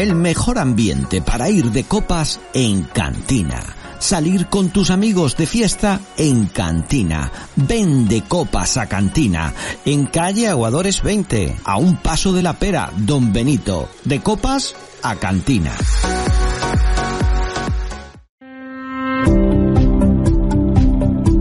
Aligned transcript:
El 0.00 0.14
mejor 0.14 0.58
ambiente 0.58 1.20
para 1.20 1.50
ir 1.50 1.72
de 1.72 1.84
copas 1.84 2.40
en 2.54 2.84
Cantina. 2.84 3.60
Salir 3.98 4.46
con 4.46 4.70
tus 4.70 4.88
amigos 4.88 5.36
de 5.36 5.44
fiesta 5.44 6.00
en 6.16 6.46
Cantina. 6.46 7.30
Ven 7.54 8.08
de 8.08 8.22
copas 8.22 8.78
a 8.78 8.86
Cantina. 8.86 9.52
En 9.84 10.06
calle 10.06 10.48
Aguadores 10.48 11.02
20, 11.02 11.54
a 11.64 11.76
un 11.76 11.96
paso 11.96 12.32
de 12.32 12.42
la 12.42 12.54
pera, 12.54 12.90
Don 12.96 13.30
Benito. 13.30 13.90
De 14.06 14.20
copas 14.20 14.74
a 15.02 15.16
Cantina. 15.16 15.72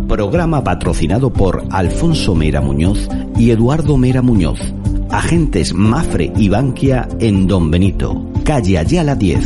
Programa 0.10 0.66
patrocinado 0.66 1.32
por 1.32 1.64
Alfonso 1.72 2.36
Mera 2.36 2.60
Muñoz 2.60 3.08
y 3.38 3.52
Eduardo 3.52 3.96
Mera 3.96 4.22
Muñoz. 4.22 4.60
Agentes 5.12 5.74
Mafre 5.74 6.32
y 6.36 6.50
Bankia 6.50 7.08
en 7.20 7.48
Don 7.48 7.72
Benito, 7.72 8.29
calle 8.44 8.78
Ayala 8.78 9.16
10. 9.16 9.40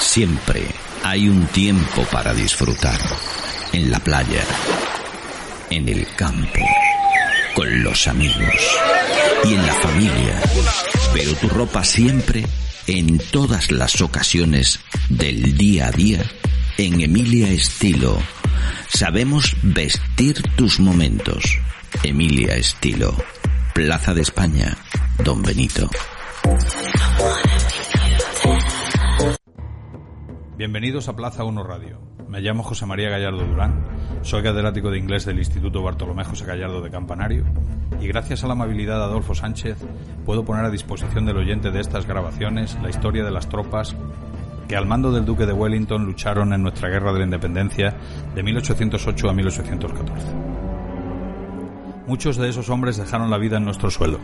Siempre 0.00 0.62
hay 1.02 1.28
un 1.28 1.46
tiempo 1.48 2.02
para 2.10 2.32
disfrutar. 2.32 3.00
En 3.72 3.90
la 3.90 3.98
playa, 3.98 4.44
en 5.70 5.88
el 5.88 6.06
campo, 6.14 6.60
con 7.56 7.82
los 7.82 8.06
amigos 8.06 8.78
y 9.44 9.54
en 9.54 9.66
la 9.66 9.74
familia. 9.74 10.42
Pero 11.12 11.34
tu 11.34 11.48
ropa 11.48 11.82
siempre, 11.82 12.46
en 12.86 13.18
todas 13.18 13.72
las 13.72 14.00
ocasiones 14.00 14.78
del 15.08 15.56
día 15.56 15.88
a 15.88 15.90
día, 15.90 16.24
en 16.78 17.00
Emilia 17.00 17.48
Estilo. 17.48 18.16
Sabemos 18.88 19.56
vestir 19.62 20.40
tus 20.56 20.78
momentos. 20.78 21.58
Emilia 22.04 22.54
Estilo. 22.54 23.16
Plaza 23.74 24.14
de 24.14 24.20
España. 24.20 24.76
Don 25.24 25.42
Benito. 25.42 25.90
Bienvenidos 30.56 31.08
a 31.08 31.16
Plaza 31.16 31.42
1 31.42 31.64
Radio. 31.64 31.98
Me 32.28 32.40
llamo 32.40 32.62
José 32.62 32.86
María 32.86 33.10
Gallardo 33.10 33.44
Durán, 33.44 33.84
soy 34.22 34.44
catedrático 34.44 34.92
de 34.92 34.98
inglés 34.98 35.24
del 35.24 35.38
Instituto 35.38 35.82
Bartolomé 35.82 36.22
José 36.22 36.44
Gallardo 36.44 36.82
de 36.82 36.90
Campanario 36.90 37.44
y 38.00 38.06
gracias 38.06 38.44
a 38.44 38.46
la 38.46 38.52
amabilidad 38.52 38.98
de 38.98 39.04
Adolfo 39.06 39.34
Sánchez 39.34 39.76
puedo 40.24 40.44
poner 40.44 40.64
a 40.64 40.70
disposición 40.70 41.26
del 41.26 41.38
oyente 41.38 41.72
de 41.72 41.80
estas 41.80 42.06
grabaciones 42.06 42.78
la 42.80 42.90
historia 42.90 43.24
de 43.24 43.32
las 43.32 43.48
tropas 43.48 43.96
que 44.68 44.76
al 44.76 44.86
mando 44.86 45.10
del 45.10 45.24
Duque 45.24 45.46
de 45.46 45.52
Wellington 45.52 46.06
lucharon 46.06 46.52
en 46.52 46.62
nuestra 46.62 46.88
guerra 46.88 47.12
de 47.12 47.18
la 47.18 47.24
independencia 47.24 47.96
de 48.36 48.42
1808 48.44 49.28
a 49.28 49.32
1814. 49.32 50.53
Muchos 52.06 52.36
de 52.36 52.50
esos 52.50 52.68
hombres 52.68 52.98
dejaron 52.98 53.30
la 53.30 53.38
vida 53.38 53.56
en 53.56 53.64
nuestro 53.64 53.90
suelo 53.90 54.18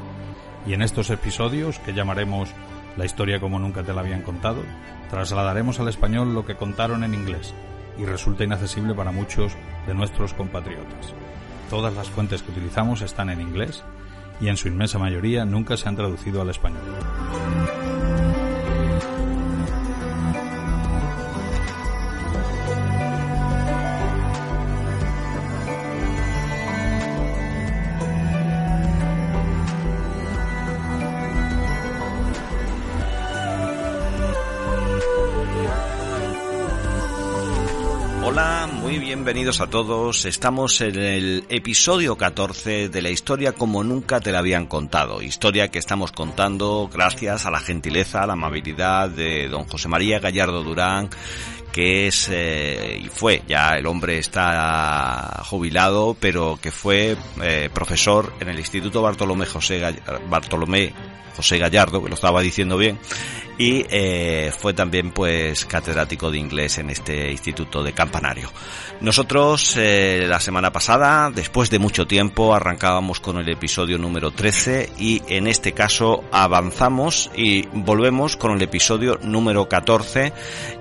y 0.67 0.75
en 0.75 0.83
estos 0.83 1.09
episodios, 1.09 1.79
que 1.79 1.95
llamaremos 1.95 2.51
La 2.99 3.07
historia 3.07 3.41
como 3.41 3.59
nunca 3.59 3.83
te 3.83 3.95
la 3.95 4.03
habían 4.03 4.21
contado, 4.21 4.63
trasladaremos 5.09 5.81
al 5.81 5.89
español 5.89 6.35
lo 6.35 6.45
que 6.45 6.57
contaron 6.57 7.05
en 7.05 7.15
inglés 7.15 7.55
y 7.99 8.05
resulta 8.05 8.45
inaccesible 8.45 8.93
para 8.93 9.13
muchos 9.13 9.53
de 9.87 9.95
nuestros 9.95 10.35
compatriotas. 10.35 11.15
Todas 11.71 11.95
las 11.95 12.11
fuentes 12.11 12.43
que 12.43 12.51
utilizamos 12.51 13.01
están 13.01 13.31
en 13.31 13.41
inglés 13.41 13.83
y 14.43 14.49
en 14.49 14.59
su 14.59 14.69
inmensa 14.69 14.99
mayoría 14.99 15.47
nunca 15.47 15.79
se 15.79 15.89
han 15.89 15.97
traducido 15.97 16.43
al 16.43 16.51
español. 16.51 16.83
Bienvenidos 39.31 39.61
a 39.61 39.69
todos. 39.69 40.25
Estamos 40.25 40.81
en 40.81 40.99
el 40.99 41.45
episodio 41.51 42.17
14 42.17 42.89
de 42.89 43.01
la 43.01 43.11
historia 43.11 43.53
como 43.53 43.85
nunca 43.85 44.19
te 44.19 44.33
la 44.33 44.41
habían 44.41 44.67
contado. 44.67 45.23
Historia 45.23 45.69
que 45.69 45.79
estamos 45.79 46.11
contando 46.11 46.91
gracias 46.93 47.47
a 47.47 47.53
la 47.53 47.61
gentileza, 47.61 48.25
a 48.25 48.27
la 48.27 48.33
amabilidad 48.33 49.09
de 49.09 49.49
don 49.49 49.67
José 49.69 49.87
María 49.87 50.19
Gallardo 50.19 50.65
Durán, 50.65 51.11
que 51.73 52.07
es 52.09 52.29
eh, 52.33 53.01
y 53.05 53.09
fue, 53.09 53.43
ya 53.49 53.77
el 53.77 53.87
hombre 53.87 54.19
está 54.19 55.43
jubilado, 55.45 56.17
pero 56.19 56.59
que 56.61 56.71
fue 56.71 57.17
eh, 57.43 57.71
profesor 57.73 58.33
en 58.41 58.49
el 58.49 58.59
Instituto 58.59 59.03
Bartolomé 59.03 59.47
José 59.47 59.81
Gall- 59.81 60.29
Bartolomé 60.29 60.93
José 61.37 61.59
Gallardo, 61.59 62.03
que 62.03 62.09
lo 62.09 62.17
estaba 62.17 62.43
diciendo 62.43 62.77
bien, 62.77 62.99
y 63.57 63.85
eh, 63.89 64.53
fue 64.59 64.75
también 64.75 65.11
pues 65.13 65.65
catedrático 65.65 66.31
de 66.31 66.39
inglés 66.39 66.79
en 66.79 66.91
este 66.91 67.31
instituto 67.31 67.83
de 67.83 67.93
Campanario. 67.93 68.51
Nosotros 69.01 69.77
la 69.77 70.41
semana 70.41 70.71
pasada, 70.73 71.31
después 71.31 71.71
de 71.71 71.79
mucho 71.79 72.07
tiempo, 72.07 72.55
arrancábamos 72.55 73.21
con 73.21 73.39
el 73.39 73.49
episodio 73.49 73.97
número 73.97 74.31
13 74.33 74.91
y 74.99 75.23
en 75.29 75.47
este 75.47 75.73
caso 75.73 76.25
avanzamos 76.33 77.31
y 77.35 77.67
volvemos 77.73 78.37
con 78.37 78.53
el 78.53 78.61
episodio 78.63 79.19
número 79.23 79.67
14 79.69 80.33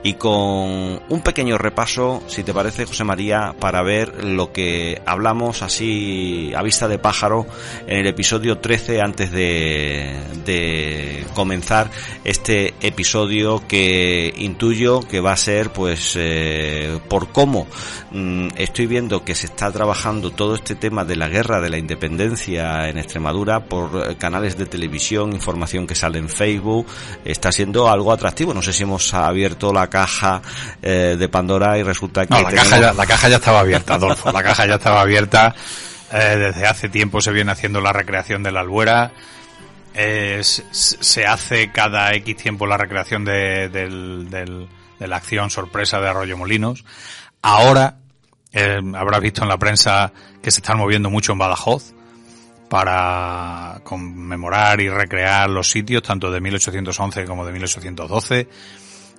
y 0.04 0.16
con 0.16 0.78
un 1.09 1.22
pequeño 1.22 1.57
repaso, 1.57 2.22
si 2.28 2.44
te 2.44 2.53
parece 2.53 2.85
José 2.85 3.03
María, 3.03 3.56
para 3.59 3.81
ver 3.84 4.23
lo 4.23 4.51
que 4.51 5.01
hablamos 5.06 5.62
así 5.62 6.51
a 6.56 6.62
vista 6.62 6.88
de 6.88 7.00
pájaro 7.00 7.45
en 7.88 8.00
el 8.00 8.07
episodio 8.07 8.59
13 8.59 9.01
antes 9.01 9.31
de, 9.31 10.16
de 10.45 11.25
comenzar 11.35 11.90
este 12.23 12.73
episodio 12.81 13.63
que 13.67 14.34
intuyo 14.38 15.01
que 15.01 15.19
va 15.19 15.34
a 15.34 15.38
ser 15.38 15.72
pues 15.72 16.16
eh, 16.17 17.00
por 17.07 17.29
cómo 17.29 17.67
mm, 18.11 18.50
estoy 18.57 18.88
viendo 18.88 19.23
que 19.23 19.35
se 19.35 19.47
está 19.47 19.72
trabajando 19.72 20.31
todo 20.31 20.56
este 20.56 20.75
tema 20.75 21.06
de 21.06 21.16
la 21.16 21.28
guerra 21.28 21.61
de 21.61 21.69
la 21.69 21.78
independencia 21.78 22.90
en 22.90 22.97
Extremadura 22.97 23.66
por 23.66 24.17
canales 24.17 24.57
de 24.57 24.66
televisión, 24.66 25.34
información 25.34 25.88
que 25.88 25.96
sale 25.96 26.19
en 26.19 26.29
Facebook, 26.29 26.85
está 27.25 27.51
siendo 27.51 27.90
algo 27.90 28.11
atractivo. 28.11 28.53
No 28.53 28.61
sé 28.61 28.73
si 28.73 28.84
hemos 28.84 29.13
abierto 29.13 29.73
la 29.73 29.90
caja 29.90 30.41
eh, 30.81 31.16
de 31.18 31.30
Pandora 31.30 31.78
y 31.78 31.84
resulta 31.84 32.25
que 32.25 32.34
No, 32.34 32.41
la, 32.41 32.50
tenemos- 32.50 32.69
caja 32.69 32.81
ya, 32.81 32.94
la 32.94 33.06
caja 33.06 33.30
ya 33.30 33.35
estaba 33.38 33.59
abierta, 33.62 33.94
Adolfo. 33.96 34.31
La 34.31 34.44
caja 34.44 34.66
ya 34.66 34.75
estaba 34.75 35.02
abierta. 35.02 35.56
Eh, 36.12 36.38
desde 36.38 36.66
hace 36.66 36.90
tiempo 36.90 37.22
se 37.22 37.31
viene 37.31 37.52
haciendo 37.52 37.81
la 37.81 37.94
recreación 37.94 38.41
de 38.44 38.52
la 38.52 38.62
albuera. 38.62 39.12
Eh, 39.94 40.41
se, 40.44 41.25
hace 41.25 41.72
cada 41.72 42.13
X 42.13 42.35
tiempo 42.38 42.66
la 42.68 42.78
recreación 42.78 43.25
de 43.25 44.68
la 45.00 45.16
acción 45.16 45.50
sorpresa 45.50 46.00
de 46.00 46.09
Arroyo 46.09 46.38
Molinos. 46.38 46.85
Ahora, 47.41 47.96
eh, 48.52 48.79
habrás 48.96 49.22
visto 49.22 49.44
en 49.44 49.50
la 49.50 49.58
prensa 49.58 50.12
que 50.41 50.52
se 50.52 50.59
están 50.62 50.78
moviendo 50.78 51.09
mucho 51.09 51.31
en 51.34 51.38
Badajoz 51.38 51.94
para 52.69 53.79
conmemorar 53.84 54.79
y 54.81 54.90
recrear 54.90 55.50
los 55.50 55.69
sitios 55.72 56.03
tanto 56.03 56.31
de 56.31 56.40
1811 56.40 57.25
como 57.25 57.46
de 57.46 57.52
1812. 57.52 58.47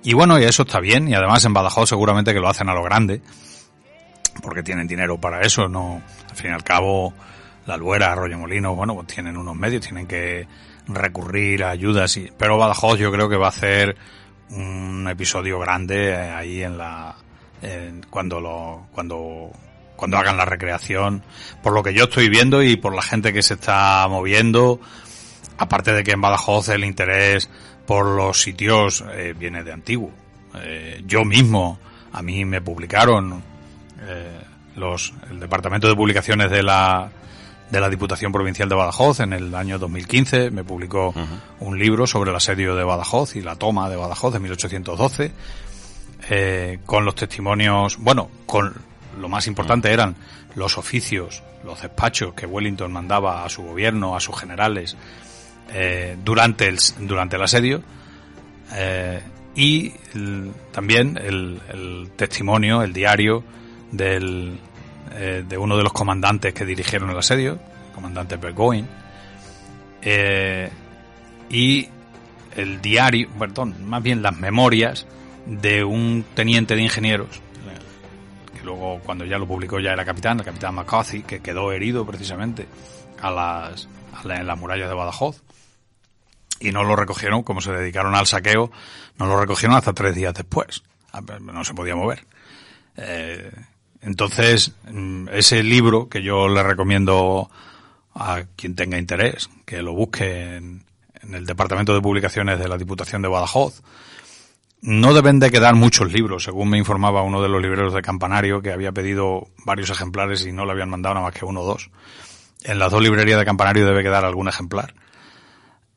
Y 0.03 0.13
bueno, 0.13 0.39
y 0.39 0.43
eso 0.43 0.63
está 0.63 0.79
bien, 0.79 1.07
y 1.07 1.13
además 1.13 1.45
en 1.45 1.53
Badajoz 1.53 1.89
seguramente 1.89 2.33
que 2.33 2.39
lo 2.39 2.49
hacen 2.49 2.69
a 2.69 2.73
lo 2.73 2.83
grande, 2.83 3.21
porque 4.41 4.63
tienen 4.63 4.87
dinero 4.87 5.19
para 5.19 5.41
eso, 5.41 5.67
no, 5.67 6.01
al 6.29 6.35
fin 6.35 6.51
y 6.51 6.53
al 6.53 6.63
cabo, 6.63 7.13
la 7.67 7.75
Albuera, 7.75 8.11
Arroyo 8.11 8.37
Molino, 8.39 8.73
bueno, 8.75 8.95
pues 8.95 9.07
tienen 9.07 9.37
unos 9.37 9.55
medios, 9.55 9.83
tienen 9.83 10.07
que 10.07 10.47
recurrir 10.87 11.63
a 11.63 11.69
ayudas, 11.69 12.17
y, 12.17 12.31
pero 12.37 12.57
Badajoz 12.57 12.97
yo 12.97 13.11
creo 13.11 13.29
que 13.29 13.37
va 13.37 13.47
a 13.47 13.49
hacer 13.49 13.95
un 14.49 15.07
episodio 15.09 15.59
grande 15.59 16.09
eh, 16.09 16.15
ahí 16.31 16.63
en 16.63 16.77
la, 16.77 17.15
en- 17.61 18.01
cuando 18.09 18.41
lo, 18.41 18.87
cuando, 18.91 19.51
cuando 19.95 20.17
hagan 20.17 20.35
la 20.35 20.45
recreación, 20.45 21.23
por 21.61 21.73
lo 21.73 21.83
que 21.83 21.93
yo 21.93 22.05
estoy 22.05 22.27
viendo 22.27 22.63
y 22.63 22.75
por 22.75 22.95
la 22.95 23.03
gente 23.03 23.31
que 23.33 23.43
se 23.43 23.53
está 23.53 24.07
moviendo, 24.09 24.79
aparte 25.59 25.93
de 25.93 26.03
que 26.03 26.11
en 26.11 26.21
Badajoz 26.21 26.69
el 26.69 26.83
interés 26.83 27.49
por 27.91 28.05
los 28.05 28.41
sitios 28.41 29.03
eh, 29.11 29.35
viene 29.37 29.65
de 29.65 29.73
antiguo. 29.73 30.11
Eh, 30.63 31.03
yo 31.05 31.25
mismo, 31.25 31.77
a 32.13 32.21
mí 32.21 32.45
me 32.45 32.61
publicaron 32.61 33.43
eh, 34.07 34.39
los, 34.77 35.13
el 35.29 35.41
Departamento 35.41 35.89
de 35.89 35.95
Publicaciones 35.97 36.49
de 36.49 36.63
la, 36.63 37.11
de 37.69 37.81
la 37.81 37.89
Diputación 37.89 38.31
Provincial 38.31 38.69
de 38.69 38.75
Badajoz 38.75 39.19
en 39.19 39.33
el 39.33 39.53
año 39.53 39.77
2015, 39.77 40.51
me 40.51 40.63
publicó 40.63 41.13
un 41.59 41.77
libro 41.77 42.07
sobre 42.07 42.29
el 42.29 42.37
asedio 42.37 42.77
de 42.77 42.85
Badajoz 42.85 43.35
y 43.35 43.41
la 43.41 43.57
toma 43.57 43.89
de 43.89 43.97
Badajoz 43.97 44.31
de 44.31 44.39
1812, 44.39 45.31
eh, 46.29 46.79
con 46.85 47.03
los 47.03 47.15
testimonios, 47.15 47.97
bueno, 47.97 48.29
con 48.45 48.73
lo 49.19 49.27
más 49.27 49.47
importante 49.47 49.91
eran 49.91 50.15
los 50.55 50.77
oficios, 50.77 51.43
los 51.65 51.81
despachos 51.81 52.35
que 52.35 52.45
Wellington 52.45 52.93
mandaba 52.93 53.43
a 53.43 53.49
su 53.49 53.63
gobierno, 53.63 54.15
a 54.15 54.21
sus 54.21 54.39
generales, 54.39 54.95
eh, 55.73 56.17
durante, 56.23 56.67
el, 56.67 56.77
durante 56.99 57.35
el 57.37 57.41
asedio, 57.43 57.81
eh, 58.73 59.21
y 59.55 59.91
el- 60.13 60.51
también 60.71 61.17
el, 61.21 61.59
el 61.69 62.11
testimonio, 62.15 62.81
el 62.83 62.93
diario 62.93 63.43
del, 63.91 64.57
eh, 65.13 65.43
de 65.47 65.57
uno 65.57 65.75
de 65.77 65.83
los 65.83 65.93
comandantes 65.93 66.53
que 66.53 66.65
dirigieron 66.65 67.09
el 67.09 67.17
asedio, 67.17 67.53
el 67.87 67.93
comandante 67.95 68.37
Burgoyne, 68.37 68.87
eh, 70.01 70.69
y 71.49 71.87
el 72.55 72.81
diario, 72.81 73.29
perdón, 73.37 73.75
más 73.87 74.01
bien 74.01 74.21
las 74.21 74.37
memorias 74.37 75.05
de 75.45 75.83
un 75.83 76.25
teniente 76.33 76.75
de 76.75 76.83
ingenieros, 76.83 77.41
que 78.57 78.63
luego 78.63 78.99
cuando 79.03 79.25
ya 79.25 79.37
lo 79.37 79.47
publicó 79.47 79.79
ya 79.79 79.91
era 79.91 80.05
capitán, 80.05 80.39
el 80.39 80.45
capitán 80.45 80.75
McCarthy, 80.75 81.23
que 81.23 81.39
quedó 81.41 81.71
herido 81.71 82.05
precisamente 82.05 82.67
a 83.21 83.31
las, 83.31 83.87
en 84.23 84.47
las 84.47 84.57
murallas 84.59 84.87
de 84.89 84.95
Badajoz. 84.95 85.41
Y 86.61 86.71
no 86.71 86.83
lo 86.83 86.95
recogieron, 86.95 87.43
como 87.43 87.59
se 87.59 87.71
dedicaron 87.71 88.15
al 88.15 88.27
saqueo, 88.27 88.71
no 89.17 89.25
lo 89.25 89.39
recogieron 89.39 89.75
hasta 89.75 89.93
tres 89.93 90.15
días 90.15 90.33
después. 90.33 90.83
Ah, 91.11 91.21
no 91.41 91.63
se 91.65 91.73
podía 91.73 91.95
mover. 91.95 92.25
Eh, 92.97 93.51
entonces, 94.01 94.73
mm, 94.91 95.29
ese 95.29 95.63
libro 95.63 96.07
que 96.09 96.23
yo 96.23 96.47
le 96.47 96.63
recomiendo 96.63 97.49
a 98.13 98.43
quien 98.55 98.75
tenga 98.75 98.97
interés, 98.97 99.49
que 99.65 99.81
lo 99.81 99.93
busque 99.93 100.57
en, 100.57 100.83
el 101.31 101.45
Departamento 101.45 101.93
de 101.93 102.01
Publicaciones 102.01 102.59
de 102.59 102.67
la 102.67 102.77
Diputación 102.77 103.21
de 103.21 103.27
Badajoz, 103.27 103.83
no 104.81 105.13
deben 105.13 105.39
de 105.39 105.51
quedar 105.51 105.75
muchos 105.75 106.11
libros, 106.11 106.43
según 106.43 106.69
me 106.69 106.79
informaba 106.79 107.21
uno 107.21 107.43
de 107.43 107.49
los 107.49 107.61
libreros 107.61 107.93
de 107.93 108.01
Campanario, 108.01 108.63
que 108.63 108.71
había 108.71 108.91
pedido 108.91 109.47
varios 109.63 109.91
ejemplares 109.91 110.45
y 110.47 110.51
no 110.51 110.65
le 110.65 110.71
habían 110.71 110.89
mandado 110.89 111.15
nada 111.15 111.27
más 111.27 111.35
que 111.35 111.45
uno 111.45 111.61
o 111.61 111.65
dos. 111.65 111.91
En 112.63 112.79
las 112.79 112.91
dos 112.91 113.01
librerías 113.03 113.37
de 113.37 113.45
Campanario 113.45 113.85
debe 113.85 114.01
quedar 114.01 114.25
algún 114.25 114.47
ejemplar. 114.47 114.95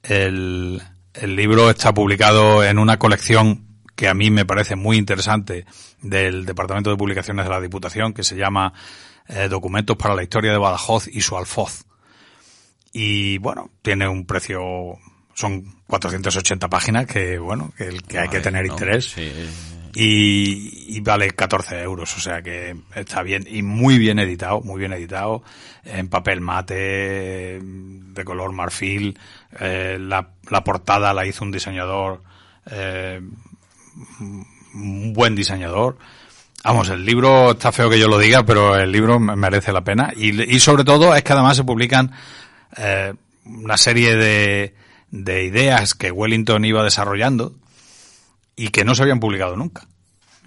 El, 0.05 0.83
el 1.15 1.37
libro 1.37 1.71
está 1.71 1.93
publicado 1.93 2.63
en 2.65 2.79
una 2.79 2.99
colección 2.99 3.65
que 3.97 4.09
a 4.09 4.15
mí 4.15 4.31
me 4.31 4.45
parece 4.45 4.77
muy 4.77 4.97
interesante 4.97 5.67
del 6.03 6.45
Departamento 6.45 6.91
de 6.91 6.97
Publicaciones 6.97 7.45
de 7.45 7.51
la 7.51 7.61
Diputación, 7.61 8.13
que 8.13 8.25
se 8.25 8.37
llama 8.37 8.73
eh, 9.29 9.49
Documentos 9.49 9.97
para 9.97 10.15
la 10.15 10.23
Historia 10.23 10.53
de 10.53 10.59
Badajoz 10.59 11.09
y 11.09 11.21
su 11.21 11.37
alfoz. 11.37 11.85
Y 12.93 13.39
bueno, 13.39 13.71
tiene 13.83 14.09
un 14.09 14.27
precio, 14.27 14.61
son 15.35 15.65
480 15.87 16.69
páginas 16.69 17.07
que 17.07 17.39
bueno, 17.39 17.73
que, 17.77 17.99
que 18.07 18.19
hay 18.19 18.29
que 18.29 18.41
tener 18.41 18.67
interés. 18.67 19.17
Y, 19.97 20.97
y, 20.97 21.01
vale 21.01 21.31
14 21.31 21.81
euros, 21.81 22.17
o 22.17 22.21
sea 22.21 22.43
que 22.43 22.75
está 22.97 23.23
bien 23.23 23.47
y 23.49 23.63
muy 23.63 23.97
bien 23.99 24.19
editado, 24.19 24.61
muy 24.61 24.81
bien 24.81 24.93
editado, 24.93 25.45
en 25.85 26.09
papel 26.09 26.41
mate, 26.41 27.61
de 27.63 28.25
color 28.25 28.53
marfil, 28.53 29.17
eh, 29.61 29.97
la, 30.01 30.31
la 30.51 30.65
portada 30.65 31.15
la 31.15 31.25
hizo 31.27 31.45
un 31.45 31.53
diseñador 31.53 32.23
eh, 32.71 33.21
un 34.75 35.13
buen 35.13 35.35
diseñador. 35.35 35.99
Vamos, 36.65 36.89
el 36.89 37.05
libro 37.05 37.53
está 37.53 37.73
feo 37.73 37.91
que 37.91 37.99
yo 37.99 38.09
lo 38.09 38.19
diga, 38.19 38.45
pero 38.45 38.77
el 38.77 38.91
libro 38.91 39.21
merece 39.21 39.73
la 39.73 39.85
pena. 39.85 40.13
Y, 40.17 40.59
sobre 40.61 40.85
todo 40.85 41.15
es 41.15 41.23
que 41.23 41.33
además 41.33 41.57
se 41.57 41.65
publican 41.65 42.13
eh, 42.77 43.13
una 43.45 43.77
serie 43.77 44.17
de, 44.17 44.75
de 45.11 45.45
ideas 45.45 45.95
que 45.95 46.11
Wellington 46.11 46.65
iba 46.65 46.83
desarrollando 46.83 47.55
y 48.57 48.69
que 48.69 48.85
no 48.85 48.95
se 48.95 49.03
habían 49.03 49.21
publicado 49.21 49.57
nunca. 49.57 49.87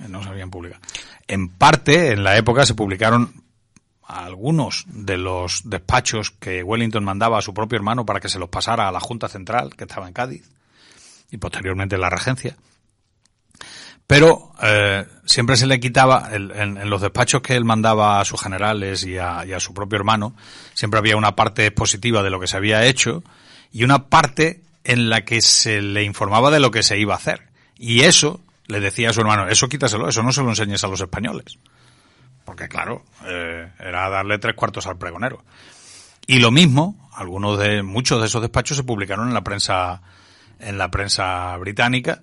No 0.08 0.22
se 0.24 0.30
habían 0.30 0.52
publicado. 0.52 0.82
En 1.28 1.50
parte, 1.50 2.12
en 2.12 2.24
la 2.24 2.38
época 2.38 2.66
se 2.66 2.76
publicaron 2.76 3.44
algunos 4.04 4.86
de 4.88 5.18
los 5.18 5.62
despachos 5.70 6.32
que 6.32 6.64
Wellington 6.64 7.04
mandaba 7.04 7.40
a 7.40 7.42
su 7.42 7.54
propio 7.54 7.78
hermano 7.78 8.06
para 8.06 8.20
que 8.20 8.30
se 8.30 8.40
los 8.40 8.50
pasara 8.50 8.88
a 8.88 8.92
la 8.92 9.00
Junta 9.00 9.28
Central, 9.28 9.76
que 9.76 9.84
estaba 9.84 10.08
en 10.08 10.14
Cádiz, 10.14 10.50
y 11.32 11.38
posteriormente 11.38 11.98
la 11.98 12.10
Regencia 12.10 12.56
pero 14.08 14.54
eh, 14.64 15.06
siempre 15.26 15.58
se 15.58 15.68
le 15.68 15.82
quitaba, 15.82 16.30
en, 16.32 16.90
los 16.90 17.02
despachos 17.02 17.42
que 17.42 17.58
él 17.58 17.66
mandaba 17.66 18.22
a 18.22 18.26
sus 18.26 18.42
generales 18.42 19.04
y 19.04 19.18
a, 19.18 19.60
su 19.60 19.74
propio 19.74 19.98
hermano, 19.98 20.34
siempre 20.74 20.98
había 20.98 21.18
una 21.18 21.36
parte 21.36 21.66
expositiva 21.66 22.24
de 22.24 22.30
lo 22.30 22.40
que 22.40 22.48
se 22.48 22.56
había 22.56 22.86
hecho 22.86 23.22
y 23.70 23.84
una 23.84 24.08
parte 24.08 24.64
en 24.86 25.10
la 25.10 25.26
que 25.26 25.42
se 25.42 25.82
le 25.82 26.04
informaba 26.04 26.50
de 26.52 26.62
lo 26.62 26.72
que 26.72 26.84
se 26.84 26.98
iba 26.98 27.16
a 27.16 27.18
hacer. 27.18 27.47
Y 27.80 28.02
eso 28.02 28.42
le 28.68 28.80
decía 28.80 29.10
a 29.10 29.14
su 29.14 29.22
hermano, 29.22 29.48
eso 29.48 29.70
quítaselo, 29.70 30.10
eso 30.10 30.24
no 30.24 30.32
se 30.32 30.42
lo 30.42 30.50
enseñes 30.50 30.84
a 30.84 30.88
los 30.88 31.02
españoles. 31.02 31.58
Porque 32.46 32.68
claro, 32.68 33.04
eh, 33.26 33.72
era 33.80 34.10
darle 34.10 34.40
tres 34.40 34.56
cuartos 34.56 34.88
al 34.88 34.98
pregonero. 34.98 35.44
Y 36.26 36.40
lo 36.40 36.52
mismo, 36.52 37.10
algunos 37.14 37.58
de, 37.58 37.84
muchos 37.84 38.20
de 38.20 38.28
esos 38.28 38.42
despachos 38.42 38.78
se 38.78 38.84
publicaron 38.84 39.28
en 39.30 39.34
la 39.34 39.44
prensa, 39.44 40.02
en 40.60 40.78
la 40.78 40.92
prensa 40.92 41.56
británica, 41.58 42.22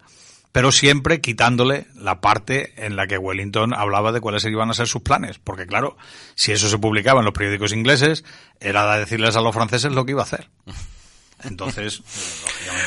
pero 0.53 0.71
siempre 0.71 1.21
quitándole 1.21 1.87
la 1.95 2.21
parte 2.21 2.87
en 2.87 2.97
la 2.97 3.07
que 3.07 3.19
Wellington 3.19 3.75
hablaba 3.75 4.13
de 4.13 4.21
cuáles 4.21 4.45
iban 4.45 4.71
a 4.71 4.75
ser 4.75 4.87
sus 4.87 5.03
planes. 5.03 5.39
Porque 5.39 5.67
claro, 5.67 5.97
si 6.37 6.53
eso 6.53 6.69
se 6.69 6.79
publicaba 6.79 7.21
en 7.21 7.25
los 7.25 7.35
periódicos 7.35 7.73
ingleses, 7.73 8.25
era 8.61 8.97
decirles 8.97 9.37
a 9.37 9.41
los 9.41 9.55
franceses 9.55 9.93
lo 9.93 10.05
que 10.05 10.13
iba 10.13 10.21
a 10.21 10.27
hacer. 10.27 10.49
Entonces, 11.45 12.03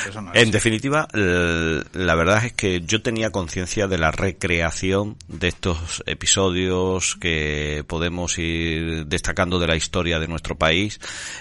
eso 0.07 0.21
no 0.21 0.33
es 0.33 0.41
En 0.41 0.51
definitiva, 0.51 1.07
la 1.13 2.15
verdad 2.15 2.45
es 2.45 2.53
que 2.53 2.81
yo 2.81 3.01
tenía 3.01 3.31
conciencia 3.31 3.87
de 3.87 3.97
la 3.97 4.11
recreación 4.11 5.17
de 5.27 5.49
estos 5.49 6.03
episodios 6.05 7.15
que 7.15 7.83
podemos 7.87 8.37
ir 8.37 9.05
destacando 9.07 9.59
de 9.59 9.67
la 9.67 9.75
historia 9.75 10.19
de 10.19 10.27
nuestro 10.27 10.57
país 10.57 10.99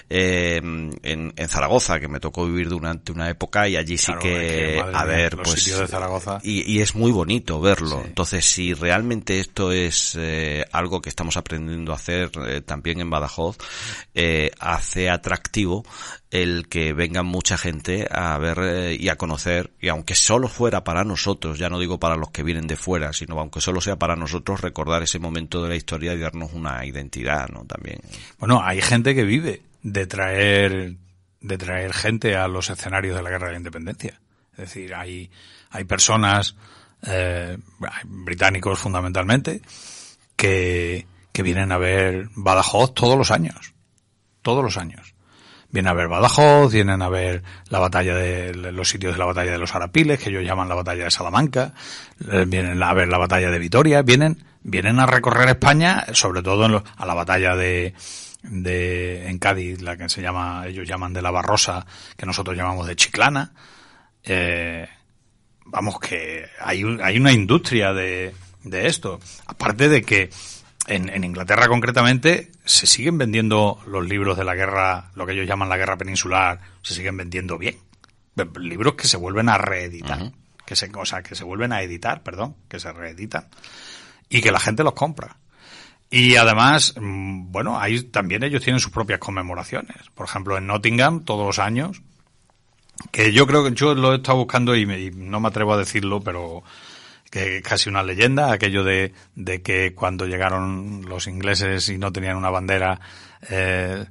eh, 0.09 0.61
en, 0.63 1.33
Zaragoza, 1.47 1.99
que 1.99 2.07
me 2.07 2.19
tocó 2.19 2.45
vivir 2.45 2.69
durante 2.69 3.11
una 3.11 3.29
época 3.29 3.67
y 3.67 3.75
allí 3.77 3.97
sí 3.97 4.11
que, 4.21 4.81
a 4.93 5.05
ver, 5.05 5.37
pues, 5.37 5.65
de 5.65 5.87
Zaragoza. 5.87 6.39
Y, 6.43 6.77
es 6.79 6.95
muy 6.95 7.11
bonito 7.11 7.59
verlo. 7.59 8.03
Entonces, 8.05 8.45
si 8.45 8.73
realmente 8.73 9.39
esto 9.39 9.71
es 9.71 10.15
eh, 10.19 10.65
algo 10.71 11.01
que 11.01 11.09
estamos 11.09 11.37
aprendiendo 11.37 11.91
a 11.91 11.95
hacer 11.95 12.31
eh, 12.47 12.61
también 12.61 12.99
en 12.99 13.09
Badajoz, 13.09 13.57
hace 14.59 15.09
atractivo 15.09 15.83
el 16.29 16.67
que 16.67 16.93
venga 16.93 17.23
mucha 17.23 17.57
gente 17.57 18.07
a 18.11 18.37
ver 18.37 18.59
eh, 18.61 18.97
y 18.99 19.09
a 19.09 19.15
conocer, 19.15 19.71
y 19.79 19.87
aunque 19.87 20.15
solo 20.15 20.47
fuera 20.47 20.83
para 20.83 21.03
nosotros, 21.03 21.57
ya 21.57 21.69
no 21.69 21.79
digo 21.79 21.99
para 21.99 22.17
los 22.17 22.31
que 22.31 22.43
vienen 22.43 22.67
de 22.67 22.75
fuera, 22.75 23.13
sino 23.13 23.39
aunque 23.39 23.61
solo 23.61 23.79
sea 23.79 23.95
para 23.95 24.15
nosotros 24.15 24.61
recordar 24.61 25.03
ese 25.03 25.19
momento 25.19 25.63
de 25.63 25.69
la 25.69 25.75
historia 25.75 26.13
y 26.13 26.19
darnos 26.19 26.53
una 26.53 26.85
identidad, 26.85 27.47
¿no? 27.49 27.65
También. 27.65 27.99
Bueno, 28.39 28.61
hay 28.61 28.81
gente 28.81 29.15
que 29.15 29.23
vive 29.23 29.61
de 29.83 30.05
traer, 30.05 30.95
de 31.39 31.57
traer 31.57 31.93
gente 31.93 32.35
a 32.35 32.47
los 32.47 32.69
escenarios 32.69 33.15
de 33.15 33.23
la 33.23 33.29
guerra 33.29 33.47
de 33.47 33.53
la 33.53 33.59
independencia. 33.59 34.19
Es 34.51 34.57
decir, 34.57 34.93
hay, 34.95 35.31
hay 35.69 35.85
personas, 35.85 36.55
eh, 37.03 37.57
británicos 38.03 38.79
fundamentalmente, 38.79 39.61
que, 40.35 41.07
que 41.31 41.43
vienen 41.43 41.71
a 41.71 41.77
ver 41.77 42.29
Badajoz 42.35 42.93
todos 42.93 43.17
los 43.17 43.31
años. 43.31 43.73
Todos 44.41 44.63
los 44.63 44.77
años 44.77 45.16
vienen 45.69 45.89
a 45.89 45.93
ver 45.93 46.07
Badajoz, 46.07 46.71
vienen 46.71 47.01
a 47.01 47.09
ver 47.09 47.43
la 47.69 47.79
batalla 47.79 48.15
de 48.15 48.53
los 48.71 48.89
sitios 48.89 49.13
de 49.13 49.19
la 49.19 49.25
batalla 49.25 49.51
de 49.51 49.57
los 49.57 49.75
Arapiles, 49.75 50.19
que 50.19 50.29
ellos 50.29 50.43
llaman 50.43 50.69
la 50.69 50.75
batalla 50.75 51.05
de 51.05 51.11
Salamanca, 51.11 51.73
eh, 52.31 52.45
vienen 52.47 52.81
a 52.81 52.93
ver 52.93 53.07
la 53.07 53.17
batalla 53.17 53.49
de 53.51 53.59
Vitoria, 53.59 54.01
vienen, 54.01 54.43
vienen 54.63 54.99
a 54.99 55.05
recorrer 55.05 55.49
España, 55.49 56.05
sobre 56.13 56.41
todo 56.41 56.83
a 56.95 57.05
la 57.05 57.13
batalla 57.13 57.55
de, 57.55 57.93
de, 58.43 59.27
en 59.27 59.39
Cádiz, 59.39 59.81
la 59.81 59.97
que 59.97 60.09
se 60.09 60.21
llama, 60.21 60.67
ellos 60.67 60.87
llaman 60.87 61.13
de 61.13 61.21
la 61.21 61.31
Barrosa, 61.31 61.85
que 62.15 62.25
nosotros 62.25 62.55
llamamos 62.55 62.87
de 62.87 62.95
Chiclana, 62.95 63.51
eh, 64.23 64.87
vamos 65.65 65.99
que 65.99 66.45
hay, 66.59 66.83
hay 67.01 67.17
una 67.17 67.31
industria 67.31 67.93
de, 67.93 68.33
de 68.63 68.87
esto. 68.87 69.19
Aparte 69.45 69.89
de 69.89 70.01
que 70.01 70.29
en, 70.87 71.23
Inglaterra 71.23 71.67
concretamente 71.67 72.51
se 72.65 72.87
siguen 72.87 73.17
vendiendo 73.17 73.79
los 73.87 74.07
libros 74.07 74.37
de 74.37 74.43
la 74.43 74.55
guerra, 74.55 75.11
lo 75.15 75.25
que 75.25 75.33
ellos 75.33 75.47
llaman 75.47 75.69
la 75.69 75.77
guerra 75.77 75.97
peninsular, 75.97 76.59
se 76.81 76.93
siguen 76.93 77.17
vendiendo 77.17 77.57
bien. 77.57 77.77
Libros 78.59 78.95
que 78.95 79.07
se 79.07 79.17
vuelven 79.17 79.49
a 79.49 79.57
reeditar, 79.57 80.31
que 80.65 80.75
se, 80.75 80.89
o 80.95 81.05
sea, 81.05 81.23
que 81.23 81.35
se 81.35 81.43
vuelven 81.43 81.73
a 81.73 81.81
editar, 81.81 82.23
perdón, 82.23 82.55
que 82.69 82.79
se 82.79 82.91
reeditan 82.93 83.47
y 84.29 84.41
que 84.41 84.51
la 84.51 84.59
gente 84.59 84.83
los 84.83 84.93
compra. 84.93 85.37
Y 86.09 86.35
además, 86.35 86.93
mm, 86.99 87.51
bueno, 87.51 87.79
ahí 87.79 88.03
también 88.03 88.43
ellos 88.43 88.63
tienen 88.63 88.79
sus 88.79 88.91
propias 88.91 89.19
conmemoraciones. 89.19 89.97
Por 90.13 90.25
ejemplo, 90.25 90.57
en 90.57 90.67
Nottingham, 90.67 91.25
todos 91.25 91.45
los 91.45 91.59
años, 91.59 92.01
que 93.11 93.33
yo 93.33 93.45
creo 93.45 93.63
que 93.63 93.73
yo 93.73 93.93
lo 93.93 94.13
he 94.13 94.17
estado 94.17 94.37
buscando 94.37 94.75
y 94.75 95.11
no 95.11 95.39
me 95.39 95.47
atrevo 95.47 95.73
a 95.73 95.77
decirlo, 95.77 96.21
pero 96.21 96.63
que 97.29 97.61
casi 97.61 97.89
una 97.89 98.03
leyenda, 98.03 98.51
aquello 98.51 98.83
de, 98.83 99.13
de 99.35 99.61
que 99.61 99.93
cuando 99.93 100.25
llegaron 100.25 101.03
los 101.07 101.27
ingleses 101.27 101.89
y 101.89 101.97
no 101.97 102.11
tenían 102.11 102.37
una 102.37 102.49
bandera, 102.49 102.99
eh, 103.49 104.05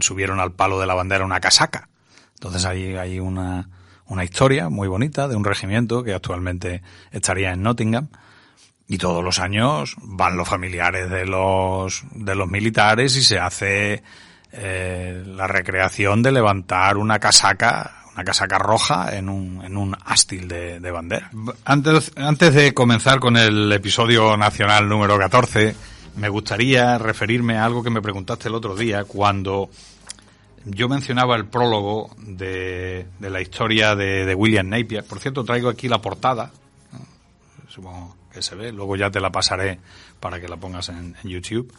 subieron 0.00 0.40
al 0.40 0.52
palo 0.52 0.80
de 0.80 0.86
la 0.86 0.94
bandera 0.94 1.24
una 1.24 1.40
casaca. 1.40 1.88
Entonces 2.34 2.64
ahí 2.64 2.96
hay 2.96 3.20
una, 3.20 3.68
una 4.06 4.24
historia 4.24 4.68
muy 4.68 4.88
bonita 4.88 5.28
de 5.28 5.36
un 5.36 5.44
regimiento 5.44 6.02
que 6.02 6.14
actualmente 6.14 6.82
estaría 7.10 7.52
en 7.52 7.62
Nottingham 7.62 8.08
y 8.88 8.98
todos 8.98 9.22
los 9.22 9.38
años 9.38 9.96
van 10.02 10.36
los 10.36 10.48
familiares 10.48 11.08
de 11.08 11.24
los 11.24 12.04
de 12.12 12.34
los 12.34 12.48
militares 12.48 13.16
y 13.16 13.22
se 13.22 13.38
hace 13.38 14.02
eh, 14.52 15.22
la 15.24 15.46
recreación 15.46 16.22
de 16.22 16.32
levantar 16.32 16.96
una 16.98 17.18
casaca 17.18 18.01
una 18.14 18.24
casaca 18.24 18.58
roja 18.58 19.16
en 19.16 19.28
un, 19.28 19.64
en 19.64 19.76
un 19.76 19.96
ástil 20.04 20.48
de, 20.48 20.80
de, 20.80 20.90
bandera. 20.90 21.30
Antes, 21.64 22.12
antes 22.16 22.54
de 22.54 22.74
comenzar 22.74 23.20
con 23.20 23.36
el 23.36 23.72
episodio 23.72 24.36
nacional 24.36 24.88
número 24.88 25.18
14, 25.18 25.74
me 26.16 26.28
gustaría 26.28 26.98
referirme 26.98 27.56
a 27.56 27.64
algo 27.64 27.82
que 27.82 27.90
me 27.90 28.02
preguntaste 28.02 28.48
el 28.48 28.54
otro 28.54 28.76
día 28.76 29.04
cuando 29.04 29.70
yo 30.64 30.88
mencionaba 30.88 31.36
el 31.36 31.46
prólogo 31.46 32.14
de, 32.18 33.06
de 33.18 33.30
la 33.30 33.40
historia 33.40 33.96
de, 33.96 34.26
de, 34.26 34.34
William 34.34 34.68
Napier. 34.68 35.04
Por 35.04 35.18
cierto, 35.18 35.44
traigo 35.44 35.68
aquí 35.68 35.88
la 35.88 36.00
portada. 36.00 36.50
Supongo 37.68 38.16
que 38.32 38.42
se 38.42 38.54
ve. 38.54 38.72
Luego 38.72 38.96
ya 38.96 39.10
te 39.10 39.20
la 39.20 39.32
pasaré 39.32 39.80
para 40.20 40.40
que 40.40 40.48
la 40.48 40.56
pongas 40.56 40.90
en, 40.90 41.16
en 41.22 41.30
YouTube. 41.30 41.72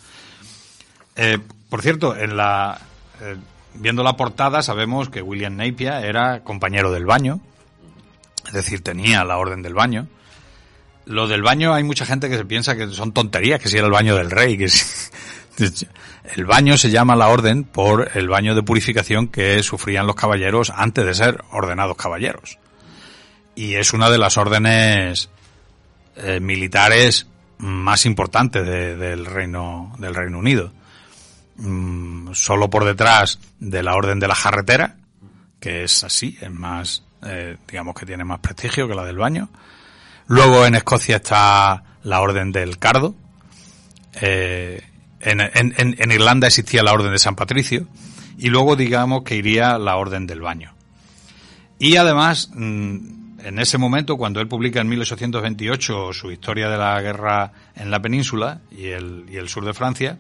Eh, 1.16 1.38
por 1.70 1.82
cierto, 1.82 2.16
en 2.16 2.36
la, 2.36 2.80
eh, 3.22 3.38
viendo 3.76 4.04
la 4.04 4.18
portada 4.18 4.62
sabemos 4.62 5.10
que 5.10 5.22
William 5.22 5.56
Napier 5.56 6.06
era 6.06 6.44
compañero 6.44 6.92
del 6.92 7.06
baño. 7.06 7.40
Es 8.48 8.54
decir, 8.54 8.82
tenía 8.82 9.24
la 9.24 9.38
orden 9.38 9.62
del 9.62 9.74
baño. 9.74 10.08
Lo 11.06 11.28
del 11.28 11.42
baño 11.42 11.74
hay 11.74 11.84
mucha 11.84 12.06
gente 12.06 12.30
que 12.30 12.38
se 12.38 12.46
piensa 12.46 12.76
que 12.76 12.88
son 12.88 13.12
tonterías, 13.12 13.60
que 13.60 13.70
si 13.70 13.78
era 13.78 13.88
el 13.88 13.92
baño 13.92 14.16
del 14.16 14.32
rey, 14.32 14.58
que 14.58 14.70
si... 14.70 14.84
El 16.36 16.46
baño 16.46 16.78
se 16.78 16.90
llama 16.90 17.16
la 17.16 17.28
orden 17.28 17.64
por 17.66 18.12
el 18.16 18.30
baño 18.30 18.56
de 18.56 18.64
purificación 18.64 19.28
que 19.28 19.62
sufrían 19.62 20.08
los 20.08 20.16
caballeros 20.16 20.72
antes 20.74 21.06
de 21.06 21.14
ser 21.14 21.44
ordenados 21.52 21.98
caballeros. 21.98 22.58
Y 23.56 23.76
es 23.76 23.94
una 23.94 24.10
de 24.10 24.18
las 24.18 24.38
órdenes 24.38 25.30
eh, 26.16 26.40
militares 26.40 27.28
más 27.58 28.06
importantes 28.06 28.66
de, 28.66 28.96
del 28.96 29.26
reino 29.26 29.94
del 30.00 30.16
Reino 30.16 30.40
Unido. 30.40 30.72
Mm, 31.56 32.34
solo 32.34 32.70
por 32.70 32.84
detrás 32.84 33.40
de 33.60 33.84
la 33.84 33.96
orden 33.96 34.20
de 34.20 34.28
la 34.28 34.36
jarretera, 34.36 34.98
que 35.60 35.84
es 35.84 36.04
así, 36.04 36.38
es 36.42 36.52
más, 36.52 37.04
eh, 37.24 37.58
digamos 37.68 37.96
que 37.96 38.06
tiene 38.06 38.24
más 38.24 38.40
prestigio 38.40 38.88
que 38.88 38.96
la 38.96 39.06
del 39.06 39.18
baño. 39.18 39.50
Luego 40.28 40.66
en 40.66 40.76
Escocia 40.76 41.18
está 41.18 41.84
la 42.04 42.22
orden 42.22 42.52
del 42.52 42.80
cardo. 42.80 43.16
Eh, 44.20 44.82
en, 45.20 45.40
en, 45.42 46.12
Irlanda 46.12 46.48
existía 46.48 46.84
la 46.84 46.92
Orden 46.92 47.12
de 47.12 47.18
San 47.18 47.36
Patricio 47.36 47.88
y 48.38 48.50
luego 48.50 48.76
digamos 48.76 49.24
que 49.24 49.36
iría 49.36 49.78
la 49.78 49.96
Orden 49.96 50.28
del 50.28 50.42
Baño. 50.42 50.74
Y 51.80 51.96
además, 51.96 52.50
mm, 52.54 53.40
en 53.40 53.60
ese 53.60 53.78
momento, 53.78 54.18
cuando 54.18 54.42
él 54.42 54.50
publica 54.50 54.82
en 54.82 54.90
1828 54.90 56.12
su 56.12 56.32
historia 56.32 56.68
de 56.70 56.78
la 56.78 57.02
guerra 57.02 57.54
en 57.76 57.90
la 57.90 58.02
península 58.02 58.60
y 58.70 58.88
el 58.88 59.48
sur 59.48 59.64
de 59.64 59.74
Francia, 59.74 60.20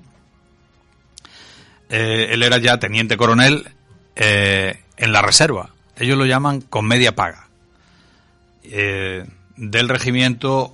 eh, 1.95 2.33
él 2.33 2.41
era 2.41 2.57
ya 2.57 2.79
teniente 2.79 3.17
coronel 3.17 3.69
eh, 4.15 4.79
en 4.97 5.13
la 5.13 5.21
reserva. 5.21 5.69
Ellos 5.95 6.17
lo 6.17 6.25
llaman 6.25 6.61
con 6.61 6.87
media 6.87 7.15
paga. 7.15 7.47
Eh, 8.63 9.23
del 9.55 9.89
regimiento 9.89 10.73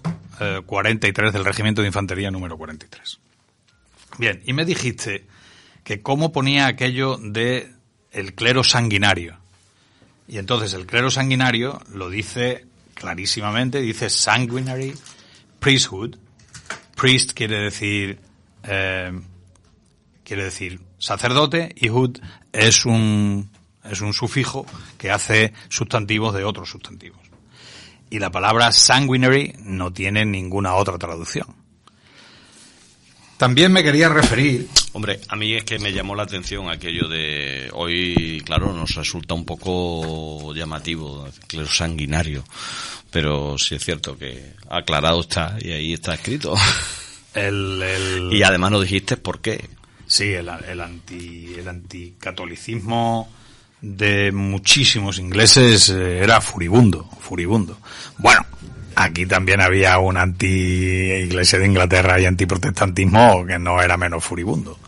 43, 0.65 1.33
del 1.33 1.43
regimiento 1.43 1.81
de 1.81 1.87
infantería 1.87 2.31
número 2.31 2.57
43. 2.57 3.19
Bien, 4.17 4.41
y 4.45 4.53
me 4.53 4.63
dijiste 4.63 5.25
que 5.83 6.01
cómo 6.01 6.31
ponía 6.31 6.67
aquello 6.67 7.17
de 7.17 7.69
el 8.13 8.33
clero 8.33 8.63
sanguinario. 8.63 9.37
Y 10.29 10.37
entonces 10.37 10.73
el 10.73 10.85
clero 10.85 11.11
sanguinario 11.11 11.81
lo 11.93 12.09
dice 12.09 12.65
clarísimamente, 12.93 13.81
dice 13.81 14.09
sanguinary 14.09 14.93
priesthood. 15.59 16.15
Priest 16.95 17.33
quiere 17.33 17.57
decir 17.57 18.19
eh, 18.63 19.11
quiere 20.23 20.45
decir 20.45 20.79
sacerdote 20.99 21.73
y 21.75 21.87
hood 21.87 22.19
es 22.53 22.85
un 22.85 23.49
es 23.89 24.01
un 24.01 24.13
sufijo 24.13 24.65
que 24.97 25.09
hace 25.09 25.53
sustantivos 25.69 26.33
de 26.35 26.43
otros 26.43 26.69
sustantivos. 26.69 27.19
Y 28.09 28.19
la 28.19 28.31
palabra 28.31 28.71
sanguinary 28.71 29.53
no 29.59 29.91
tiene 29.93 30.25
ninguna 30.25 30.75
otra 30.75 30.97
traducción. 30.97 31.47
También 33.37 33.71
me 33.71 33.83
quería 33.83 34.09
referir. 34.09 34.67
Hombre, 34.91 35.21
a 35.29 35.35
mí 35.37 35.53
es 35.53 35.63
que 35.63 35.79
me 35.79 35.93
llamó 35.93 36.13
la 36.13 36.23
atención 36.23 36.69
aquello 36.69 37.07
de 37.07 37.69
hoy, 37.73 38.41
claro, 38.45 38.73
nos 38.73 38.95
resulta 38.95 39.33
un 39.33 39.45
poco 39.45 40.53
llamativo, 40.53 41.25
clero 41.47 41.69
sanguinario, 41.69 42.43
pero 43.11 43.57
sí 43.57 43.75
es 43.75 43.85
cierto 43.85 44.17
que 44.17 44.55
aclarado 44.69 45.21
está 45.21 45.55
y 45.61 45.71
ahí 45.71 45.93
está 45.93 46.15
escrito. 46.15 46.55
El, 47.33 47.81
el... 47.81 48.33
Y 48.33 48.43
además 48.43 48.71
nos 48.71 48.81
dijiste 48.81 49.15
por 49.15 49.39
qué. 49.39 49.69
Sí, 50.09 50.33
el, 50.33 50.49
anti, 50.49 51.53
el 51.55 51.67
anticatolicismo 51.67 53.29
de 53.79 54.31
muchísimos 54.31 55.19
ingleses 55.19 55.89
eh, 55.89 56.23
era 56.23 56.41
furibundo, 56.41 57.07
furibundo. 57.19 57.77
Bueno, 58.17 58.43
aquí 58.95 59.27
también 59.27 59.61
había 59.61 59.99
un 59.99 60.17
anti-iglesia 60.17 61.59
de 61.59 61.67
Inglaterra 61.67 62.19
y 62.19 62.25
antiprotestantismo 62.25 63.45
que 63.45 63.59
no 63.59 63.79
era 63.83 63.97
menos 63.97 64.23
furibundo. 64.23 64.79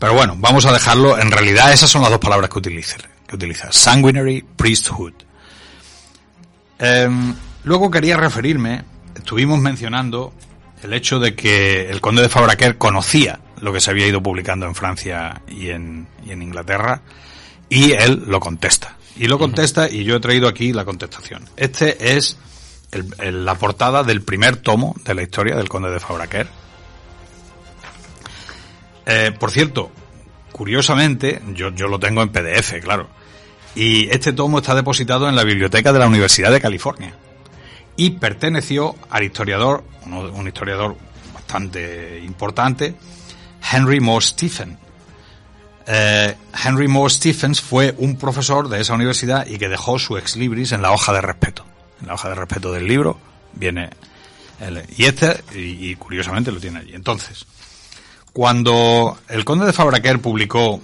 Pero 0.00 0.14
bueno, 0.14 0.34
vamos 0.36 0.66
a 0.66 0.72
dejarlo. 0.72 1.16
En 1.16 1.30
realidad 1.30 1.72
esas 1.72 1.88
son 1.88 2.02
las 2.02 2.10
dos 2.10 2.18
palabras 2.18 2.50
que 2.50 2.58
utiliza. 2.58 2.96
Que 3.28 3.36
utiliza 3.36 3.70
sanguinary 3.70 4.44
priesthood. 4.56 5.14
Eh, 6.80 7.08
luego 7.62 7.88
quería 7.92 8.16
referirme, 8.16 8.82
estuvimos 9.14 9.60
mencionando 9.60 10.32
el 10.82 10.94
hecho 10.94 11.20
de 11.20 11.36
que 11.36 11.88
el 11.88 12.00
conde 12.00 12.22
de 12.22 12.28
Fabraquer 12.28 12.76
conocía 12.76 13.38
lo 13.60 13.72
que 13.72 13.80
se 13.80 13.90
había 13.90 14.06
ido 14.06 14.22
publicando 14.22 14.66
en 14.66 14.74
Francia 14.74 15.42
y 15.48 15.70
en, 15.70 16.06
y 16.26 16.32
en 16.32 16.42
Inglaterra, 16.42 17.02
y 17.68 17.92
él 17.92 18.24
lo 18.26 18.40
contesta. 18.40 18.96
Y 19.16 19.26
lo 19.26 19.38
contesta, 19.38 19.88
y 19.88 20.04
yo 20.04 20.16
he 20.16 20.20
traído 20.20 20.48
aquí 20.48 20.72
la 20.72 20.84
contestación. 20.84 21.44
Este 21.56 22.16
es 22.16 22.38
el, 22.92 23.14
el, 23.18 23.44
la 23.44 23.54
portada 23.54 24.02
del 24.02 24.22
primer 24.22 24.56
tomo 24.56 24.94
de 25.04 25.14
la 25.14 25.22
historia 25.22 25.56
del 25.56 25.68
conde 25.68 25.90
de 25.90 26.00
Fabraquer. 26.00 26.48
Eh, 29.06 29.32
por 29.38 29.50
cierto, 29.50 29.90
curiosamente, 30.52 31.42
yo, 31.54 31.70
yo 31.70 31.88
lo 31.88 31.98
tengo 31.98 32.22
en 32.22 32.30
PDF, 32.30 32.80
claro. 32.82 33.08
Y 33.74 34.08
este 34.10 34.32
tomo 34.32 34.58
está 34.58 34.74
depositado 34.74 35.28
en 35.28 35.36
la 35.36 35.44
biblioteca 35.44 35.92
de 35.92 35.98
la 35.98 36.06
Universidad 36.06 36.50
de 36.50 36.60
California. 36.60 37.14
Y 37.96 38.10
perteneció 38.10 38.94
al 39.10 39.24
historiador, 39.24 39.84
un 40.06 40.46
historiador 40.46 40.96
bastante 41.34 42.20
importante, 42.24 42.94
Henry 43.72 44.00
Moore 44.00 44.24
Stephen. 44.24 44.78
Eh, 45.86 46.36
Henry 46.64 46.88
Moore 46.88 47.12
Stephens 47.12 47.60
fue 47.60 47.94
un 47.98 48.16
profesor 48.16 48.68
de 48.68 48.80
esa 48.80 48.94
universidad 48.94 49.46
y 49.46 49.58
que 49.58 49.68
dejó 49.68 49.98
su 49.98 50.16
ex 50.18 50.36
libris 50.36 50.72
en 50.72 50.82
la 50.82 50.92
hoja 50.92 51.12
de 51.12 51.20
respeto 51.20 51.64
en 52.00 52.08
la 52.08 52.14
hoja 52.14 52.28
de 52.28 52.34
respeto 52.34 52.72
del 52.72 52.86
libro 52.86 53.18
viene 53.52 53.90
el, 54.60 54.84
y 54.96 55.04
este 55.04 55.42
y, 55.54 55.94
curiosamente 55.96 56.52
lo 56.52 56.60
tiene 56.60 56.80
allí. 56.80 56.94
Entonces, 56.94 57.46
cuando 58.32 59.18
el 59.28 59.44
conde 59.44 59.66
de 59.66 59.72
Fabraquer 59.72 60.20
publicó 60.20 60.80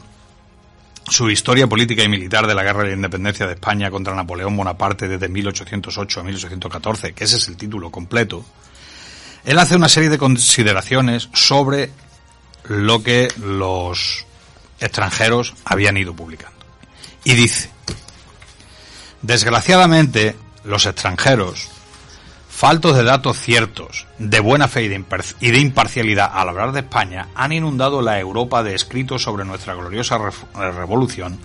su 1.08 1.30
historia 1.30 1.66
política 1.68 2.02
y 2.02 2.08
militar 2.08 2.46
de 2.46 2.54
la 2.54 2.64
guerra 2.64 2.82
de 2.82 2.88
la 2.88 2.96
independencia 2.96 3.46
de 3.46 3.52
España 3.52 3.90
contra 3.90 4.14
Napoleón 4.14 4.56
Bonaparte 4.56 5.06
desde 5.06 5.28
1808 5.28 6.20
a 6.20 6.22
1814, 6.24 7.12
que 7.12 7.24
ese 7.24 7.36
es 7.36 7.48
el 7.48 7.56
título 7.56 7.90
completo, 7.90 8.44
él 9.44 9.58
hace 9.58 9.76
una 9.76 9.88
serie 9.88 10.08
de 10.08 10.18
consideraciones 10.18 11.28
sobre 11.32 11.90
lo 12.68 13.02
que 13.02 13.28
los 13.38 14.26
extranjeros 14.80 15.54
habían 15.64 15.96
ido 15.96 16.14
publicando. 16.14 16.56
Y 17.24 17.34
dice, 17.34 17.70
desgraciadamente, 19.22 20.36
los 20.64 20.86
extranjeros, 20.86 21.68
faltos 22.56 22.96
de 22.96 23.04
datos 23.04 23.38
ciertos, 23.38 24.06
de 24.18 24.40
buena 24.40 24.66
fe 24.66 24.84
y 24.84 24.88
de, 24.88 25.58
imparcialidad 25.58 26.30
al 26.32 26.48
hablar 26.48 26.72
de 26.72 26.80
España, 26.80 27.28
han 27.34 27.52
inundado 27.52 28.00
la 28.00 28.18
Europa 28.18 28.62
de 28.62 28.74
escritos 28.74 29.22
sobre 29.22 29.44
nuestra 29.44 29.74
gloriosa 29.74 30.18
revolución, 30.54 31.38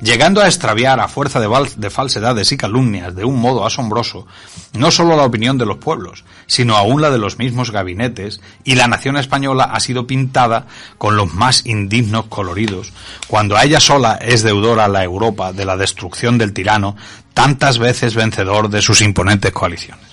llegando 0.00 0.40
a 0.40 0.46
extraviar 0.46 1.00
a 1.00 1.08
fuerza 1.08 1.40
de, 1.40 1.48
de, 1.76 1.90
falsedades 1.90 2.52
y 2.52 2.56
calumnias 2.56 3.12
de 3.16 3.24
un 3.24 3.40
modo 3.40 3.66
asombroso 3.66 4.24
no 4.72 4.92
solo 4.92 5.16
la 5.16 5.24
opinión 5.24 5.58
de 5.58 5.66
los 5.66 5.78
pueblos, 5.78 6.24
sino 6.46 6.76
aún 6.76 7.02
la 7.02 7.10
de 7.10 7.18
los 7.18 7.40
mismos 7.40 7.72
gabinetes, 7.72 8.40
y 8.62 8.76
la 8.76 8.86
nación 8.86 9.16
española 9.16 9.64
ha 9.64 9.80
sido 9.80 10.06
pintada 10.06 10.68
con 10.96 11.16
los 11.16 11.34
más 11.34 11.66
indignos 11.66 12.26
coloridos, 12.26 12.92
cuando 13.26 13.56
a 13.56 13.64
ella 13.64 13.80
sola 13.80 14.14
es 14.14 14.44
deudora 14.44 14.86
la 14.86 15.02
Europa 15.02 15.52
de 15.52 15.64
la 15.64 15.76
destrucción 15.76 16.38
del 16.38 16.52
tirano, 16.52 16.94
tantas 17.34 17.80
veces 17.80 18.14
vencedor 18.14 18.68
de 18.68 18.80
sus 18.80 19.02
imponentes 19.02 19.50
coaliciones. 19.50 20.11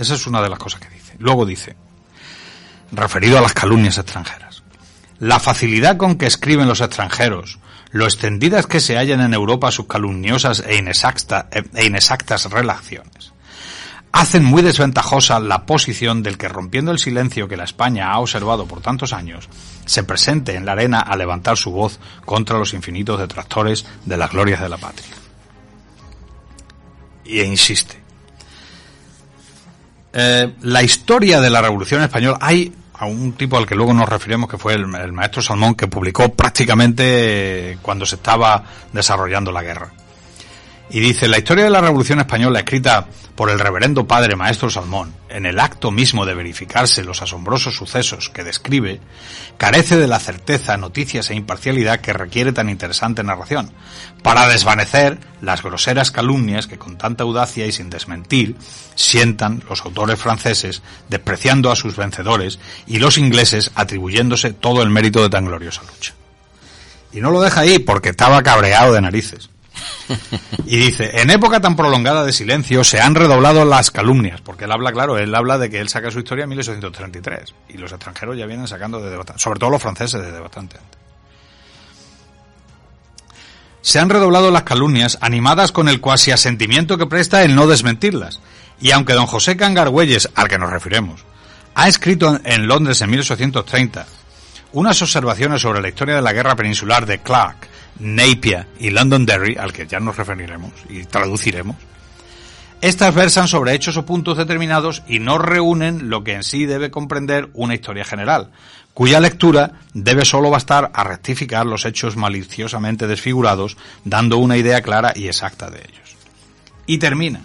Esa 0.00 0.14
es 0.14 0.26
una 0.26 0.40
de 0.40 0.48
las 0.48 0.58
cosas 0.58 0.80
que 0.80 0.88
dice. 0.88 1.14
Luego 1.18 1.44
dice, 1.44 1.76
referido 2.90 3.36
a 3.36 3.42
las 3.42 3.52
calumnias 3.52 3.98
extranjeras, 3.98 4.62
la 5.18 5.38
facilidad 5.38 5.98
con 5.98 6.16
que 6.16 6.24
escriben 6.26 6.66
los 6.66 6.80
extranjeros, 6.80 7.58
lo 7.90 8.06
extendidas 8.06 8.66
que 8.66 8.80
se 8.80 8.96
hallan 8.96 9.20
en 9.20 9.34
Europa 9.34 9.70
sus 9.70 9.86
calumniosas 9.86 10.60
e, 10.60 10.78
e 10.78 11.84
inexactas 11.84 12.50
relaciones, 12.50 13.34
hacen 14.10 14.42
muy 14.42 14.62
desventajosa 14.62 15.38
la 15.38 15.66
posición 15.66 16.22
del 16.22 16.38
que 16.38 16.48
rompiendo 16.48 16.92
el 16.92 16.98
silencio 16.98 17.46
que 17.46 17.58
la 17.58 17.64
España 17.64 18.10
ha 18.10 18.20
observado 18.20 18.64
por 18.66 18.80
tantos 18.80 19.12
años, 19.12 19.50
se 19.84 20.02
presente 20.02 20.54
en 20.54 20.64
la 20.64 20.72
arena 20.72 21.00
a 21.00 21.14
levantar 21.14 21.58
su 21.58 21.72
voz 21.72 22.00
contra 22.24 22.58
los 22.58 22.72
infinitos 22.72 23.20
detractores 23.20 23.84
de 24.06 24.16
las 24.16 24.30
glorias 24.30 24.62
de 24.62 24.68
la 24.70 24.78
patria. 24.78 25.14
Y 27.22 27.42
insiste. 27.42 27.99
Eh, 30.12 30.54
la 30.62 30.82
historia 30.82 31.40
de 31.40 31.50
la 31.50 31.62
Revolución 31.62 32.02
Española, 32.02 32.38
hay, 32.40 32.72
a 32.94 33.06
un 33.06 33.32
tipo 33.32 33.56
al 33.56 33.66
que 33.66 33.74
luego 33.74 33.94
nos 33.94 34.08
referimos 34.08 34.50
que 34.50 34.58
fue 34.58 34.74
el, 34.74 34.94
el 34.94 35.12
maestro 35.12 35.42
Salmón 35.42 35.74
que 35.74 35.86
publicó 35.86 36.32
prácticamente 36.34 37.78
cuando 37.82 38.04
se 38.04 38.16
estaba 38.16 38.64
desarrollando 38.92 39.52
la 39.52 39.62
guerra. 39.62 39.92
Y 40.92 40.98
dice, 40.98 41.28
la 41.28 41.38
historia 41.38 41.62
de 41.62 41.70
la 41.70 41.80
Revolución 41.80 42.18
Española, 42.18 42.58
escrita 42.58 43.06
por 43.36 43.48
el 43.48 43.60
reverendo 43.60 44.08
padre 44.08 44.34
Maestro 44.34 44.70
Salmón, 44.70 45.14
en 45.28 45.46
el 45.46 45.60
acto 45.60 45.92
mismo 45.92 46.26
de 46.26 46.34
verificarse 46.34 47.04
los 47.04 47.22
asombrosos 47.22 47.76
sucesos 47.76 48.28
que 48.28 48.42
describe, 48.42 49.00
carece 49.56 49.96
de 49.98 50.08
la 50.08 50.18
certeza, 50.18 50.76
noticias 50.76 51.30
e 51.30 51.36
imparcialidad 51.36 52.00
que 52.00 52.12
requiere 52.12 52.52
tan 52.52 52.68
interesante 52.68 53.22
narración, 53.22 53.70
para 54.24 54.48
desvanecer 54.48 55.20
las 55.40 55.62
groseras 55.62 56.10
calumnias 56.10 56.66
que 56.66 56.78
con 56.78 56.98
tanta 56.98 57.22
audacia 57.22 57.66
y 57.66 57.72
sin 57.72 57.88
desmentir 57.88 58.56
sientan 58.96 59.62
los 59.68 59.82
autores 59.82 60.18
franceses 60.18 60.82
despreciando 61.08 61.70
a 61.70 61.76
sus 61.76 61.94
vencedores 61.94 62.58
y 62.88 62.98
los 62.98 63.16
ingleses 63.16 63.70
atribuyéndose 63.76 64.52
todo 64.52 64.82
el 64.82 64.90
mérito 64.90 65.22
de 65.22 65.30
tan 65.30 65.44
gloriosa 65.44 65.82
lucha. 65.82 66.14
Y 67.12 67.20
no 67.20 67.30
lo 67.30 67.40
deja 67.40 67.60
ahí 67.60 67.78
porque 67.78 68.08
estaba 68.08 68.42
cabreado 68.42 68.92
de 68.92 69.00
narices. 69.02 69.49
Y 70.66 70.76
dice, 70.76 71.20
en 71.20 71.30
época 71.30 71.60
tan 71.60 71.76
prolongada 71.76 72.24
de 72.24 72.32
silencio 72.32 72.84
se 72.84 73.00
han 73.00 73.14
redoblado 73.14 73.64
las 73.64 73.90
calumnias, 73.90 74.40
porque 74.40 74.64
él 74.64 74.72
habla, 74.72 74.92
claro, 74.92 75.18
él 75.18 75.34
habla 75.34 75.58
de 75.58 75.70
que 75.70 75.80
él 75.80 75.88
saca 75.88 76.10
su 76.10 76.20
historia 76.20 76.44
en 76.44 76.50
1833 76.50 77.54
y 77.68 77.78
los 77.78 77.92
extranjeros 77.92 78.36
ya 78.36 78.46
vienen 78.46 78.68
sacando 78.68 79.00
desde 79.00 79.16
bastante, 79.16 79.42
sobre 79.42 79.58
todo 79.58 79.70
los 79.70 79.82
franceses 79.82 80.22
desde 80.22 80.40
bastante 80.40 80.78
antes. 80.78 81.00
Se 83.82 83.98
han 83.98 84.10
redoblado 84.10 84.50
las 84.50 84.64
calumnias 84.64 85.18
animadas 85.20 85.72
con 85.72 85.88
el 85.88 86.00
cuasi 86.00 86.32
asentimiento 86.32 86.98
que 86.98 87.06
presta 87.06 87.42
el 87.42 87.54
no 87.54 87.66
desmentirlas. 87.66 88.40
Y 88.80 88.90
aunque 88.92 89.14
don 89.14 89.26
José 89.26 89.56
Cangargüelles, 89.56 90.28
al 90.34 90.48
que 90.48 90.58
nos 90.58 90.70
referimos, 90.70 91.24
ha 91.74 91.88
escrito 91.88 92.38
en 92.44 92.66
Londres 92.66 93.00
en 93.00 93.10
1830 93.10 94.06
unas 94.72 95.00
observaciones 95.02 95.62
sobre 95.62 95.80
la 95.80 95.88
historia 95.88 96.14
de 96.14 96.22
la 96.22 96.32
guerra 96.32 96.54
peninsular 96.54 97.06
de 97.06 97.18
Clark, 97.18 97.68
Napier 98.00 98.66
y 98.78 98.90
Londonderry, 98.90 99.56
al 99.56 99.72
que 99.72 99.86
ya 99.86 100.00
nos 100.00 100.16
referiremos 100.16 100.72
y 100.88 101.04
traduciremos, 101.04 101.76
estas 102.80 103.14
versan 103.14 103.46
sobre 103.46 103.74
hechos 103.74 103.98
o 103.98 104.06
puntos 104.06 104.38
determinados 104.38 105.02
y 105.06 105.18
no 105.18 105.36
reúnen 105.36 106.08
lo 106.08 106.24
que 106.24 106.32
en 106.32 106.42
sí 106.42 106.64
debe 106.64 106.90
comprender 106.90 107.50
una 107.52 107.74
historia 107.74 108.06
general, 108.06 108.52
cuya 108.94 109.20
lectura 109.20 109.72
debe 109.92 110.24
solo 110.24 110.48
bastar 110.48 110.90
a 110.94 111.04
rectificar 111.04 111.66
los 111.66 111.84
hechos 111.84 112.16
maliciosamente 112.16 113.06
desfigurados, 113.06 113.76
dando 114.04 114.38
una 114.38 114.56
idea 114.56 114.80
clara 114.80 115.12
y 115.14 115.26
exacta 115.26 115.70
de 115.70 115.80
ellos. 115.80 116.16
Y 116.86 116.96
termina. 116.96 117.42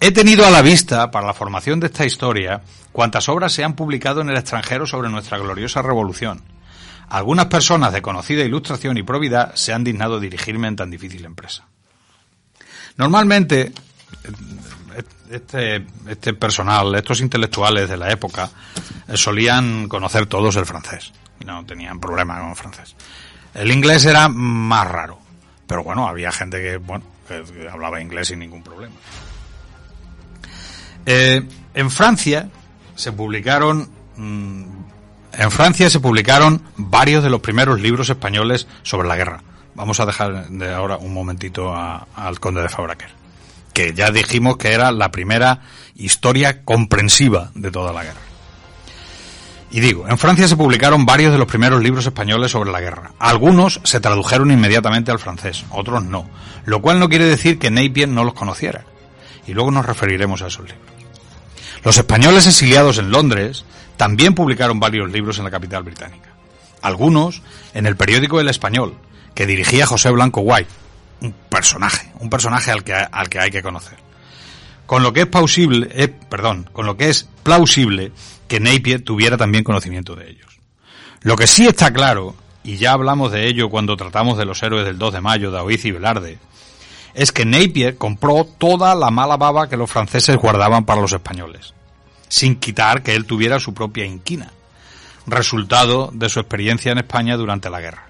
He 0.00 0.10
tenido 0.10 0.44
a 0.44 0.50
la 0.50 0.60
vista, 0.60 1.10
para 1.12 1.28
la 1.28 1.32
formación 1.32 1.78
de 1.78 1.86
esta 1.86 2.04
historia, 2.04 2.62
cuantas 2.90 3.28
obras 3.28 3.52
se 3.52 3.62
han 3.62 3.74
publicado 3.74 4.20
en 4.20 4.28
el 4.28 4.36
extranjero 4.36 4.86
sobre 4.86 5.08
nuestra 5.08 5.38
gloriosa 5.38 5.82
revolución. 5.82 6.42
Algunas 7.08 7.46
personas 7.46 7.92
de 7.92 8.02
conocida 8.02 8.44
ilustración 8.44 8.96
y 8.96 9.02
probidad 9.02 9.54
se 9.54 9.72
han 9.72 9.84
dignado 9.84 10.20
dirigirme 10.20 10.68
en 10.68 10.76
tan 10.76 10.90
difícil 10.90 11.24
empresa. 11.24 11.66
Normalmente, 12.96 13.72
este, 15.30 15.84
este 16.08 16.34
personal, 16.34 16.94
estos 16.94 17.20
intelectuales 17.20 17.88
de 17.88 17.96
la 17.96 18.10
época, 18.10 18.50
eh, 19.08 19.16
solían 19.16 19.88
conocer 19.88 20.26
todos 20.26 20.56
el 20.56 20.66
francés. 20.66 21.12
No 21.44 21.64
tenían 21.64 22.00
problema 22.00 22.38
con 22.40 22.50
el 22.50 22.56
francés. 22.56 22.94
El 23.52 23.70
inglés 23.70 24.04
era 24.04 24.28
más 24.28 24.88
raro. 24.88 25.18
Pero 25.66 25.82
bueno, 25.82 26.06
había 26.06 26.30
gente 26.30 26.60
que, 26.62 26.76
bueno, 26.76 27.04
que 27.26 27.68
hablaba 27.68 28.00
inglés 28.00 28.28
sin 28.28 28.38
ningún 28.38 28.62
problema. 28.62 28.94
Eh, 31.06 31.42
en 31.74 31.90
Francia 31.90 32.48
se 32.94 33.12
publicaron 33.12 33.88
mm, 34.16 34.83
en 35.38 35.50
Francia 35.50 35.90
se 35.90 36.00
publicaron 36.00 36.62
varios 36.76 37.22
de 37.22 37.30
los 37.30 37.40
primeros 37.40 37.80
libros 37.80 38.10
españoles 38.10 38.66
sobre 38.82 39.08
la 39.08 39.16
guerra. 39.16 39.42
Vamos 39.74 39.98
a 40.00 40.06
dejar 40.06 40.48
de 40.48 40.72
ahora 40.72 40.96
un 40.98 41.12
momentito 41.12 41.74
al 41.74 42.40
conde 42.40 42.62
de 42.62 42.68
Fabraquer, 42.68 43.10
que 43.72 43.92
ya 43.92 44.10
dijimos 44.10 44.56
que 44.56 44.72
era 44.72 44.92
la 44.92 45.10
primera 45.10 45.62
historia 45.96 46.62
comprensiva 46.64 47.50
de 47.54 47.70
toda 47.70 47.92
la 47.92 48.04
guerra. 48.04 48.20
Y 49.70 49.80
digo, 49.80 50.08
en 50.08 50.18
Francia 50.18 50.46
se 50.46 50.56
publicaron 50.56 51.04
varios 51.04 51.32
de 51.32 51.38
los 51.38 51.48
primeros 51.48 51.82
libros 51.82 52.06
españoles 52.06 52.52
sobre 52.52 52.70
la 52.70 52.80
guerra. 52.80 53.10
Algunos 53.18 53.80
se 53.82 53.98
tradujeron 53.98 54.52
inmediatamente 54.52 55.10
al 55.10 55.18
francés, 55.18 55.64
otros 55.70 56.04
no, 56.04 56.28
lo 56.64 56.80
cual 56.80 57.00
no 57.00 57.08
quiere 57.08 57.24
decir 57.24 57.58
que 57.58 57.72
Napier 57.72 58.08
no 58.08 58.22
los 58.22 58.34
conociera. 58.34 58.84
Y 59.48 59.52
luego 59.52 59.72
nos 59.72 59.84
referiremos 59.84 60.42
a 60.42 60.46
esos 60.46 60.68
libros. 60.68 60.94
Los 61.82 61.98
españoles 61.98 62.46
exiliados 62.46 62.98
en 62.98 63.10
Londres 63.10 63.64
también 63.96 64.34
publicaron 64.34 64.80
varios 64.80 65.10
libros 65.10 65.38
en 65.38 65.44
la 65.44 65.50
capital 65.50 65.82
británica. 65.82 66.30
Algunos 66.82 67.42
en 67.72 67.86
el 67.86 67.96
periódico 67.96 68.40
El 68.40 68.48
Español, 68.48 68.94
que 69.34 69.46
dirigía 69.46 69.86
José 69.86 70.10
Blanco 70.10 70.40
White, 70.40 70.70
un 71.20 71.32
personaje, 71.48 72.12
un 72.20 72.30
personaje 72.30 72.70
al 72.70 72.84
que, 72.84 72.94
al 72.94 73.28
que 73.28 73.40
hay 73.40 73.50
que 73.50 73.62
conocer. 73.62 73.98
Con 74.86 75.02
lo 75.02 75.12
que 75.12 75.22
es 75.22 75.26
plausible, 75.26 75.88
eh, 75.92 76.08
perdón, 76.08 76.68
con 76.72 76.84
lo 76.84 76.96
que 76.96 77.08
es 77.08 77.28
plausible 77.42 78.12
que 78.48 78.60
Napier 78.60 79.02
tuviera 79.02 79.36
también 79.36 79.64
conocimiento 79.64 80.14
de 80.14 80.30
ellos. 80.30 80.60
Lo 81.22 81.36
que 81.36 81.46
sí 81.46 81.66
está 81.66 81.90
claro, 81.90 82.34
y 82.62 82.76
ya 82.76 82.92
hablamos 82.92 83.32
de 83.32 83.46
ello 83.46 83.70
cuando 83.70 83.96
tratamos 83.96 84.36
de 84.36 84.44
los 84.44 84.62
héroes 84.62 84.84
del 84.84 84.98
2 84.98 85.14
de 85.14 85.20
mayo 85.22 85.50
de 85.50 85.58
Oiz 85.60 85.84
y 85.86 85.92
Velarde, 85.92 86.38
es 87.14 87.32
que 87.32 87.46
Napier 87.46 87.96
compró 87.96 88.44
toda 88.44 88.94
la 88.94 89.10
mala 89.10 89.36
baba 89.36 89.68
que 89.68 89.76
los 89.76 89.90
franceses 89.90 90.36
guardaban 90.36 90.84
para 90.84 91.00
los 91.00 91.12
españoles, 91.12 91.72
sin 92.34 92.56
quitar 92.56 93.04
que 93.04 93.14
él 93.14 93.26
tuviera 93.26 93.60
su 93.60 93.74
propia 93.74 94.04
inquina, 94.04 94.50
resultado 95.24 96.10
de 96.12 96.28
su 96.28 96.40
experiencia 96.40 96.90
en 96.90 96.98
España 96.98 97.36
durante 97.36 97.70
la 97.70 97.80
guerra. 97.80 98.08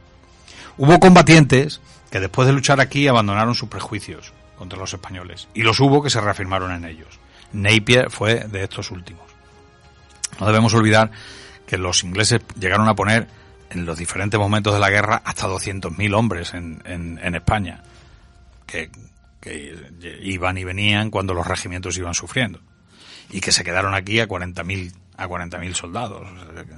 Hubo 0.79 0.99
combatientes 0.99 1.83
que 2.11 2.21
después 2.21 2.47
de 2.47 2.55
luchar 2.55 2.81
aquí 2.81 3.07
abandonaron 3.07 3.55
sus 3.55 3.69
prejuicios 3.69 4.33
contra 4.57 4.79
los 4.79 4.95
españoles, 4.95 5.49
y 5.53 5.63
los 5.63 5.79
hubo 5.79 6.03
que 6.03 6.09
se 6.09 6.23
reafirmaron 6.23 6.73
en 6.73 6.87
ellos. 6.87 7.21
Napier 7.53 8.11
fue 8.11 8.37
de 8.49 8.63
estos 8.63 8.91
últimos. 8.91 9.25
No 10.41 10.47
debemos 10.47 10.73
olvidar 10.73 11.11
que 11.67 11.77
los 11.77 12.03
ingleses 12.03 12.41
llegaron 12.59 12.89
a 12.89 12.95
poner 12.95 13.29
en 13.69 13.85
los 13.85 13.99
diferentes 13.99 14.41
momentos 14.41 14.73
de 14.73 14.81
la 14.81 14.89
guerra 14.89 15.21
hasta 15.23 15.49
200.000 15.49 16.15
hombres 16.17 16.55
en, 16.55 16.81
en, 16.87 17.35
España, 17.35 17.83
que 18.67 18.91
iban 20.23 20.57
y 20.57 20.65
venían 20.65 21.11
cuando 21.11 21.35
los 21.35 21.47
regimientos 21.47 21.99
iban 21.99 22.15
sufriendo, 22.15 22.61
y 23.31 23.41
que 23.41 23.53
se 23.53 23.65
quedaron 23.65 23.95
aquí 23.95 24.21
a 24.21 24.29
40.000 24.29 24.93
a 25.17 25.29
40.000 25.29 25.75
soldados, 25.75 26.27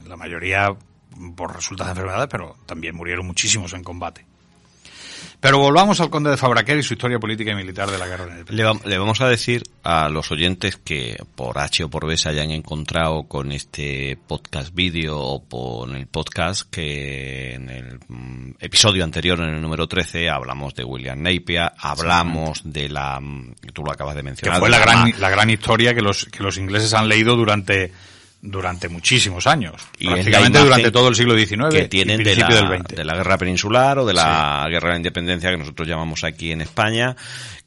la 0.06 0.16
mayoría 0.16 0.76
por 1.34 1.54
resultas 1.54 1.86
de 1.86 1.92
enfermedades, 1.92 2.28
pero 2.30 2.56
también 2.66 2.94
murieron 2.94 3.26
muchísimos 3.26 3.72
en 3.72 3.82
combate. 3.82 4.26
Pero 5.40 5.58
volvamos 5.58 6.00
al 6.00 6.10
conde 6.10 6.30
de 6.30 6.36
Fabraquer 6.36 6.78
y 6.78 6.82
su 6.82 6.94
historia 6.94 7.18
política 7.18 7.52
y 7.52 7.54
militar 7.54 7.90
de 7.90 7.98
la 7.98 8.06
guerra 8.06 8.24
en 8.32 8.38
el 8.48 8.56
Le, 8.56 8.64
va- 8.64 8.80
le 8.84 8.98
vamos 8.98 9.20
a 9.20 9.28
decir 9.28 9.62
a 9.84 10.08
los 10.08 10.30
oyentes 10.32 10.76
que 10.76 11.16
por 11.34 11.58
H 11.58 11.84
o 11.84 11.88
por 11.90 12.06
B 12.06 12.16
se 12.16 12.28
hayan 12.28 12.50
encontrado 12.50 13.24
con 13.24 13.52
este 13.52 14.18
podcast 14.26 14.74
vídeo 14.74 15.18
o 15.18 15.42
por 15.44 15.94
el 15.94 16.06
podcast 16.06 16.62
que 16.70 17.54
en 17.54 17.68
el 17.70 18.00
mm, 18.08 18.54
episodio 18.60 19.04
anterior, 19.04 19.38
en 19.40 19.50
el 19.54 19.60
número 19.62 19.86
13, 19.86 20.28
hablamos 20.30 20.74
de 20.74 20.84
William 20.84 21.20
Napier, 21.22 21.70
hablamos 21.78 22.60
de 22.64 22.88
la, 22.88 23.20
mm, 23.20 23.54
tú 23.72 23.82
lo 23.84 23.92
acabas 23.92 24.14
de 24.14 24.20
que 24.20 24.24
mencionar, 24.24 24.58
fue 24.58 24.68
de 24.70 24.78
la 24.78 24.84
gran, 24.84 25.12
la 25.20 25.30
gran 25.30 25.50
historia 25.50 25.94
que 25.94 26.02
los, 26.02 26.24
que 26.26 26.42
los 26.42 26.56
ingleses 26.58 26.92
han 26.94 27.08
leído 27.08 27.36
durante, 27.36 27.92
durante 28.42 28.88
muchísimos 28.88 29.46
años. 29.46 29.74
Y 29.98 30.06
prácticamente 30.06 30.58
durante 30.58 30.90
todo 30.90 31.08
el 31.08 31.14
siglo 31.14 31.36
XIX 31.36 31.68
que 31.70 31.88
tienen 31.88 32.20
y 32.20 32.24
de 32.24 32.32
principio 32.32 32.62
la, 32.62 32.70
del 32.70 32.80
XX. 32.80 32.96
de 32.96 33.04
la 33.04 33.16
guerra 33.16 33.38
peninsular 33.38 33.98
o 33.98 34.06
de 34.06 34.14
la 34.14 34.66
guerra 34.70 34.88
de 34.88 34.92
la 34.94 34.96
independencia 34.98 35.50
que 35.50 35.56
nosotros 35.56 35.88
llamamos 35.88 36.22
aquí 36.22 36.52
en 36.52 36.60
España, 36.60 37.16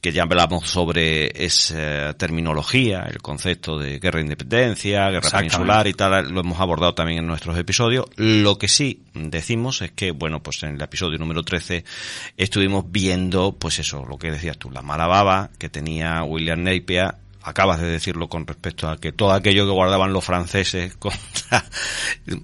que 0.00 0.12
ya 0.12 0.22
hablamos 0.22 0.68
sobre 0.68 1.44
esa 1.44 2.14
terminología, 2.14 3.06
el 3.10 3.18
concepto 3.18 3.78
de 3.78 3.98
guerra 3.98 4.18
de 4.18 4.24
independencia, 4.24 5.10
guerra 5.10 5.30
peninsular 5.30 5.86
y 5.86 5.92
tal, 5.92 6.30
lo 6.30 6.40
hemos 6.40 6.60
abordado 6.60 6.94
también 6.94 7.18
en 7.18 7.26
nuestros 7.26 7.58
episodios. 7.58 8.06
Lo 8.16 8.56
que 8.56 8.68
sí 8.68 9.02
decimos 9.12 9.82
es 9.82 9.92
que, 9.92 10.12
bueno, 10.12 10.42
pues 10.42 10.62
en 10.62 10.76
el 10.76 10.82
episodio 10.82 11.18
número 11.18 11.42
13 11.42 11.84
estuvimos 12.36 12.84
viendo, 12.90 13.52
pues 13.52 13.78
eso, 13.78 14.06
lo 14.08 14.18
que 14.18 14.30
decías 14.30 14.56
tú, 14.56 14.70
la 14.70 14.82
mala 14.82 15.06
baba 15.06 15.50
que 15.58 15.68
tenía 15.68 16.22
William 16.22 16.62
Napier 16.62 17.14
acabas 17.42 17.80
de 17.80 17.86
decirlo 17.86 18.28
con 18.28 18.46
respecto 18.46 18.88
a 18.88 18.98
que 18.98 19.12
todo 19.12 19.32
aquello 19.32 19.64
que 19.64 19.72
guardaban 19.72 20.12
los 20.12 20.24
franceses 20.24 20.96
contra, 20.98 21.64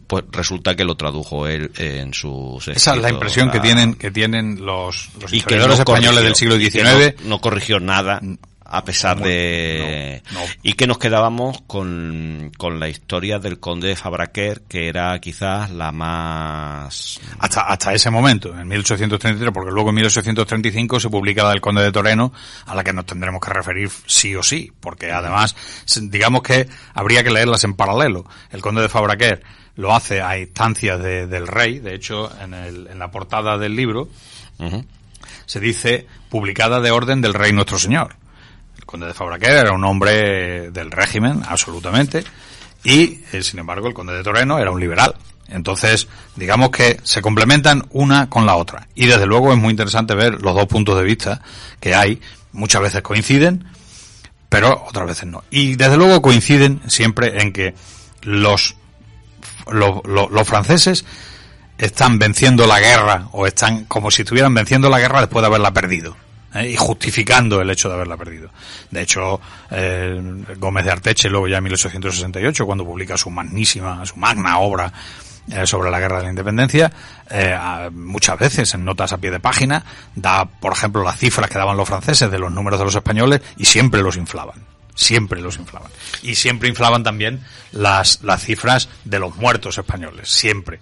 pues 0.07 0.25
resulta 0.31 0.75
que 0.75 0.85
lo 0.85 0.97
tradujo 0.97 1.47
él 1.47 1.71
en 1.77 2.15
sus 2.15 2.69
Esa 2.69 2.77
es 2.77 2.85
la 2.87 2.93
escritos, 2.93 3.13
impresión 3.13 3.51
que 3.51 3.61
tienen, 3.61 3.95
que 3.95 4.11
tienen 4.11 4.65
los, 4.65 5.11
los 5.21 5.25
y 5.25 5.29
que 5.29 5.37
historiadores 5.37 5.79
no 5.79 5.83
españoles 5.83 6.23
corrigió, 6.37 6.57
del 6.57 6.71
siglo 6.71 6.81
XIX. 6.81 7.23
no, 7.23 7.29
no 7.29 7.41
corrigió 7.41 7.81
nada 7.81 8.21
a 8.69 8.85
pesar 8.85 9.21
de... 9.21 10.23
Y 10.63 10.73
que 10.75 10.87
nos 10.87 10.99
quedábamos 10.99 11.63
con, 11.67 12.51
con 12.57 12.81
la 12.81 12.89
historia 12.89 13.39
del 13.39 13.61
conde 13.61 13.89
de 13.89 13.97
Fabraquer, 13.97 14.63
que 14.63 14.89
era 14.89 15.19
quizás 15.21 15.71
la 15.71 15.93
más... 15.93 17.21
Hasta, 17.39 17.63
hasta 17.63 17.95
ese 17.95 18.11
momento, 18.11 18.59
en 18.59 18.69
1833, 18.69 19.53
porque 19.53 19.71
luego 19.71 19.91
en 19.91 19.97
1835 19.97 21.01
se 21.01 21.11
publica 21.11 21.45
la 21.45 21.51
del 21.51 21.61
conde 21.61 21.83
de 21.83 21.93
Toreno, 21.93 22.33
a 22.67 22.75
la 22.75 22.83
que 22.83 22.93
nos 22.93 23.07
tendremos 23.07 23.41
que 23.41 23.53
referir 23.53 23.91
sí 24.07 24.35
o 24.35 24.43
sí, 24.43 24.73
porque 24.81 25.13
además, 25.13 25.55
digamos 26.03 26.43
que 26.43 26.69
habría 26.95 27.23
que 27.23 27.31
leerlas 27.31 27.65
en 27.65 27.75
paralelo. 27.75 28.27
El 28.51 28.61
conde 28.61 28.83
de 28.83 28.89
Fabraquer 28.89 29.43
lo 29.77 29.95
hace 29.95 30.23
a 30.23 30.39
instancias 30.39 31.01
del 31.03 31.47
rey, 31.47 31.79
de 31.79 31.95
hecho, 31.95 32.31
en, 32.41 32.55
el, 32.55 32.87
en 32.89 32.99
la 32.99 33.11
portada 33.11 33.59
del 33.59 33.77
libro, 33.77 34.09
se 35.45 35.61
dice 35.61 36.07
publicada 36.29 36.81
de 36.81 36.91
orden 36.91 37.21
del 37.21 37.35
rey 37.35 37.53
nuestro 37.53 37.79
señor. 37.79 38.17
Conde 38.87 39.07
de 39.07 39.15
Fabraquer 39.15 39.51
era 39.51 39.73
un 39.73 39.85
hombre 39.85 40.71
del 40.71 40.91
régimen, 40.91 41.43
absolutamente, 41.47 42.25
y, 42.85 43.21
eh, 43.33 43.43
sin 43.43 43.59
embargo, 43.59 43.89
el 43.89 43.95
conde 43.95 44.15
de 44.15 44.23
Toreno 44.23 44.59
era 44.59 44.71
un 44.71 44.79
liberal. 44.79 45.15
Entonces, 45.49 46.07
digamos 46.37 46.71
que 46.71 47.01
se 47.03 47.21
complementan 47.21 47.85
una 47.91 48.29
con 48.29 48.47
la 48.47 48.57
otra. 48.57 48.87
Y 48.95 49.07
desde 49.07 49.27
luego 49.27 49.53
es 49.53 49.59
muy 49.59 49.71
interesante 49.71 50.15
ver 50.15 50.41
los 50.41 50.55
dos 50.55 50.67
puntos 50.67 50.97
de 50.97 51.05
vista 51.05 51.43
que 51.81 51.95
hay. 51.95 52.21
Muchas 52.53 52.83
veces 52.83 53.03
coinciden, 53.03 53.65
pero 54.49 54.85
otras 54.89 55.07
veces 55.07 55.27
no. 55.27 55.43
Y 55.51 55.75
desde 55.75 55.97
luego 55.97 56.23
coinciden 56.23 56.81
siempre 56.87 57.43
en 57.43 57.53
que 57.53 57.75
los, 58.23 58.77
los, 59.71 60.01
los 60.05 60.49
franceses 60.49 61.05
están 61.79 62.19
venciendo 62.19 62.67
la 62.67 62.81
guerra 62.81 63.29
o 63.33 63.47
están 63.47 63.85
como 63.85 64.11
si 64.11 64.23
estuvieran 64.23 64.55
venciendo 64.55 64.89
la 64.89 64.99
guerra 64.99 65.21
después 65.21 65.43
de 65.43 65.49
haberla 65.49 65.73
perdido. 65.73 66.17
¿Eh? 66.61 66.71
y 66.71 66.77
justificando 66.77 67.61
el 67.61 67.71
hecho 67.71 67.89
de 67.89 67.95
haberla 67.95 68.17
perdido. 68.17 68.51
De 68.91 69.03
hecho, 69.03 69.41
eh, 69.71 70.21
Gómez 70.57 70.85
de 70.85 70.91
Arteche, 70.91 71.29
luego 71.29 71.49
ya 71.49 71.59
en 71.59 71.65
1868, 71.65 72.67
cuando 72.67 72.85
publica 72.85 73.17
su 73.17 73.31
magnísima, 73.31 74.05
su 74.07 74.17
magna 74.17 74.59
obra 74.59 74.93
eh, 75.51 75.67
sobre 75.67 75.91
la 75.91 76.01
guerra 76.01 76.19
de 76.19 76.25
la 76.25 76.31
independencia, 76.31 76.93
muchas 77.93 78.39
veces 78.39 78.73
en 78.75 78.85
notas 78.85 79.13
a 79.13 79.19
pie 79.19 79.31
de 79.31 79.41
página, 79.41 79.85
da, 80.15 80.45
por 80.45 80.73
ejemplo, 80.73 81.03
las 81.03 81.19
cifras 81.19 81.51
que 81.51 81.59
daban 81.59 81.77
los 81.77 81.89
franceses 81.89 82.31
de 82.31 82.39
los 82.39 82.53
números 82.53 82.79
de 82.79 82.85
los 82.85 82.95
españoles 82.95 83.41
y 83.57 83.65
siempre 83.65 84.03
los 84.03 84.17
inflaban. 84.17 84.65
Siempre 84.95 85.43
los 85.43 85.59
inflaban. 85.59 85.91
Y 86.23 86.37
siempre 86.37 86.71
inflaban 86.71 87.05
también 87.05 87.45
las, 87.73 88.23
las 88.23 88.43
cifras 88.43 88.89
de 89.05 89.19
los 89.19 89.37
muertos 89.37 89.77
españoles. 89.77 90.31
Siempre. 90.31 90.81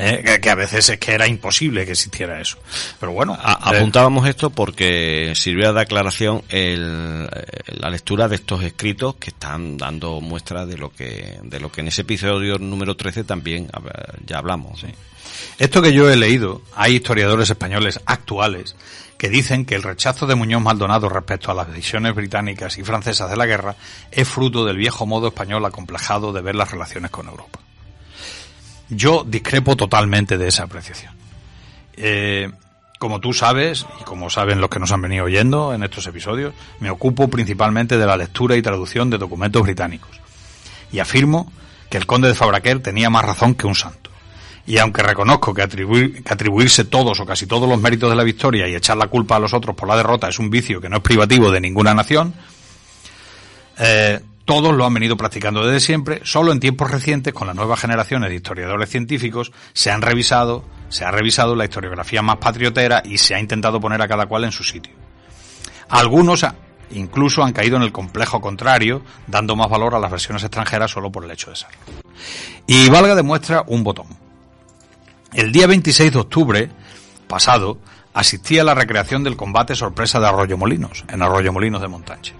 ¿Eh? 0.00 0.40
que, 0.40 0.50
a 0.50 0.54
veces 0.54 0.88
es 0.88 0.98
que 0.98 1.12
era 1.12 1.26
imposible 1.26 1.84
que 1.84 1.92
existiera 1.92 2.40
eso. 2.40 2.58
Pero 2.98 3.12
bueno. 3.12 3.34
Eh, 3.34 3.38
apuntábamos 3.42 4.28
esto 4.28 4.50
porque 4.50 5.32
sirvió 5.34 5.72
de 5.72 5.80
aclaración 5.80 6.42
el, 6.48 7.28
la 7.66 7.90
lectura 7.90 8.28
de 8.28 8.36
estos 8.36 8.62
escritos 8.62 9.16
que 9.16 9.30
están 9.30 9.76
dando 9.76 10.20
muestra 10.20 10.66
de 10.66 10.78
lo 10.78 10.90
que, 10.90 11.38
de 11.42 11.60
lo 11.60 11.70
que 11.70 11.82
en 11.82 11.88
ese 11.88 12.02
episodio 12.02 12.58
número 12.58 12.96
13 12.96 13.24
también 13.24 13.68
ya 14.26 14.38
hablamos. 14.38 14.84
Esto 15.58 15.82
que 15.82 15.92
yo 15.92 16.10
he 16.10 16.16
leído, 16.16 16.62
hay 16.74 16.96
historiadores 16.96 17.50
españoles 17.50 18.00
actuales 18.06 18.76
que 19.20 19.28
dicen 19.28 19.66
que 19.66 19.74
el 19.74 19.82
rechazo 19.82 20.26
de 20.26 20.34
Muñoz 20.34 20.62
Maldonado 20.62 21.10
respecto 21.10 21.50
a 21.50 21.54
las 21.54 21.68
decisiones 21.68 22.14
británicas 22.14 22.78
y 22.78 22.84
francesas 22.84 23.28
de 23.28 23.36
la 23.36 23.44
guerra 23.44 23.76
es 24.10 24.26
fruto 24.26 24.64
del 24.64 24.78
viejo 24.78 25.04
modo 25.04 25.28
español 25.28 25.64
acomplejado 25.66 26.32
de 26.32 26.40
ver 26.40 26.54
las 26.54 26.70
relaciones 26.70 27.10
con 27.10 27.28
Europa. 27.28 27.60
Yo 28.90 29.24
discrepo 29.26 29.76
totalmente 29.76 30.36
de 30.36 30.48
esa 30.48 30.64
apreciación. 30.64 31.14
Eh, 31.96 32.50
como 32.98 33.20
tú 33.20 33.32
sabes, 33.32 33.86
y 34.00 34.04
como 34.04 34.28
saben 34.28 34.60
los 34.60 34.68
que 34.68 34.78
nos 34.78 34.92
han 34.92 35.00
venido 35.00 35.24
oyendo 35.24 35.72
en 35.72 35.82
estos 35.82 36.06
episodios, 36.06 36.52
me 36.80 36.90
ocupo 36.90 37.28
principalmente 37.28 37.96
de 37.96 38.04
la 38.04 38.16
lectura 38.16 38.56
y 38.56 38.62
traducción 38.62 39.08
de 39.08 39.16
documentos 39.16 39.62
británicos. 39.62 40.10
Y 40.92 40.98
afirmo 40.98 41.50
que 41.88 41.96
el 41.96 42.06
conde 42.06 42.28
de 42.28 42.34
Fabraquer 42.34 42.80
tenía 42.82 43.08
más 43.08 43.24
razón 43.24 43.54
que 43.54 43.66
un 43.66 43.74
santo. 43.74 44.10
Y 44.66 44.78
aunque 44.78 45.02
reconozco 45.02 45.54
que, 45.54 45.62
atribuir, 45.62 46.22
que 46.22 46.32
atribuirse 46.32 46.84
todos 46.84 47.18
o 47.20 47.26
casi 47.26 47.46
todos 47.46 47.68
los 47.68 47.80
méritos 47.80 48.10
de 48.10 48.16
la 48.16 48.22
victoria 48.22 48.68
y 48.68 48.74
echar 48.74 48.96
la 48.96 49.06
culpa 49.06 49.36
a 49.36 49.40
los 49.40 49.54
otros 49.54 49.74
por 49.74 49.88
la 49.88 49.96
derrota 49.96 50.28
es 50.28 50.38
un 50.38 50.50
vicio 50.50 50.80
que 50.80 50.88
no 50.88 50.98
es 50.98 51.02
privativo 51.02 51.50
de 51.50 51.60
ninguna 51.60 51.94
nación, 51.94 52.34
eh, 53.78 54.20
todos 54.44 54.74
lo 54.74 54.84
han 54.84 54.94
venido 54.94 55.16
practicando 55.16 55.64
desde 55.64 55.80
siempre, 55.80 56.20
solo 56.24 56.52
en 56.52 56.60
tiempos 56.60 56.90
recientes, 56.90 57.32
con 57.32 57.46
las 57.46 57.56
nuevas 57.56 57.80
generaciones 57.80 58.30
de 58.30 58.36
historiadores 58.36 58.88
científicos, 58.88 59.52
se 59.72 59.90
han 59.90 60.02
revisado, 60.02 60.64
se 60.88 61.04
ha 61.04 61.10
revisado 61.10 61.54
la 61.54 61.64
historiografía 61.64 62.22
más 62.22 62.36
patriotera 62.36 63.02
y 63.04 63.18
se 63.18 63.34
ha 63.34 63.40
intentado 63.40 63.80
poner 63.80 64.02
a 64.02 64.08
cada 64.08 64.26
cual 64.26 64.44
en 64.44 64.52
su 64.52 64.64
sitio. 64.64 64.92
Algunos 65.88 66.44
incluso 66.92 67.42
han 67.42 67.52
caído 67.52 67.76
en 67.76 67.82
el 67.82 67.92
complejo 67.92 68.40
contrario, 68.40 69.02
dando 69.26 69.56
más 69.56 69.68
valor 69.68 69.94
a 69.94 70.00
las 70.00 70.10
versiones 70.10 70.42
extranjeras 70.42 70.90
solo 70.90 71.10
por 71.10 71.24
el 71.24 71.30
hecho 71.30 71.50
de 71.50 71.56
serlo. 71.56 71.78
Y 72.66 72.88
valga 72.88 73.14
de 73.14 73.22
muestra 73.22 73.64
un 73.66 73.84
botón. 73.84 74.06
El 75.32 75.52
día 75.52 75.66
26 75.66 76.12
de 76.12 76.18
octubre 76.18 76.70
pasado 77.28 77.78
asistí 78.12 78.58
a 78.58 78.64
la 78.64 78.74
recreación 78.74 79.22
del 79.22 79.36
combate 79.36 79.76
sorpresa 79.76 80.18
de 80.18 80.26
Arroyo 80.26 80.56
Molinos, 80.56 81.04
en 81.08 81.22
Arroyo 81.22 81.52
Molinos 81.52 81.80
de 81.80 81.88
Montache. 81.88 82.34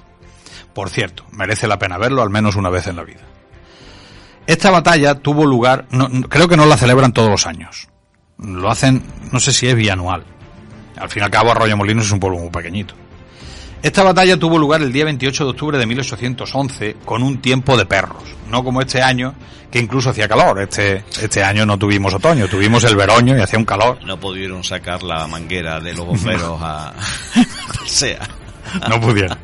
Por 0.74 0.90
cierto, 0.90 1.24
merece 1.33 1.66
la 1.66 1.78
pena 1.78 1.98
verlo 1.98 2.22
al 2.22 2.30
menos 2.30 2.56
una 2.56 2.70
vez 2.70 2.87
en 2.87 2.96
la 2.96 3.04
vida. 3.04 3.20
Esta 4.46 4.70
batalla 4.70 5.14
tuvo 5.14 5.46
lugar, 5.46 5.87
creo 6.28 6.48
que 6.48 6.56
no 6.56 6.66
la 6.66 6.76
celebran 6.76 7.12
todos 7.12 7.30
los 7.30 7.46
años. 7.46 7.88
Lo 8.38 8.70
hacen, 8.70 9.02
no 9.33 9.38
sé 9.38 9.52
si 9.52 9.68
es 9.68 9.74
bianual. 9.74 10.24
Al 10.96 11.09
fin 11.09 11.22
y 11.22 11.24
al 11.24 11.30
cabo, 11.30 11.50
Arroyo 11.50 11.76
Molinos 11.76 12.06
es 12.06 12.12
un 12.12 12.20
pueblo 12.20 12.38
muy 12.38 12.50
pequeñito. 12.50 12.94
Esta 13.83 14.02
batalla 14.02 14.37
tuvo 14.38 14.59
lugar 14.59 14.83
el 14.83 14.92
día 14.92 15.06
28 15.06 15.44
de 15.44 15.50
octubre 15.50 15.78
de 15.78 15.87
1811 15.87 16.96
con 17.04 17.22
un 17.22 17.40
tiempo 17.40 17.78
de 17.78 17.87
perros, 17.87 18.22
no 18.50 18.62
como 18.62 18.83
este 18.83 19.02
año 19.02 19.35
que 19.70 19.78
incluso 19.78 20.11
hacía 20.11 20.28
calor. 20.28 20.61
Este 20.61 21.04
este 21.22 21.42
año 21.42 21.64
no 21.64 21.78
tuvimos 21.78 22.12
otoño, 22.12 22.46
tuvimos 22.46 22.85
el 22.85 22.96
veroño 22.96 23.38
y 23.38 23.40
hacía 23.40 23.59
un 23.59 23.64
calor. 23.64 23.98
No 24.04 24.20
pudieron 24.20 24.64
sacar 24.64 25.02
la 25.02 25.26
manguera 25.26 25.80
de 25.80 25.94
los 25.94 26.04
bomberos 26.04 26.61
a 26.61 26.92
sea 27.87 28.20
no 28.88 29.00
pudieron. 29.00 29.38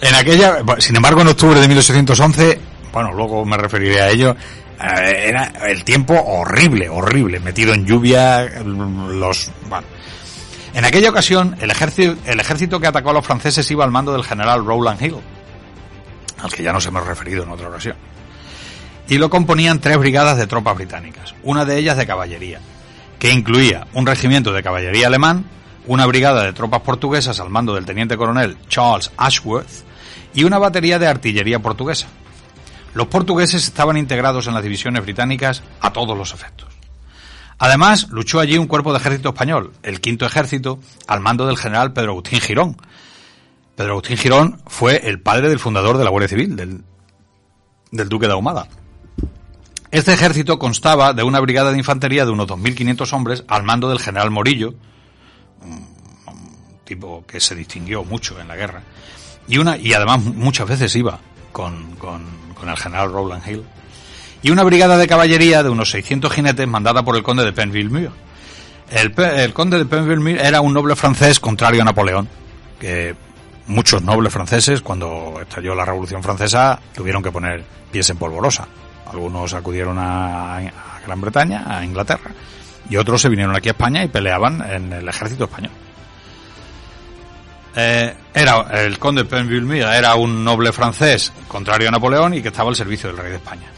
En 0.00 0.14
aquella, 0.14 0.58
sin 0.78 0.96
embargo, 0.96 1.22
en 1.22 1.28
octubre 1.28 1.58
de 1.60 1.68
1811, 1.68 2.60
bueno, 2.92 3.12
luego 3.12 3.44
me 3.44 3.56
referiré 3.56 4.00
a 4.00 4.10
ello, 4.10 4.36
eh, 4.80 5.28
era 5.28 5.52
el 5.68 5.84
tiempo 5.84 6.14
horrible, 6.14 6.88
horrible, 6.88 7.40
metido 7.40 7.72
en 7.72 7.86
lluvia, 7.86 8.44
los, 8.64 9.50
bueno. 9.68 9.86
En 10.74 10.84
aquella 10.84 11.08
ocasión, 11.08 11.56
el 11.60 11.70
ejército, 11.70 12.16
el 12.26 12.38
ejército 12.38 12.78
que 12.78 12.86
atacó 12.86 13.10
a 13.10 13.14
los 13.14 13.24
franceses 13.24 13.70
iba 13.70 13.84
al 13.84 13.90
mando 13.90 14.12
del 14.12 14.24
general 14.24 14.64
Rowland 14.66 15.00
Hill, 15.00 15.16
al 16.38 16.52
que 16.52 16.62
ya 16.62 16.72
nos 16.72 16.84
hemos 16.84 17.06
referido 17.06 17.44
en 17.44 17.50
otra 17.50 17.68
ocasión. 17.68 17.96
Y 19.08 19.16
lo 19.16 19.30
componían 19.30 19.80
tres 19.80 19.96
brigadas 19.96 20.36
de 20.36 20.46
tropas 20.46 20.76
británicas, 20.76 21.34
una 21.44 21.64
de 21.64 21.78
ellas 21.78 21.96
de 21.96 22.06
caballería, 22.06 22.60
que 23.18 23.30
incluía 23.30 23.86
un 23.94 24.06
regimiento 24.06 24.52
de 24.52 24.62
caballería 24.62 25.06
alemán, 25.06 25.46
una 25.86 26.04
brigada 26.04 26.42
de 26.42 26.52
tropas 26.52 26.82
portuguesas 26.82 27.40
al 27.40 27.48
mando 27.48 27.74
del 27.74 27.86
teniente 27.86 28.18
coronel 28.18 28.58
Charles 28.68 29.10
Ashworth 29.16 29.85
y 30.36 30.44
una 30.44 30.58
batería 30.58 31.00
de 31.00 31.08
artillería 31.08 31.58
portuguesa. 31.58 32.06
Los 32.94 33.08
portugueses 33.08 33.64
estaban 33.64 33.96
integrados 33.96 34.46
en 34.46 34.54
las 34.54 34.62
divisiones 34.62 35.02
británicas 35.02 35.64
a 35.80 35.92
todos 35.92 36.16
los 36.16 36.32
efectos. 36.32 36.68
Además, 37.58 38.08
luchó 38.10 38.38
allí 38.38 38.56
un 38.58 38.66
cuerpo 38.66 38.92
de 38.92 38.98
ejército 38.98 39.30
español, 39.30 39.72
el 39.82 40.00
quinto 40.00 40.26
ejército, 40.26 40.78
al 41.08 41.20
mando 41.20 41.46
del 41.46 41.56
general 41.56 41.92
Pedro 41.92 42.12
Agustín 42.12 42.40
Girón. 42.40 42.76
Pedro 43.74 43.92
Agustín 43.92 44.18
Girón 44.18 44.60
fue 44.66 45.08
el 45.08 45.20
padre 45.20 45.48
del 45.48 45.58
fundador 45.58 45.98
de 45.98 46.04
la 46.04 46.10
Guardia 46.10 46.28
Civil, 46.28 46.54
del, 46.54 46.84
del 47.90 48.08
duque 48.08 48.26
de 48.26 48.34
Ahumada. 48.34 48.68
Este 49.90 50.12
ejército 50.12 50.58
constaba 50.58 51.14
de 51.14 51.22
una 51.22 51.40
brigada 51.40 51.72
de 51.72 51.78
infantería 51.78 52.26
de 52.26 52.30
unos 52.30 52.48
2.500 52.48 53.12
hombres 53.14 53.44
al 53.48 53.62
mando 53.62 53.88
del 53.88 54.00
general 54.00 54.30
Morillo, 54.30 54.74
un, 55.62 55.96
tipo 56.84 57.24
que 57.26 57.40
se 57.40 57.54
distinguió 57.54 58.04
mucho 58.04 58.38
en 58.40 58.48
la 58.48 58.56
guerra, 58.56 58.82
y, 59.48 59.58
una, 59.58 59.76
y 59.76 59.92
además 59.92 60.22
muchas 60.22 60.68
veces 60.68 60.94
iba 60.96 61.18
con, 61.52 61.96
con, 61.96 62.24
el 62.68 62.76
general 62.76 63.12
Rowland 63.12 63.48
Hill, 63.48 63.64
y 64.42 64.50
una 64.50 64.64
brigada 64.64 64.98
de 64.98 65.06
caballería 65.06 65.62
de 65.62 65.70
unos 65.70 65.90
600 65.90 66.32
jinetes 66.32 66.66
mandada 66.66 67.04
por 67.04 67.16
el 67.16 67.22
conde 67.22 67.44
de 67.44 67.52
Penville 67.52 68.10
El, 68.90 69.14
el 69.16 69.52
conde 69.52 69.78
de 69.78 69.86
Penville 69.86 70.40
era 70.44 70.60
un 70.60 70.74
noble 70.74 70.96
francés 70.96 71.38
contrario 71.38 71.82
a 71.82 71.84
Napoleón, 71.84 72.28
que 72.80 73.14
muchos 73.68 74.02
nobles 74.02 74.32
franceses, 74.32 74.80
cuando 74.80 75.38
estalló 75.40 75.74
la 75.74 75.84
Revolución 75.84 76.22
Francesa, 76.22 76.80
tuvieron 76.94 77.22
que 77.22 77.30
poner 77.30 77.64
pies 77.90 78.10
en 78.10 78.16
polvorosa. 78.16 78.66
Algunos 79.10 79.54
acudieron 79.54 79.98
a, 79.98 80.56
a 80.58 81.00
Gran 81.06 81.20
Bretaña, 81.20 81.64
a 81.66 81.84
Inglaterra, 81.84 82.32
y 82.90 82.96
otros 82.96 83.22
se 83.22 83.28
vinieron 83.28 83.54
aquí 83.54 83.68
a 83.68 83.72
España 83.72 84.02
y 84.02 84.08
peleaban 84.08 84.62
en 84.68 84.92
el 84.92 85.08
ejército 85.08 85.44
español. 85.44 85.72
Eh, 87.78 88.14
era 88.32 88.82
el 88.82 88.98
conde 88.98 89.22
de 89.22 89.28
Penville 89.28 89.80
era 89.80 90.14
un 90.14 90.42
noble 90.42 90.72
francés 90.72 91.30
contrario 91.46 91.88
a 91.88 91.90
Napoleón 91.90 92.32
y 92.32 92.40
que 92.40 92.48
estaba 92.48 92.70
al 92.70 92.76
servicio 92.76 93.10
del 93.10 93.18
rey 93.18 93.30
de 93.30 93.36
España. 93.36 93.70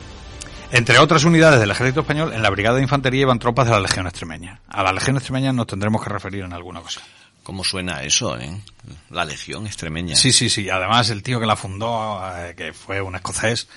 Entre 0.70 0.98
otras 0.98 1.24
unidades 1.24 1.58
del 1.58 1.70
ejército 1.70 2.00
español, 2.00 2.32
en 2.32 2.42
la 2.42 2.50
brigada 2.50 2.76
de 2.76 2.82
infantería 2.82 3.22
iban 3.22 3.38
tropas 3.38 3.66
de 3.66 3.72
la 3.72 3.80
legión 3.80 4.06
extremeña. 4.06 4.61
A 4.68 4.82
la 4.82 4.92
legión 4.92 5.16
extremeña 5.16 5.52
nos 5.52 5.66
tendremos 5.66 6.02
que 6.02 6.11
referir 6.11 6.44
en 6.44 6.52
alguna 6.52 6.80
ocasión. 6.80 7.04
¿Cómo 7.48 7.64
suena 7.64 8.02
eso, 8.02 8.38
eh? 8.38 8.61
La 9.08 9.24
Legión 9.24 9.66
Extremeña. 9.66 10.14
Sí, 10.14 10.32
sí, 10.32 10.50
sí. 10.50 10.68
Además, 10.68 11.08
el 11.08 11.22
tío 11.22 11.40
que 11.40 11.46
la 11.46 11.56
fundó, 11.56 12.20
eh, 12.37 12.52
que 12.54 12.74
fue 12.74 13.00
un 13.00 13.14
escocés, 13.14 13.68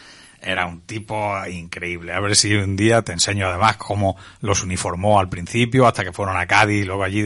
era 0.42 0.66
un 0.66 0.82
tipo 0.82 1.34
increíble. 1.48 2.14
A 2.14 2.20
ver 2.20 2.36
si 2.36 2.54
un 2.56 2.76
día 2.76 3.02
te 3.02 3.14
enseño 3.14 3.48
además 3.48 3.78
cómo 3.78 4.18
los 4.42 4.64
uniformó 4.64 5.20
al 5.20 5.30
principio, 5.30 5.88
hasta 5.88 6.04
que 6.04 6.12
fueron 6.12 6.38
a 6.38 6.46
Cádiz 6.48 6.84
y 6.84 6.86
luego 6.86 7.04
allí, 7.04 7.24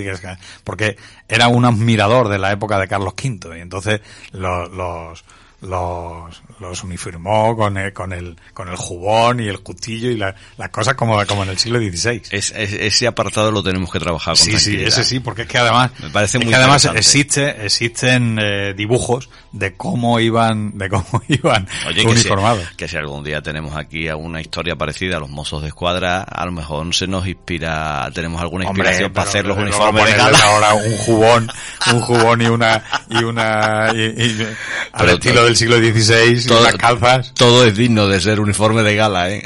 porque 0.64 0.98
era 1.28 1.48
un 1.48 1.66
admirador 1.66 2.28
de 2.28 2.40
la 2.40 2.52
época 2.52 2.80
de 2.80 2.88
Carlos 2.88 3.14
V. 3.14 3.58
Y 3.58 3.62
entonces 3.62 4.02
los, 4.32 4.70
los 4.72 5.24
los, 5.62 6.42
los 6.60 6.84
uniformó 6.84 7.56
con 7.56 7.78
el, 7.78 7.94
con 7.94 8.14
el, 8.14 8.36
con 8.54 8.70
el 8.70 8.76
jubón 8.76 9.40
y 9.40 9.48
el 9.48 9.62
cuchillo 9.62 10.10
y 10.10 10.18
las 10.18 10.36
cosas 10.72 10.96
como, 10.96 11.24
como 11.26 11.44
en 11.44 11.50
el 11.50 11.58
siglo 11.58 11.80
XVI. 11.80 12.22
Es, 12.32 12.52
ese 12.52 13.08
apartado 13.08 13.52
lo 13.52 13.64
tenemos 13.64 13.92
que 13.92 14.00
trabajar 14.00 14.38
con 14.38 14.46
Sí, 14.46 14.58
sí, 14.60 14.82
ese 14.82 15.04
sí, 15.04 15.20
porque 15.20 15.44
es 15.44 15.48
que 15.48 15.58
además, 15.58 15.92
Me 16.00 16.10
parece 16.10 16.40
muy 16.40 16.48
que 16.48 16.56
además 16.56 16.86
existe, 16.86 17.66
existen 17.66 18.40
eh, 18.42 18.74
dibujos 18.76 19.30
de 19.52 19.76
cómo 19.76 20.20
iban, 20.20 20.78
de 20.78 20.90
cómo 20.90 21.22
iban 21.28 21.68
uniformados. 22.06 22.64
Que 22.78 22.88
si, 22.88 22.98
algún 22.98 23.24
día 23.24 23.42
tenemos 23.42 23.76
aquí 23.76 24.08
alguna 24.08 24.42
historia 24.42 24.76
parecida 24.76 25.18
a 25.18 25.20
los 25.20 25.30
mozos 25.30 25.62
de 25.62 25.70
escuadra, 25.70 26.24
a 26.24 26.46
lo 26.46 26.52
mejor 26.52 26.94
se 26.94 27.08
nos 27.08 27.28
inspira, 27.28 28.10
tenemos 28.14 28.42
alguna 28.42 28.66
inspiración 28.66 29.14
para 29.14 29.30
hacer 29.30 29.46
los 29.46 29.58
uniformes 29.58 30.06
de 30.06 30.36
Ahora 30.36 30.74
un 30.74 30.98
jubón, 30.98 31.52
un 31.92 32.02
jubón 32.02 32.42
y 32.42 32.46
una, 32.48 32.84
y 33.10 33.24
una, 33.24 33.92
y, 33.94 34.48
al 34.92 35.10
estilo 35.10 35.45
del 35.46 35.56
siglo 35.56 35.78
XVI, 35.78 36.48
todo, 36.48 36.64
las 36.64 36.76
calzas. 36.76 37.34
Todo 37.34 37.66
es 37.66 37.76
digno 37.76 38.08
de 38.08 38.20
ser 38.20 38.40
uniforme 38.40 38.84
de 38.84 38.96
gala, 38.96 39.32
¿eh? 39.32 39.44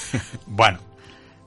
bueno. 0.46 0.78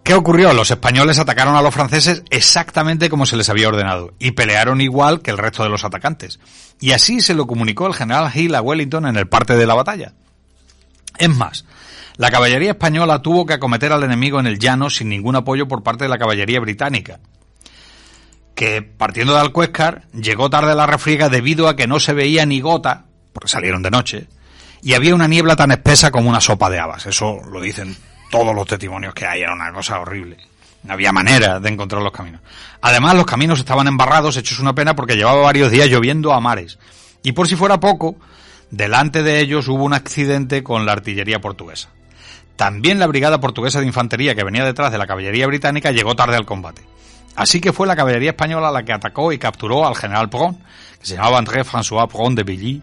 ¿Qué 0.04 0.14
ocurrió? 0.14 0.54
Los 0.54 0.70
españoles 0.70 1.18
atacaron 1.18 1.56
a 1.56 1.64
los 1.64 1.74
franceses 1.74 2.22
exactamente 2.30 3.10
como 3.10 3.26
se 3.26 3.38
les 3.38 3.50
había 3.50 3.70
ordenado 3.70 4.14
y 4.20 4.32
pelearon 4.32 4.80
igual 4.80 5.24
que 5.24 5.32
el 5.32 5.40
resto 5.40 5.64
de 5.64 5.70
los 5.70 5.84
atacantes. 5.84 6.40
Y 6.80 6.92
así 6.92 7.22
se 7.22 7.34
lo 7.34 7.48
comunicó 7.48 7.88
el 7.88 7.96
general 7.96 8.32
Hill 8.32 8.54
a 8.54 8.62
Wellington 8.62 9.08
en 9.08 9.16
el 9.16 9.28
parte 9.28 9.56
de 9.56 9.66
la 9.66 9.74
batalla. 9.74 10.14
Es 11.18 11.30
más, 11.30 11.66
la 12.18 12.30
caballería 12.30 12.72
española 12.72 13.24
tuvo 13.24 13.48
que 13.48 13.54
acometer 13.54 13.92
al 13.92 14.04
enemigo 14.04 14.40
en 14.40 14.46
el 14.46 14.60
llano 14.60 14.92
sin 14.92 15.10
ningún 15.10 15.38
apoyo 15.38 15.68
por 15.68 15.82
parte 15.82 16.04
de 16.04 16.10
la 16.10 16.20
caballería 16.20 16.60
británica, 16.60 17.20
que 18.54 18.84
partiendo 18.84 19.34
de 19.34 19.40
Alcuéscar 19.40 20.08
llegó 20.14 20.52
tarde 20.52 20.74
a 20.74 20.76
la 20.76 20.86
refriega 20.86 21.30
debido 21.30 21.68
a 21.68 21.76
que 21.76 21.88
no 21.88 22.00
se 22.00 22.14
veía 22.14 22.46
ni 22.46 22.62
gota 22.62 23.06
porque 23.36 23.50
salieron 23.50 23.84
de 23.84 23.92
noche, 23.92 24.28
y 24.82 24.94
había 24.94 25.14
una 25.14 25.28
niebla 25.28 25.58
tan 25.58 25.72
espesa 25.72 26.10
como 26.10 26.30
una 26.30 26.40
sopa 26.40 26.70
de 26.70 26.80
habas. 26.80 27.06
Eso 27.06 27.42
lo 27.52 27.60
dicen 27.60 27.94
todos 28.32 28.56
los 28.56 28.66
testimonios 28.66 29.14
que 29.14 29.26
hay, 29.26 29.42
era 29.42 29.54
una 29.54 29.74
cosa 29.74 30.00
horrible. 30.00 30.38
No 30.84 30.94
había 30.94 31.12
manera 31.12 31.60
de 31.60 31.70
encontrar 31.70 32.02
los 32.02 32.14
caminos. 32.14 32.40
Además, 32.82 33.16
los 33.16 33.26
caminos 33.26 33.60
estaban 33.60 33.88
embarrados, 33.88 34.38
hechos 34.38 34.60
una 34.60 34.74
pena 34.74 34.96
porque 34.96 35.18
llevaba 35.18 35.42
varios 35.42 35.70
días 35.70 35.90
lloviendo 35.90 36.32
a 36.32 36.40
mares. 36.40 36.80
Y 37.24 37.34
por 37.34 37.50
si 37.50 37.58
fuera 37.58 37.82
poco, 37.82 38.16
delante 38.72 39.22
de 39.22 39.42
ellos 39.42 39.68
hubo 39.68 39.84
un 39.84 39.94
accidente 39.94 40.64
con 40.64 40.86
la 40.86 40.94
artillería 40.94 41.42
portuguesa. 41.42 41.90
También 42.56 43.00
la 43.00 43.08
brigada 43.08 43.42
portuguesa 43.42 43.82
de 43.82 43.88
infantería 43.88 44.34
que 44.34 44.46
venía 44.46 44.64
detrás 44.64 44.94
de 44.94 44.98
la 44.98 45.08
caballería 45.08 45.48
británica 45.48 45.92
llegó 45.92 46.16
tarde 46.16 46.38
al 46.38 46.46
combate. 46.46 46.84
Así 47.36 47.60
que 47.60 47.74
fue 47.74 47.86
la 47.86 47.98
caballería 47.98 48.30
española 48.30 48.72
la 48.72 48.84
que 48.84 48.94
atacó 48.94 49.34
y 49.34 49.38
capturó 49.38 49.86
al 49.86 49.96
general 49.96 50.30
Pron, 50.30 50.56
que 51.00 51.06
se 51.06 51.16
llamaba 51.16 51.38
André 51.38 51.66
François 51.66 52.08
Pron 52.08 52.34
de 52.34 52.44
Billy, 52.44 52.82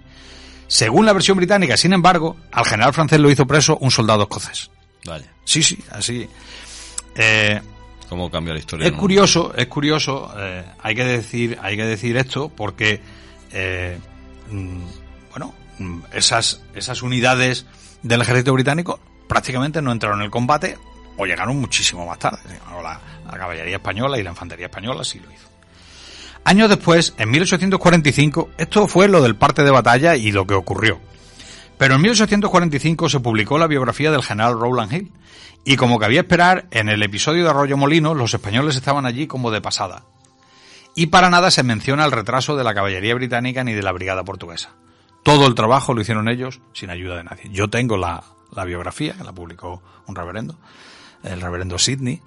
según 0.73 1.05
la 1.05 1.13
versión 1.13 1.37
británica, 1.37 1.77
sin 1.77 1.93
embargo, 1.93 2.35
al 2.51 2.65
general 2.65 2.95
francés 2.95 3.21
lo 3.21 3.31
hizo 3.31 3.47
preso 3.47 3.77
un 3.83 3.91
soldado 3.91 4.23
escocés. 4.23 4.71
Vale. 5.05 5.27
Sí, 5.45 5.63
sí, 5.63 5.79
así. 5.91 6.27
Eh, 7.15 7.61
¿Cómo 8.09 8.31
cambia 8.31 8.55
la 8.55 8.61
historia? 8.61 8.87
Es 8.87 8.95
curioso, 8.95 9.53
es 9.55 9.67
curioso. 9.67 10.33
Eh, 10.35 10.65
hay 10.81 10.95
que 10.95 11.05
decir, 11.05 11.59
hay 11.61 11.77
que 11.77 11.85
decir 11.85 12.17
esto 12.17 12.49
porque, 12.49 13.03
eh, 13.53 13.99
mm, 14.51 14.83
bueno, 15.33 15.53
mm, 15.79 15.99
esas 16.15 16.63
esas 16.75 17.03
unidades 17.03 17.67
del 18.03 18.23
ejército 18.23 18.55
británico 18.55 18.99
prácticamente 19.29 19.83
no 19.83 19.93
entraron 19.93 20.21
en 20.21 20.25
el 20.25 20.31
combate 20.31 20.79
o 21.19 21.27
llegaron 21.27 21.61
muchísimo 21.61 22.07
más 22.07 22.19
tarde. 22.19 22.41
La, 22.83 22.99
la 23.31 23.39
caballería 23.39 23.77
española 23.77 24.19
y 24.19 24.23
la 24.23 24.31
infantería 24.31 24.67
española 24.67 25.05
sí 25.05 25.21
lo 25.21 25.31
hizo. 25.31 25.52
Años 26.45 26.69
después, 26.69 27.15
en 27.19 27.31
1845, 27.31 28.51
esto 28.59 28.89
fue 28.89 29.09
lo 29.09 29.23
del 29.23 29.37
parte 29.37 29.63
de 29.63 29.71
batalla 29.71 30.17
y 30.17 30.33
lo 30.33 30.47
que 30.47 30.55
ocurrió. 30.55 31.01
Pero 31.79 31.95
en 31.95 32.03
1845 32.03 33.09
se 33.09 33.21
publicó 33.21 33.59
la 33.59 33.69
biografía 33.69 34.11
del 34.11 34.23
general 34.23 34.59
Rowland 34.59 34.93
Hill, 34.93 35.13
y 35.65 35.77
como 35.77 36.01
cabía 36.01 36.23
esperar, 36.23 36.67
en 36.73 36.89
el 36.89 37.03
episodio 37.03 37.45
de 37.45 37.51
Arroyo 37.51 37.77
Molino 37.77 38.15
los 38.15 38.35
españoles 38.35 38.75
estaban 38.75 39.07
allí 39.07 39.29
como 39.29 39.53
de 39.53 39.61
pasada. 39.61 40.05
Y 40.97 41.07
para 41.07 41.31
nada 41.31 41.51
se 41.51 41.63
menciona 41.63 42.05
el 42.05 42.13
retraso 42.13 42.57
de 42.57 42.65
la 42.65 42.75
caballería 42.75 43.15
británica 43.15 43.63
ni 43.63 43.73
de 43.73 43.83
la 43.83 43.93
brigada 43.93 44.25
portuguesa. 44.25 44.71
Todo 45.23 45.47
el 45.47 45.55
trabajo 45.55 45.95
lo 45.95 46.01
hicieron 46.01 46.29
ellos 46.29 46.61
sin 46.73 46.91
ayuda 46.91 47.17
de 47.17 47.25
nadie. 47.25 47.49
Yo 47.51 47.71
tengo 47.71 47.97
la, 47.97 48.25
la 48.55 48.65
biografía, 48.65 49.15
que 49.15 49.25
la 49.25 49.33
publicó 49.33 49.81
un 50.07 50.17
reverendo, 50.17 50.57
el 51.23 51.41
reverendo 51.41 51.79
Sidney, 51.79 52.21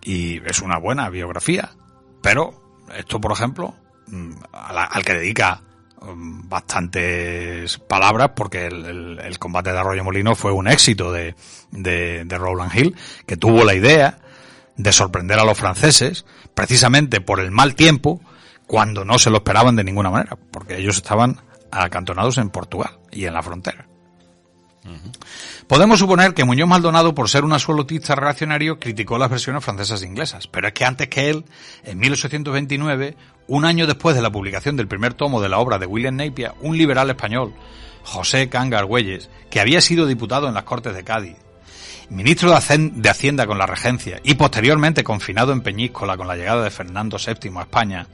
y 0.00 0.40
es 0.48 0.60
una 0.62 0.78
buena 0.78 1.10
biografía, 1.10 1.70
pero 2.22 2.65
esto, 2.94 3.20
por 3.20 3.32
ejemplo, 3.32 3.74
mm, 4.08 4.32
al, 4.52 5.04
que 5.04 5.14
dedica 5.14 5.62
mm, 6.00 6.48
bastantes 6.48 7.78
palabras 7.78 8.32
porque 8.36 8.66
el, 8.66 9.38
combate 9.38 9.72
de 9.72 9.78
Arroyo 9.78 10.04
Molino 10.04 10.34
fue 10.34 10.52
un 10.52 10.68
éxito 10.68 11.12
de, 11.12 11.34
de, 11.70 12.24
de 12.24 12.38
Rowland 12.38 12.74
Hill, 12.74 12.96
que 13.26 13.36
tuvo 13.36 13.64
la 13.64 13.74
idea 13.74 14.18
de 14.76 14.92
sorprender 14.92 15.38
a 15.38 15.44
los 15.44 15.58
franceses 15.58 16.26
precisamente 16.54 17.20
por 17.20 17.40
el 17.40 17.50
mal 17.50 17.74
tiempo 17.74 18.20
cuando 18.66 19.04
no 19.04 19.18
se 19.18 19.30
lo 19.30 19.38
esperaban 19.38 19.76
de 19.76 19.84
ninguna 19.84 20.10
manera, 20.10 20.36
porque 20.50 20.78
ellos 20.78 20.96
estaban 20.96 21.40
acantonados 21.70 22.38
en 22.38 22.50
Portugal 22.50 22.98
y 23.10 23.24
en 23.24 23.34
la 23.34 23.42
frontera. 23.42 23.86
Podemos 25.66 25.98
suponer 25.98 26.34
que 26.34 26.44
Muñoz 26.44 26.68
Maldonado, 26.68 27.14
por 27.14 27.28
ser 27.28 27.44
un 27.44 27.52
absolutista 27.52 28.14
reaccionario, 28.14 28.78
criticó 28.78 29.18
las 29.18 29.30
versiones 29.30 29.64
francesas 29.64 30.02
e 30.02 30.06
inglesas, 30.06 30.46
pero 30.46 30.68
es 30.68 30.74
que 30.74 30.84
antes 30.84 31.08
que 31.08 31.30
él, 31.30 31.44
en 31.84 31.98
1829, 31.98 33.16
un 33.48 33.64
año 33.64 33.86
después 33.86 34.14
de 34.14 34.22
la 34.22 34.30
publicación 34.30 34.76
del 34.76 34.88
primer 34.88 35.14
tomo 35.14 35.40
de 35.40 35.48
la 35.48 35.58
obra 35.58 35.78
de 35.78 35.86
William 35.86 36.16
Napier, 36.16 36.52
un 36.60 36.76
liberal 36.76 37.10
español, 37.10 37.52
José 38.04 38.48
Cangar 38.48 38.84
Güelles, 38.84 39.28
que 39.50 39.60
había 39.60 39.80
sido 39.80 40.06
diputado 40.06 40.46
en 40.46 40.54
las 40.54 40.64
Cortes 40.64 40.94
de 40.94 41.04
Cádiz, 41.04 41.36
ministro 42.10 42.50
de 42.50 43.08
Hacienda 43.08 43.46
con 43.46 43.58
la 43.58 43.66
regencia 43.66 44.20
y 44.22 44.34
posteriormente 44.34 45.02
confinado 45.02 45.52
en 45.52 45.60
Peñíscola 45.60 46.16
con 46.16 46.28
la 46.28 46.36
llegada 46.36 46.62
de 46.62 46.70
Fernando 46.70 47.16
VII 47.18 47.52
a 47.56 47.62
España, 47.62 48.06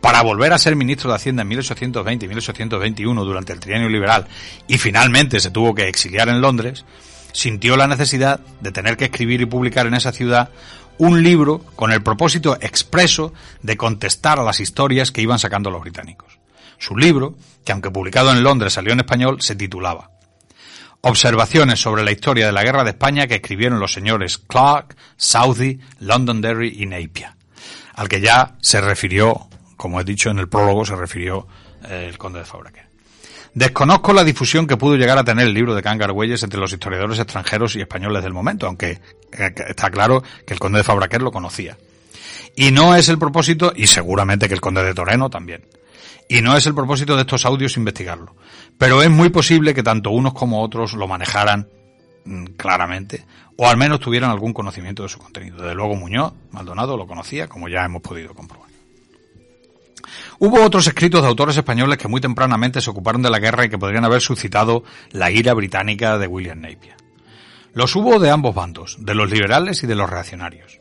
para 0.00 0.22
volver 0.22 0.52
a 0.52 0.58
ser 0.58 0.76
ministro 0.76 1.10
de 1.10 1.16
Hacienda 1.16 1.42
en 1.42 1.48
1820 1.48 2.24
y 2.24 2.28
1821 2.28 3.24
durante 3.24 3.52
el 3.52 3.60
trienio 3.60 3.88
liberal 3.88 4.26
y 4.66 4.78
finalmente 4.78 5.40
se 5.40 5.50
tuvo 5.50 5.74
que 5.74 5.88
exiliar 5.88 6.28
en 6.28 6.40
Londres, 6.40 6.84
sintió 7.32 7.76
la 7.76 7.86
necesidad 7.86 8.40
de 8.60 8.72
tener 8.72 8.96
que 8.96 9.06
escribir 9.06 9.40
y 9.42 9.46
publicar 9.46 9.86
en 9.86 9.94
esa 9.94 10.12
ciudad 10.12 10.50
un 10.98 11.22
libro 11.22 11.58
con 11.76 11.92
el 11.92 12.02
propósito 12.02 12.56
expreso 12.60 13.34
de 13.62 13.76
contestar 13.76 14.38
a 14.38 14.44
las 14.44 14.60
historias 14.60 15.12
que 15.12 15.20
iban 15.20 15.38
sacando 15.38 15.70
los 15.70 15.82
británicos. 15.82 16.38
Su 16.78 16.96
libro, 16.96 17.36
que 17.64 17.72
aunque 17.72 17.90
publicado 17.90 18.32
en 18.32 18.42
Londres 18.42 18.72
salió 18.72 18.92
en 18.92 19.00
español, 19.00 19.42
se 19.42 19.56
titulaba 19.56 20.15
Observaciones 21.02 21.80
sobre 21.80 22.04
la 22.04 22.12
historia 22.12 22.46
de 22.46 22.52
la 22.52 22.64
guerra 22.64 22.84
de 22.84 22.90
España 22.90 23.26
que 23.26 23.36
escribieron 23.36 23.78
los 23.78 23.92
señores 23.92 24.38
Clark, 24.38 24.96
Southey, 25.16 25.80
Londonderry 26.00 26.76
y 26.78 26.86
Napier, 26.86 27.30
al 27.94 28.08
que 28.08 28.20
ya 28.20 28.56
se 28.60 28.80
refirió, 28.80 29.48
como 29.76 30.00
he 30.00 30.04
dicho 30.04 30.30
en 30.30 30.38
el 30.38 30.48
prólogo, 30.48 30.84
se 30.84 30.96
refirió 30.96 31.46
eh, 31.88 32.06
el 32.08 32.18
conde 32.18 32.40
de 32.40 32.44
Fabraquer. 32.44 32.86
Desconozco 33.56 34.12
la 34.12 34.22
difusión 34.22 34.66
que 34.66 34.76
pudo 34.76 34.96
llegar 34.96 35.16
a 35.16 35.24
tener 35.24 35.46
el 35.46 35.54
libro 35.54 35.74
de 35.74 35.82
Cangar 35.82 36.12
Güelles 36.12 36.42
entre 36.42 36.60
los 36.60 36.72
historiadores 36.74 37.18
extranjeros 37.18 37.74
y 37.74 37.80
españoles 37.80 38.22
del 38.22 38.34
momento, 38.34 38.66
aunque 38.66 39.00
eh, 39.32 39.54
está 39.68 39.90
claro 39.90 40.22
que 40.46 40.52
el 40.52 40.60
conde 40.60 40.78
de 40.78 40.84
Fabraquer 40.84 41.22
lo 41.22 41.32
conocía. 41.32 41.78
Y 42.54 42.70
no 42.70 42.94
es 42.94 43.08
el 43.08 43.18
propósito, 43.18 43.72
y 43.74 43.86
seguramente 43.86 44.46
que 44.48 44.52
el 44.54 44.60
conde 44.60 44.84
de 44.84 44.92
Toreno 44.92 45.30
también. 45.30 45.62
Y 46.28 46.42
no 46.42 46.56
es 46.56 46.66
el 46.66 46.74
propósito 46.74 47.14
de 47.14 47.22
estos 47.22 47.46
audios 47.46 47.76
investigarlo. 47.76 48.34
Pero 48.78 49.02
es 49.02 49.10
muy 49.10 49.28
posible 49.28 49.74
que 49.74 49.82
tanto 49.82 50.10
unos 50.10 50.34
como 50.34 50.62
otros 50.62 50.94
lo 50.94 51.06
manejaran 51.06 51.68
mm, 52.24 52.44
claramente, 52.56 53.24
o 53.56 53.68
al 53.68 53.76
menos 53.76 54.00
tuvieran 54.00 54.30
algún 54.30 54.52
conocimiento 54.52 55.02
de 55.02 55.08
su 55.08 55.18
contenido. 55.18 55.58
Desde 55.58 55.74
luego 55.74 55.94
Muñoz, 55.94 56.32
Maldonado, 56.50 56.96
lo 56.96 57.06
conocía, 57.06 57.48
como 57.48 57.68
ya 57.68 57.84
hemos 57.84 58.02
podido 58.02 58.34
comprobar. 58.34 58.66
Hubo 60.38 60.62
otros 60.62 60.86
escritos 60.86 61.22
de 61.22 61.28
autores 61.28 61.56
españoles 61.56 61.98
que 61.98 62.08
muy 62.08 62.20
tempranamente 62.20 62.80
se 62.80 62.90
ocuparon 62.90 63.22
de 63.22 63.30
la 63.30 63.38
guerra 63.38 63.64
y 63.64 63.70
que 63.70 63.78
podrían 63.78 64.04
haber 64.04 64.20
suscitado 64.20 64.84
la 65.10 65.30
ira 65.30 65.54
británica 65.54 66.18
de 66.18 66.26
William 66.26 66.60
Napier. 66.60 66.96
Los 67.72 67.94
hubo 67.96 68.18
de 68.18 68.30
ambos 68.30 68.54
bandos, 68.54 68.96
de 69.00 69.14
los 69.14 69.30
liberales 69.30 69.82
y 69.82 69.86
de 69.86 69.94
los 69.94 70.08
reaccionarios. 70.08 70.78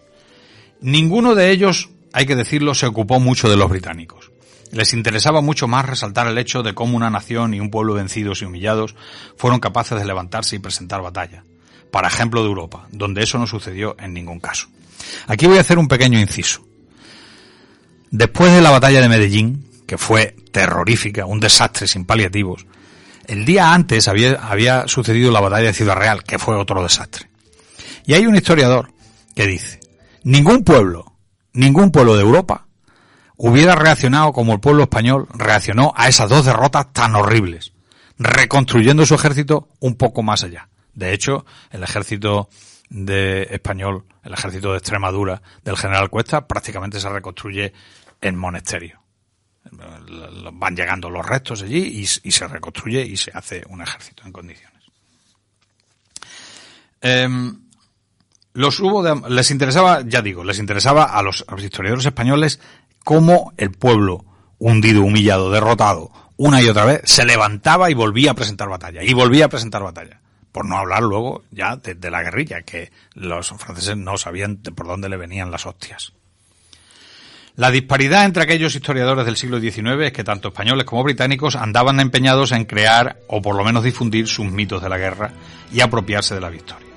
Ninguno 0.81 1.35
de 1.35 1.51
ellos, 1.51 1.89
hay 2.13 2.25
que 2.25 2.35
decirlo, 2.35 2.73
se 2.73 2.85
ocupó 2.85 3.19
mucho 3.19 3.49
de 3.49 3.57
los 3.57 3.69
británicos. 3.69 4.31
Les 4.71 4.93
interesaba 4.93 5.41
mucho 5.41 5.67
más 5.67 5.85
resaltar 5.85 6.27
el 6.27 6.37
hecho 6.37 6.63
de 6.63 6.73
cómo 6.73 6.97
una 6.97 7.09
nación 7.09 7.53
y 7.53 7.59
un 7.59 7.69
pueblo 7.69 7.93
vencidos 7.93 8.41
y 8.41 8.45
humillados 8.45 8.95
fueron 9.37 9.59
capaces 9.59 9.97
de 9.97 10.05
levantarse 10.05 10.55
y 10.55 10.59
presentar 10.59 11.01
batalla. 11.01 11.43
Para 11.91 12.07
ejemplo 12.07 12.41
de 12.41 12.49
Europa, 12.49 12.87
donde 12.91 13.23
eso 13.23 13.37
no 13.37 13.47
sucedió 13.47 13.95
en 13.99 14.13
ningún 14.13 14.39
caso. 14.39 14.67
Aquí 15.27 15.45
voy 15.45 15.57
a 15.57 15.61
hacer 15.61 15.77
un 15.77 15.87
pequeño 15.87 16.19
inciso. 16.19 16.65
Después 18.11 18.51
de 18.53 18.61
la 18.61 18.71
batalla 18.71 19.01
de 19.01 19.09
Medellín, 19.09 19.69
que 19.87 19.97
fue 19.97 20.35
terrorífica, 20.51 21.25
un 21.25 21.39
desastre 21.39 21.87
sin 21.87 22.05
paliativos, 22.05 22.65
el 23.27 23.45
día 23.45 23.73
antes 23.73 24.07
había, 24.07 24.33
había 24.33 24.87
sucedido 24.87 25.31
la 25.31 25.39
batalla 25.39 25.67
de 25.67 25.73
Ciudad 25.73 25.95
Real, 25.95 26.23
que 26.23 26.39
fue 26.39 26.55
otro 26.55 26.83
desastre. 26.83 27.29
Y 28.05 28.13
hay 28.13 28.25
un 28.25 28.35
historiador 28.35 28.91
que 29.35 29.47
dice, 29.47 29.79
ningún 30.23 30.63
pueblo, 30.63 31.13
ningún 31.53 31.91
pueblo 31.91 32.15
de 32.15 32.21
Europa 32.21 32.64
hubiera 33.37 33.75
reaccionado 33.75 34.31
como 34.31 34.53
el 34.53 34.59
pueblo 34.59 34.83
español 34.83 35.27
reaccionó 35.33 35.93
a 35.95 36.07
esas 36.07 36.29
dos 36.29 36.45
derrotas 36.45 36.91
tan 36.93 37.15
horribles, 37.15 37.73
reconstruyendo 38.17 39.05
su 39.05 39.15
ejército 39.15 39.69
un 39.79 39.95
poco 39.95 40.23
más 40.23 40.43
allá. 40.43 40.69
De 40.93 41.13
hecho, 41.13 41.45
el 41.71 41.83
ejército 41.83 42.49
de 42.89 43.43
español, 43.51 44.05
el 44.23 44.33
ejército 44.33 44.71
de 44.71 44.77
Extremadura 44.77 45.41
del 45.63 45.77
general 45.77 46.09
Cuesta, 46.09 46.47
prácticamente 46.47 46.99
se 46.99 47.09
reconstruye 47.09 47.73
en 48.21 48.35
monasterio. 48.35 49.01
Van 50.53 50.75
llegando 50.75 51.09
los 51.09 51.25
restos 51.25 51.63
allí 51.63 51.79
y, 51.79 52.05
se 52.05 52.47
reconstruye 52.47 53.01
y 53.01 53.17
se 53.17 53.31
hace 53.33 53.63
un 53.67 53.81
ejército 53.81 54.23
en 54.25 54.31
condiciones. 54.31 54.83
Em, 57.01 57.61
los 58.53 58.79
hubo 58.79 59.03
les 59.27 59.51
interesaba, 59.51 60.01
ya 60.05 60.21
digo, 60.21 60.43
les 60.43 60.59
interesaba 60.59 61.05
a 61.05 61.21
los 61.21 61.43
historiadores 61.59 62.05
españoles 62.05 62.59
cómo 63.05 63.53
el 63.55 63.71
pueblo 63.71 64.25
hundido, 64.59 65.03
humillado, 65.03 65.51
derrotado, 65.51 66.11
una 66.37 66.61
y 66.61 66.67
otra 66.67 66.85
vez, 66.85 67.01
se 67.05 67.23
levantaba 67.23 67.89
y 67.89 67.93
volvía 67.93 68.31
a 68.31 68.33
presentar 68.33 68.67
batalla, 68.67 69.03
y 69.03 69.13
volvía 69.13 69.45
a 69.45 69.49
presentar 69.49 69.83
batalla. 69.83 70.19
Por 70.51 70.65
no 70.65 70.77
hablar 70.77 71.03
luego 71.03 71.43
ya 71.51 71.75
de, 71.77 72.11
la 72.11 72.23
guerrilla, 72.23 72.63
que 72.63 72.91
los 73.13 73.49
franceses 73.49 73.95
no 73.95 74.17
sabían 74.17 74.57
por 74.57 74.87
dónde 74.87 75.07
le 75.07 75.17
venían 75.17 75.51
las 75.51 75.65
hostias. 75.65 76.13
La 77.55 77.71
disparidad 77.71 78.25
entre 78.25 78.43
aquellos 78.43 78.75
historiadores 78.75 79.25
del 79.25 79.37
siglo 79.37 79.59
XIX 79.59 80.01
es 80.01 80.11
que 80.11 80.23
tanto 80.23 80.49
españoles 80.49 80.85
como 80.85 81.03
británicos 81.03 81.55
andaban 81.55 81.99
empeñados 81.99 82.51
en 82.51 82.65
crear 82.65 83.19
o 83.27 83.41
por 83.41 83.55
lo 83.55 83.63
menos 83.63 83.83
difundir 83.83 84.27
sus 84.27 84.47
mitos 84.47 84.81
de 84.81 84.89
la 84.89 84.97
guerra 84.97 85.31
y 85.71 85.79
apropiarse 85.79 86.33
de 86.35 86.41
la 86.41 86.49
victoria. 86.49 86.87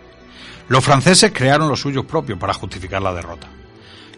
Los 0.69 0.85
franceses 0.85 1.33
crearon 1.33 1.69
los 1.69 1.81
suyos 1.81 2.07
propios 2.07 2.39
para 2.39 2.55
justificar 2.55 3.03
la 3.03 3.13
derrota. 3.13 3.49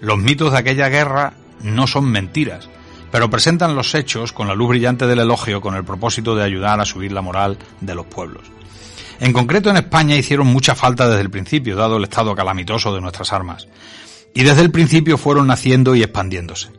Los 0.01 0.19
mitos 0.19 0.53
de 0.53 0.59
aquella 0.59 0.89
guerra 0.89 1.35
no 1.63 1.87
son 1.87 2.11
mentiras, 2.11 2.69
pero 3.11 3.31
presentan 3.31 3.75
los 3.75 3.95
hechos 3.95 4.33
con 4.33 4.49
la 4.49 4.55
luz 4.55 4.71
brillante 4.71 5.07
del 5.07 5.21
elogio 5.21 5.61
con 5.61 5.75
el 5.75 5.85
propósito 5.85 6.35
de 6.35 6.45
ayudar 6.45 6.81
a 6.81 6.85
subir 6.85 7.13
la 7.13 7.23
moral 7.23 7.59
de 7.81 7.95
los 7.95 8.07
pueblos. 8.07 8.43
En 9.21 9.33
concreto 9.33 9.69
en 9.69 9.77
España 9.77 10.17
hicieron 10.17 10.47
mucha 10.47 10.75
falta 10.75 11.09
desde 11.09 11.21
el 11.21 11.31
principio, 11.31 11.77
dado 11.77 11.99
el 11.99 12.05
estado 12.05 12.35
calamitoso 12.35 12.95
de 12.95 13.03
nuestras 13.03 13.33
armas. 13.33 13.69
Y 14.33 14.45
desde 14.45 14.63
el 14.63 14.71
principio 14.71 15.19
fueron 15.19 15.47
naciendo 15.47 15.95
y 15.95 16.03
expandiéndose. 16.03 16.71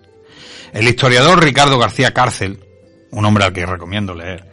El 0.74 0.88
historiador 0.88 1.44
Ricardo 1.44 1.78
García 1.78 2.13
Cárcel, 2.13 2.63
un 3.12 3.26
hombre 3.26 3.44
al 3.44 3.54
que 3.54 3.65
recomiendo 3.65 4.15
leer, 4.15 4.50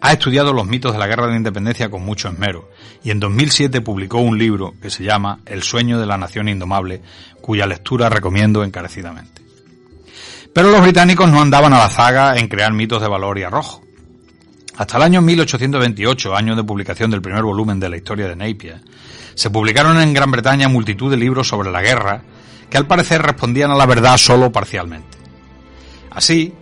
ha 0.00 0.12
estudiado 0.12 0.52
los 0.52 0.66
mitos 0.66 0.92
de 0.92 0.98
la 0.98 1.06
Guerra 1.06 1.28
de 1.28 1.36
Independencia 1.36 1.88
con 1.88 2.02
mucho 2.02 2.28
esmero 2.28 2.68
y 3.02 3.10
en 3.10 3.20
2007 3.20 3.80
publicó 3.80 4.18
un 4.18 4.36
libro 4.36 4.74
que 4.82 4.90
se 4.90 5.02
llama 5.02 5.40
El 5.46 5.62
sueño 5.62 5.98
de 5.98 6.04
la 6.04 6.18
nación 6.18 6.50
indomable, 6.50 7.00
cuya 7.40 7.66
lectura 7.66 8.10
recomiendo 8.10 8.64
encarecidamente. 8.64 9.43
Pero 10.54 10.70
los 10.70 10.82
británicos 10.82 11.28
no 11.28 11.42
andaban 11.42 11.72
a 11.74 11.78
la 11.78 11.90
zaga 11.90 12.36
en 12.36 12.46
crear 12.46 12.72
mitos 12.72 13.02
de 13.02 13.08
valor 13.08 13.36
y 13.38 13.42
arrojo. 13.42 13.82
Hasta 14.76 14.96
el 14.96 15.02
año 15.02 15.20
1828, 15.20 16.34
año 16.34 16.54
de 16.54 16.62
publicación 16.62 17.10
del 17.10 17.20
primer 17.20 17.42
volumen 17.42 17.80
de 17.80 17.88
la 17.88 17.96
historia 17.96 18.28
de 18.28 18.36
Napier, 18.36 18.80
se 19.34 19.50
publicaron 19.50 20.00
en 20.00 20.14
Gran 20.14 20.30
Bretaña 20.30 20.68
multitud 20.68 21.10
de 21.10 21.16
libros 21.16 21.48
sobre 21.48 21.72
la 21.72 21.82
guerra 21.82 22.22
que 22.70 22.76
al 22.76 22.86
parecer 22.86 23.20
respondían 23.20 23.72
a 23.72 23.76
la 23.76 23.84
verdad 23.84 24.16
solo 24.16 24.52
parcialmente. 24.52 25.18
Así, 26.10 26.54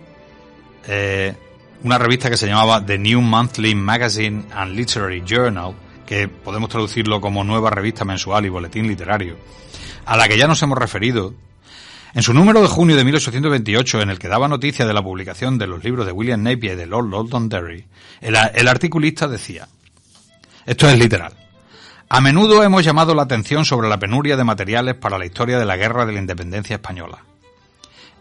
eh, 0.87 1.35
una 1.83 1.99
revista 1.99 2.31
que 2.31 2.37
se 2.37 2.47
llamaba 2.47 2.83
The 2.83 2.97
New 2.97 3.21
Monthly 3.21 3.75
Magazine 3.75 4.45
and 4.55 4.75
Literary 4.75 5.23
Journal, 5.23 5.75
que 6.07 6.27
podemos 6.27 6.69
traducirlo 6.69 7.21
como 7.21 7.43
nueva 7.43 7.69
revista 7.69 8.05
mensual 8.05 8.47
y 8.47 8.49
boletín 8.49 8.87
literario, 8.87 9.37
a 10.05 10.17
la 10.17 10.27
que 10.27 10.37
ya 10.37 10.47
nos 10.47 10.61
hemos 10.63 10.79
referido 10.79 11.35
en 12.13 12.21
su 12.21 12.33
número 12.33 12.61
de 12.61 12.67
junio 12.67 12.95
de 12.95 13.03
1828, 13.03 14.01
en 14.01 14.09
el 14.09 14.19
que 14.19 14.27
daba 14.27 14.47
noticia 14.47 14.85
de 14.85 14.93
la 14.93 15.01
publicación 15.01 15.57
de 15.57 15.67
los 15.67 15.83
libros 15.83 16.05
de 16.05 16.11
William 16.11 16.43
Napier 16.43 16.73
y 16.73 16.75
de 16.75 16.85
Lord 16.85 17.09
Londonderry, 17.09 17.85
el, 18.21 18.35
el 18.53 18.67
articulista 18.67 19.27
decía, 19.27 19.67
esto 20.65 20.87
es 20.87 20.99
literal, 20.99 21.33
a 22.09 22.21
menudo 22.21 22.63
hemos 22.63 22.83
llamado 22.83 23.15
la 23.15 23.23
atención 23.23 23.65
sobre 23.65 23.89
la 23.89 23.97
penuria 23.97 24.37
de 24.37 24.43
materiales 24.43 24.95
para 24.95 25.17
la 25.17 25.25
historia 25.25 25.57
de 25.57 25.65
la 25.65 25.75
Guerra 25.75 26.05
de 26.05 26.13
la 26.13 26.19
Independencia 26.19 26.75
Española. 26.75 27.23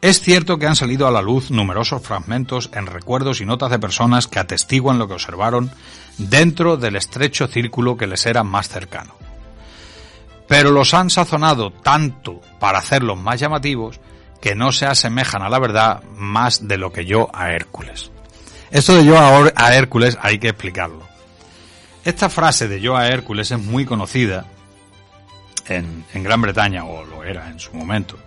Es 0.00 0.20
cierto 0.20 0.58
que 0.58 0.66
han 0.66 0.74
salido 0.74 1.06
a 1.06 1.12
la 1.12 1.22
luz 1.22 1.50
numerosos 1.50 2.02
fragmentos 2.02 2.70
en 2.72 2.86
recuerdos 2.86 3.40
y 3.40 3.44
notas 3.44 3.70
de 3.70 3.78
personas 3.78 4.26
que 4.26 4.40
atestiguan 4.40 4.98
lo 4.98 5.06
que 5.06 5.14
observaron 5.14 5.70
dentro 6.16 6.76
del 6.76 6.96
estrecho 6.96 7.46
círculo 7.46 7.96
que 7.96 8.06
les 8.06 8.26
era 8.26 8.42
más 8.42 8.68
cercano 8.68 9.14
pero 10.52 10.70
los 10.70 10.92
han 10.92 11.08
sazonado 11.08 11.70
tanto 11.70 12.42
para 12.60 12.78
hacerlos 12.78 13.18
más 13.18 13.40
llamativos 13.40 13.98
que 14.38 14.54
no 14.54 14.70
se 14.70 14.84
asemejan 14.84 15.40
a 15.40 15.48
la 15.48 15.58
verdad 15.58 16.02
más 16.14 16.68
de 16.68 16.76
lo 16.76 16.92
que 16.92 17.06
yo 17.06 17.30
a 17.32 17.52
Hércules. 17.52 18.10
Esto 18.70 18.94
de 18.96 19.06
yo 19.06 19.16
a 19.18 19.74
Hércules 19.74 20.18
hay 20.20 20.38
que 20.38 20.50
explicarlo. 20.50 21.08
Esta 22.04 22.28
frase 22.28 22.68
de 22.68 22.82
yo 22.82 22.98
a 22.98 23.08
Hércules 23.08 23.50
es 23.50 23.58
muy 23.58 23.86
conocida 23.86 24.44
en, 25.68 26.04
en 26.12 26.22
Gran 26.22 26.42
Bretaña, 26.42 26.84
o 26.84 27.02
lo 27.02 27.24
era 27.24 27.48
en 27.48 27.58
su 27.58 27.72
momento. 27.72 28.18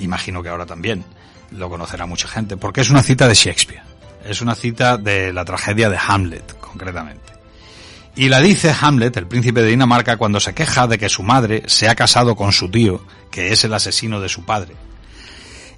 Imagino 0.00 0.42
que 0.42 0.48
ahora 0.48 0.64
también 0.64 1.04
lo 1.50 1.68
conocerá 1.68 2.06
mucha 2.06 2.26
gente, 2.26 2.56
porque 2.56 2.80
es 2.80 2.88
una 2.88 3.02
cita 3.02 3.28
de 3.28 3.34
Shakespeare. 3.34 3.82
Es 4.24 4.40
una 4.40 4.54
cita 4.54 4.96
de 4.96 5.30
la 5.30 5.44
tragedia 5.44 5.90
de 5.90 5.98
Hamlet, 5.98 6.58
concretamente. 6.58 7.35
Y 8.16 8.30
la 8.30 8.40
dice 8.40 8.74
Hamlet, 8.80 9.14
el 9.18 9.26
príncipe 9.26 9.60
de 9.60 9.68
Dinamarca, 9.68 10.16
cuando 10.16 10.40
se 10.40 10.54
queja 10.54 10.86
de 10.86 10.96
que 10.96 11.10
su 11.10 11.22
madre 11.22 11.64
se 11.66 11.86
ha 11.86 11.94
casado 11.94 12.34
con 12.34 12.50
su 12.50 12.70
tío, 12.70 13.04
que 13.30 13.52
es 13.52 13.62
el 13.64 13.74
asesino 13.74 14.20
de 14.20 14.30
su 14.30 14.42
padre. 14.46 14.74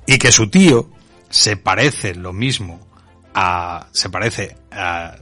Y 0.06 0.18
que 0.18 0.30
su 0.30 0.48
tío 0.48 0.88
se 1.28 1.56
parece 1.56 2.14
lo 2.14 2.32
mismo 2.32 2.86
a, 3.34 3.88
se 3.90 4.08
parece 4.08 4.56
a, 4.70 5.16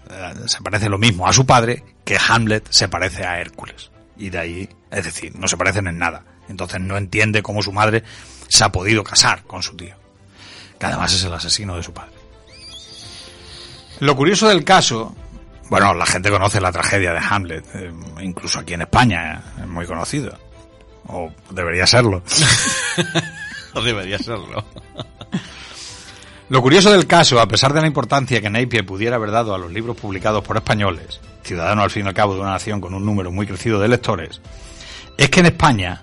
se 0.46 0.61
parece 0.61 0.90
lo 0.90 0.98
mismo 0.98 1.26
a 1.26 1.33
su 1.33 1.46
padre 1.46 1.83
que 2.05 2.18
Hamlet 2.18 2.68
se 2.70 2.88
parece 2.88 3.24
a 3.24 3.40
Hércules. 3.40 3.90
Y 4.18 4.29
de 4.29 4.38
ahí, 4.38 4.68
es 4.90 5.05
decir, 5.07 5.35
no 5.37 5.48
se 5.48 5.57
parecen 5.57 5.87
en 5.87 5.98
nada. 5.98 6.22
Entonces 6.50 6.81
no 6.81 6.98
entiende 6.98 7.42
cómo 7.42 7.62
su 7.62 7.72
madre 7.72 8.05
se 8.46 8.62
ha 8.62 8.70
podido 8.70 9.02
casar 9.02 9.42
con 9.44 9.62
su 9.62 9.74
tío, 9.74 9.96
que 10.79 10.85
además 10.85 11.14
es 11.14 11.24
el 11.24 11.33
asesino 11.33 11.76
de 11.76 11.83
su 11.83 11.94
padre. 11.94 12.12
Lo 14.00 14.14
curioso 14.14 14.48
del 14.48 14.62
caso 14.62 15.16
bueno, 15.68 15.94
la 15.94 16.07
gente 16.07 16.31
conoce 16.31 16.61
la 16.61 16.72
tragedia 16.72 17.12
de 17.12 17.20
Hamlet, 17.29 17.64
eh, 17.74 17.92
incluso 18.20 18.61
aquí 18.61 18.74
en 18.74 18.83
España 18.83 19.35
eh, 19.35 19.61
es 19.62 19.66
muy 19.66 19.87
conocido. 19.87 20.38
O 21.09 21.31
debería 21.50 21.87
serlo. 21.87 22.22
o 23.74 23.81
debería 23.81 24.18
serlo. 24.18 24.64
Lo 26.48 26.62
curioso 26.62 26.92
del 26.92 27.09
caso, 27.09 27.40
a 27.40 27.48
pesar 27.48 27.72
de 27.72 27.81
la 27.81 27.88
importancia 27.88 28.40
que 28.40 28.48
Napier 28.48 28.87
pudiera 28.87 29.16
haber 29.16 29.33
dado 29.33 29.52
a 29.52 29.59
los 29.59 29.72
libros 29.72 29.96
publicados 29.96 30.44
por 30.44 30.57
españoles, 30.57 31.20
ciudadanos 31.42 31.83
al 31.83 31.90
fin 31.90 32.05
y 32.05 32.09
al 32.09 32.14
cabo 32.14 32.35
de 32.35 32.40
una 32.40 32.52
nación 32.52 32.81
con 32.81 32.94
un 32.94 33.05
número 33.05 33.33
muy 33.33 33.48
crecido 33.48 33.81
de 33.81 33.88
lectores, 33.88 34.40
es 35.18 35.29
que 35.29 35.40
en 35.40 35.46
España, 35.46 36.02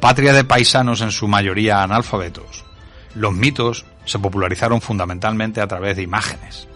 patria 0.00 0.32
de 0.32 0.44
paisanos 0.44 1.02
en 1.02 1.10
su 1.10 1.28
mayoría 1.28 1.82
analfabetos, 1.82 2.64
los 3.14 3.34
mitos 3.34 3.84
se 4.06 4.18
popularizaron 4.18 4.80
fundamentalmente 4.80 5.60
a 5.60 5.66
través 5.66 5.96
de 5.96 6.02
imágenes. 6.02 6.68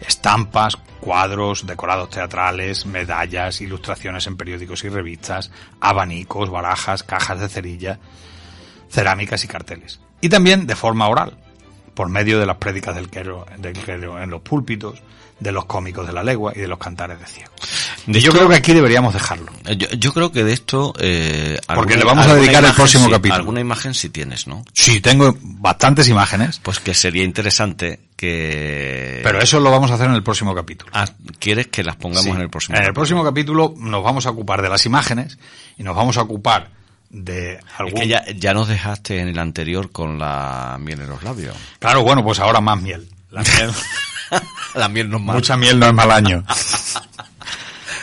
Estampas, 0.00 0.76
cuadros, 1.00 1.66
decorados 1.66 2.10
teatrales, 2.10 2.86
medallas, 2.86 3.60
ilustraciones 3.60 4.26
en 4.26 4.36
periódicos 4.36 4.84
y 4.84 4.88
revistas, 4.88 5.50
abanicos, 5.80 6.50
barajas, 6.50 7.02
cajas 7.02 7.40
de 7.40 7.48
cerilla, 7.48 7.98
cerámicas 8.90 9.44
y 9.44 9.48
carteles. 9.48 10.00
Y 10.20 10.28
también 10.28 10.66
de 10.66 10.76
forma 10.76 11.08
oral, 11.08 11.38
por 11.94 12.08
medio 12.08 12.38
de 12.38 12.46
las 12.46 12.56
prédicas 12.56 12.94
del 12.94 13.08
clero, 13.08 13.46
del 13.58 13.76
en 13.88 14.30
los 14.30 14.42
púlpitos, 14.42 15.02
de 15.40 15.52
los 15.52 15.66
cómicos 15.66 16.06
de 16.06 16.12
la 16.12 16.22
legua 16.22 16.52
y 16.54 16.60
de 16.60 16.68
los 16.68 16.78
cantares 16.78 17.18
de 17.20 17.26
ciego. 17.26 17.50
yo 18.06 18.32
creo 18.32 18.48
que 18.48 18.56
aquí 18.56 18.72
deberíamos 18.72 19.14
dejarlo. 19.14 19.52
Eh, 19.66 19.76
yo, 19.76 20.12
creo 20.12 20.32
que 20.32 20.42
de 20.42 20.52
esto... 20.52 20.94
Eh, 20.98 21.58
Porque 21.74 21.96
le 21.96 22.04
vamos 22.04 22.26
a 22.26 22.34
dedicar 22.34 22.64
el 22.64 22.72
próximo 22.72 23.08
capítulo. 23.08 23.34
Alguna 23.34 23.60
imagen 23.60 23.94
si 23.94 24.08
tienes, 24.10 24.46
¿no? 24.46 24.64
Sí, 24.72 25.00
tengo 25.00 25.36
bastantes 25.40 26.08
imágenes. 26.08 26.60
Pues 26.62 26.80
que 26.80 26.94
sería 26.94 27.22
interesante 27.22 28.00
que... 28.16 29.20
Pero 29.22 29.40
eso 29.40 29.60
lo 29.60 29.70
vamos 29.70 29.90
a 29.90 29.94
hacer 29.94 30.06
en 30.06 30.14
el 30.14 30.22
próximo 30.22 30.54
capítulo. 30.54 30.90
Ah, 30.94 31.06
¿Quieres 31.38 31.68
que 31.68 31.84
las 31.84 31.96
pongamos 31.96 32.34
en 32.34 32.40
el 32.40 32.50
próximo 32.50 32.76
En 32.76 32.84
el 32.84 32.92
próximo 32.92 33.22
capítulo 33.22 33.74
nos 33.76 34.02
vamos 34.02 34.26
a 34.26 34.30
ocupar 34.30 34.60
de 34.62 34.68
las 34.68 34.84
imágenes 34.86 35.38
y 35.76 35.84
nos 35.84 35.94
vamos 35.94 36.16
a 36.16 36.22
ocupar 36.22 36.70
de 37.10 37.60
algún... 37.76 38.02
ya, 38.02 38.24
ya 38.26 38.52
nos 38.54 38.68
dejaste 38.68 39.20
en 39.20 39.28
el 39.28 39.38
anterior 39.38 39.92
con 39.92 40.18
la 40.18 40.76
miel 40.80 41.00
en 41.02 41.08
los 41.08 41.22
labios. 41.22 41.56
Claro, 41.78 42.02
bueno, 42.02 42.24
pues 42.24 42.40
ahora 42.40 42.60
más 42.60 42.82
miel. 42.82 43.08
La 43.30 43.42
miel... 43.42 43.72
La 44.74 44.88
miel 44.88 45.10
no 45.10 45.18
es. 45.18 45.22
Mucha 45.22 45.56
miel 45.56 45.78
no 45.78 45.86
es 45.86 45.94
mal 45.94 46.10
año. 46.10 46.44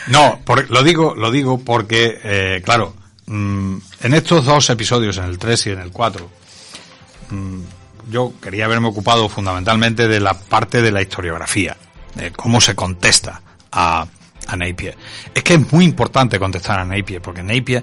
No, 0.08 0.40
lo 0.68 0.82
digo, 0.82 1.14
lo 1.16 1.30
digo 1.30 1.58
porque, 1.58 2.20
eh, 2.22 2.62
claro, 2.64 2.94
mm, 3.26 3.76
en 4.02 4.14
estos 4.14 4.44
dos 4.44 4.70
episodios, 4.70 5.18
en 5.18 5.24
el 5.24 5.38
3 5.38 5.66
y 5.66 5.70
en 5.70 5.80
el 5.80 5.90
4, 5.90 6.30
mm, 7.30 7.60
yo 8.10 8.32
quería 8.40 8.66
haberme 8.66 8.88
ocupado 8.88 9.28
fundamentalmente 9.28 10.06
de 10.06 10.20
la 10.20 10.34
parte 10.34 10.80
de 10.80 10.92
la 10.92 11.02
historiografía, 11.02 11.76
de 12.14 12.30
cómo 12.30 12.60
se 12.60 12.76
contesta 12.76 13.42
a, 13.72 14.06
a 14.46 14.56
Napier. 14.56 14.96
Es 15.34 15.42
que 15.42 15.54
es 15.54 15.72
muy 15.72 15.84
importante 15.84 16.38
contestar 16.38 16.78
a 16.78 16.84
Napier, 16.84 17.20
porque 17.20 17.42
Napier 17.42 17.82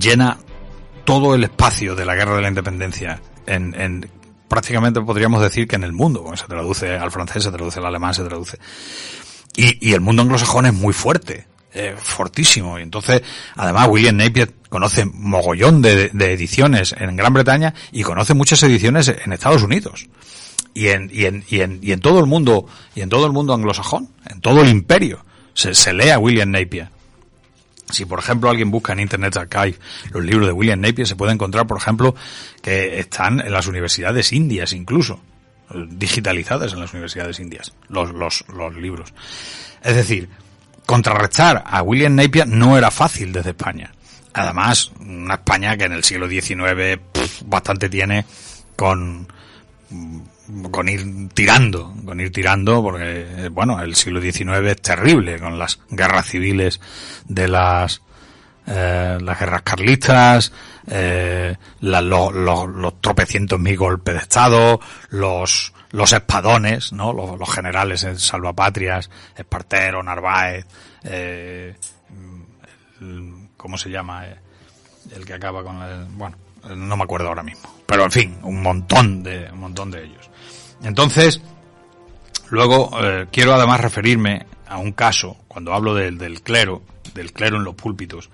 llena 0.00 0.38
todo 1.04 1.36
el 1.36 1.44
espacio 1.44 1.94
de 1.94 2.04
la 2.04 2.16
guerra 2.16 2.34
de 2.34 2.42
la 2.42 2.48
independencia 2.48 3.20
en, 3.46 3.80
en 3.80 4.10
prácticamente 4.48 5.00
podríamos 5.00 5.42
decir 5.42 5.68
que 5.68 5.76
en 5.76 5.84
el 5.84 5.92
mundo, 5.92 6.22
porque 6.22 6.38
se 6.38 6.46
traduce 6.46 6.96
al 6.96 7.10
francés, 7.10 7.44
se 7.44 7.52
traduce 7.52 7.78
al 7.78 7.86
alemán, 7.86 8.14
se 8.14 8.24
traduce. 8.24 8.58
Y, 9.56 9.88
y 9.88 9.92
el 9.92 10.00
mundo 10.00 10.22
anglosajón 10.22 10.66
es 10.66 10.74
muy 10.74 10.92
fuerte, 10.92 11.46
eh, 11.74 11.94
fortísimo. 11.96 12.78
Y 12.78 12.82
entonces, 12.82 13.22
además, 13.54 13.88
William 13.88 14.16
Napier 14.16 14.52
conoce 14.68 15.04
mogollón 15.04 15.82
de, 15.82 16.08
de, 16.08 16.32
ediciones 16.32 16.94
en 16.98 17.14
Gran 17.16 17.32
Bretaña 17.32 17.74
y 17.92 18.02
conoce 18.02 18.34
muchas 18.34 18.62
ediciones 18.62 19.08
en 19.08 19.32
Estados 19.32 19.62
Unidos. 19.62 20.08
Y 20.74 20.88
en, 20.88 21.10
y 21.12 21.24
en, 21.24 21.44
y 21.48 21.60
en, 21.60 21.80
y 21.82 21.92
en 21.92 22.00
todo 22.00 22.20
el 22.20 22.26
mundo, 22.26 22.66
y 22.94 23.00
en 23.00 23.08
todo 23.08 23.26
el 23.26 23.32
mundo 23.32 23.52
anglosajón, 23.52 24.08
en 24.28 24.40
todo 24.40 24.62
el 24.62 24.68
imperio, 24.68 25.24
se, 25.54 25.74
se 25.74 25.92
lee 25.92 26.10
a 26.10 26.18
William 26.18 26.50
Napier. 26.50 26.90
Si, 27.90 28.04
por 28.04 28.18
ejemplo, 28.18 28.50
alguien 28.50 28.70
busca 28.70 28.92
en 28.92 29.00
Internet 29.00 29.36
Archive 29.36 29.78
los 30.10 30.24
libros 30.24 30.46
de 30.46 30.52
William 30.52 30.80
Napier, 30.80 31.06
se 31.06 31.16
puede 31.16 31.32
encontrar, 31.32 31.66
por 31.66 31.78
ejemplo, 31.78 32.14
que 32.62 32.98
están 32.98 33.40
en 33.40 33.52
las 33.52 33.66
universidades 33.66 34.32
indias 34.32 34.72
incluso, 34.72 35.20
digitalizadas 35.90 36.72
en 36.72 36.80
las 36.80 36.92
universidades 36.92 37.40
indias, 37.40 37.72
los, 37.88 38.12
los, 38.12 38.76
libros. 38.76 39.14
Es 39.82 39.96
decir, 39.96 40.28
contrarrestar 40.86 41.64
a 41.66 41.82
William 41.82 42.14
Napier 42.14 42.46
no 42.46 42.76
era 42.76 42.90
fácil 42.90 43.32
desde 43.32 43.50
España. 43.50 43.92
Además, 44.34 44.92
una 45.00 45.34
España 45.34 45.76
que 45.76 45.84
en 45.84 45.92
el 45.92 46.04
siglo 46.04 46.28
XIX 46.28 47.00
bastante 47.46 47.88
tiene 47.88 48.24
con 48.76 49.26
con 50.70 50.88
ir 50.88 51.28
tirando, 51.34 51.94
con 52.04 52.20
ir 52.20 52.32
tirando, 52.32 52.82
porque, 52.82 53.48
bueno, 53.52 53.80
el 53.80 53.94
siglo 53.94 54.20
XIX 54.20 54.66
es 54.66 54.82
terrible, 54.82 55.38
con 55.38 55.58
las 55.58 55.80
guerras 55.90 56.26
civiles 56.26 56.80
de 57.26 57.48
las, 57.48 58.02
eh, 58.66 59.18
las 59.20 59.38
guerras 59.38 59.62
carlistas, 59.62 60.52
eh, 60.86 61.54
la, 61.80 62.00
lo, 62.00 62.32
lo, 62.32 62.66
los 62.66 63.00
tropecientos 63.00 63.60
mil 63.60 63.76
golpes 63.76 64.14
de 64.14 64.20
Estado, 64.20 64.80
los, 65.10 65.72
los 65.90 66.12
espadones, 66.12 66.92
¿no? 66.92 67.12
Los, 67.12 67.50
generales 67.50 68.04
en 68.04 68.18
salvapatrias, 68.18 69.10
Espartero, 69.36 70.02
Narváez, 70.02 70.66
eh, 71.04 71.74
¿cómo 73.56 73.76
se 73.76 73.90
llama? 73.90 74.26
El 75.14 75.24
que 75.24 75.34
acaba 75.34 75.62
con 75.62 75.82
el, 75.82 76.04
bueno, 76.12 76.36
no 76.74 76.96
me 76.96 77.04
acuerdo 77.04 77.28
ahora 77.28 77.42
mismo. 77.42 77.74
Pero 77.86 78.04
en 78.04 78.10
fin, 78.10 78.38
un 78.42 78.62
montón 78.62 79.22
de, 79.22 79.48
un 79.52 79.60
montón 79.60 79.90
de 79.90 80.04
ellos. 80.04 80.30
Entonces, 80.82 81.40
luego 82.50 82.90
eh, 83.02 83.26
quiero 83.30 83.54
además 83.54 83.80
referirme 83.80 84.46
a 84.66 84.78
un 84.78 84.92
caso, 84.92 85.36
cuando 85.48 85.72
hablo 85.72 85.94
del, 85.94 86.42
clero, 86.42 86.82
del 87.14 87.32
clero 87.32 87.56
en 87.56 87.64
los 87.64 87.74
púlpitos, 87.74 88.30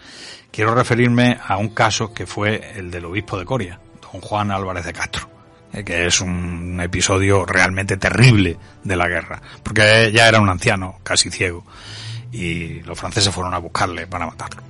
quiero 0.51 0.75
referirme 0.75 1.39
a 1.47 1.57
un 1.57 1.69
caso 1.69 2.13
que 2.13 2.27
fue 2.27 2.73
el 2.77 2.91
del 2.91 3.05
obispo 3.05 3.39
de 3.39 3.45
Coria, 3.45 3.81
don 4.13 4.21
Juan 4.21 4.51
Álvarez 4.51 4.85
de 4.85 4.93
Castro, 4.93 5.29
eh, 5.73 5.85
que 5.85 6.07
es 6.07 6.21
un 6.21 6.81
episodio 6.81 7.47
realmente 7.47 7.97
terrible 7.97 8.57
de 8.83 8.97
la 8.97 9.09
guerra, 9.09 9.41
porque 9.63 10.11
ya 10.13 10.29
era 10.29 10.41
un 10.41 10.49
anciano, 10.49 10.99
casi 11.03 11.31
ciego, 11.31 11.65
y 12.33 12.81
los 12.81 12.99
franceses 12.99 13.33
fueron 13.33 13.55
a 13.55 13.59
buscarle 13.59 14.07
para 14.07 14.27
matarlo. 14.27 14.63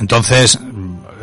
Entonces, 0.00 0.58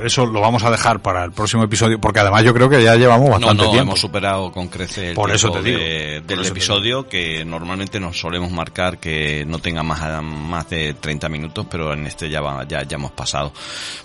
eso 0.06 0.26
lo 0.28 0.40
vamos 0.40 0.64
a 0.64 0.70
dejar 0.70 1.00
para 1.02 1.24
el 1.24 1.32
próximo 1.32 1.64
episodio, 1.64 2.00
porque 2.00 2.20
además 2.20 2.44
yo 2.44 2.54
creo 2.54 2.70
que 2.70 2.84
ya 2.84 2.96
llevamos 2.96 3.30
bastante 3.32 3.56
no, 3.56 3.64
no, 3.64 3.72
tiempo. 3.72 3.90
hemos 3.90 4.00
superado 4.00 4.52
con 4.52 4.68
creces 4.68 5.10
el 5.10 5.16
Por 5.16 5.32
eso 5.32 5.52
te 5.52 5.64
digo. 5.64 5.80
de- 5.80 6.22
del 6.26 6.42
eso 6.42 6.52
episodio, 6.52 7.08
que 7.08 7.44
normalmente 7.44 8.00
nos 8.00 8.20
solemos 8.20 8.52
marcar 8.52 9.00
que 9.00 9.44
no 9.48 9.58
tenga 9.60 9.82
más, 9.82 10.22
más 10.24 10.70
de 10.70 10.94
30 10.94 11.28
minutos, 11.30 11.66
pero 11.70 11.94
en 11.94 12.06
este 12.06 12.30
ya, 12.30 12.40
va- 12.42 12.68
ya, 12.68 12.84
ya 12.84 12.96
hemos 12.96 13.12
pasado. 13.12 13.52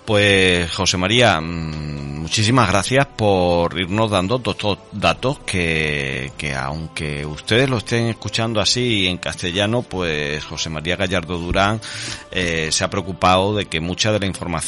Pues, 0.06 0.70
José 0.72 0.96
María, 0.96 1.40
mm, 1.40 2.20
muchísimas 2.22 2.68
gracias 2.70 3.06
por 3.06 3.78
irnos 3.78 4.10
dando 4.10 4.38
todos 4.38 4.56
estos 4.56 4.78
datos 4.92 5.40
que, 5.40 6.32
que 6.38 6.54
aunque 6.54 7.26
ustedes 7.26 7.68
lo 7.68 7.76
estén 7.78 8.06
escuchando 8.06 8.60
así 8.60 9.06
en 9.06 9.18
castellano, 9.18 9.82
pues 9.82 10.42
José 10.44 10.70
María 10.70 10.96
Gallardo 10.96 11.36
Durán 11.38 11.80
eh, 12.30 12.68
se 12.72 12.84
ha 12.84 12.88
preocupado 12.90 13.54
de 13.54 13.66
que 13.66 13.80
mucha 13.80 14.10
de 14.12 14.18
la 14.20 14.26
información 14.26 14.61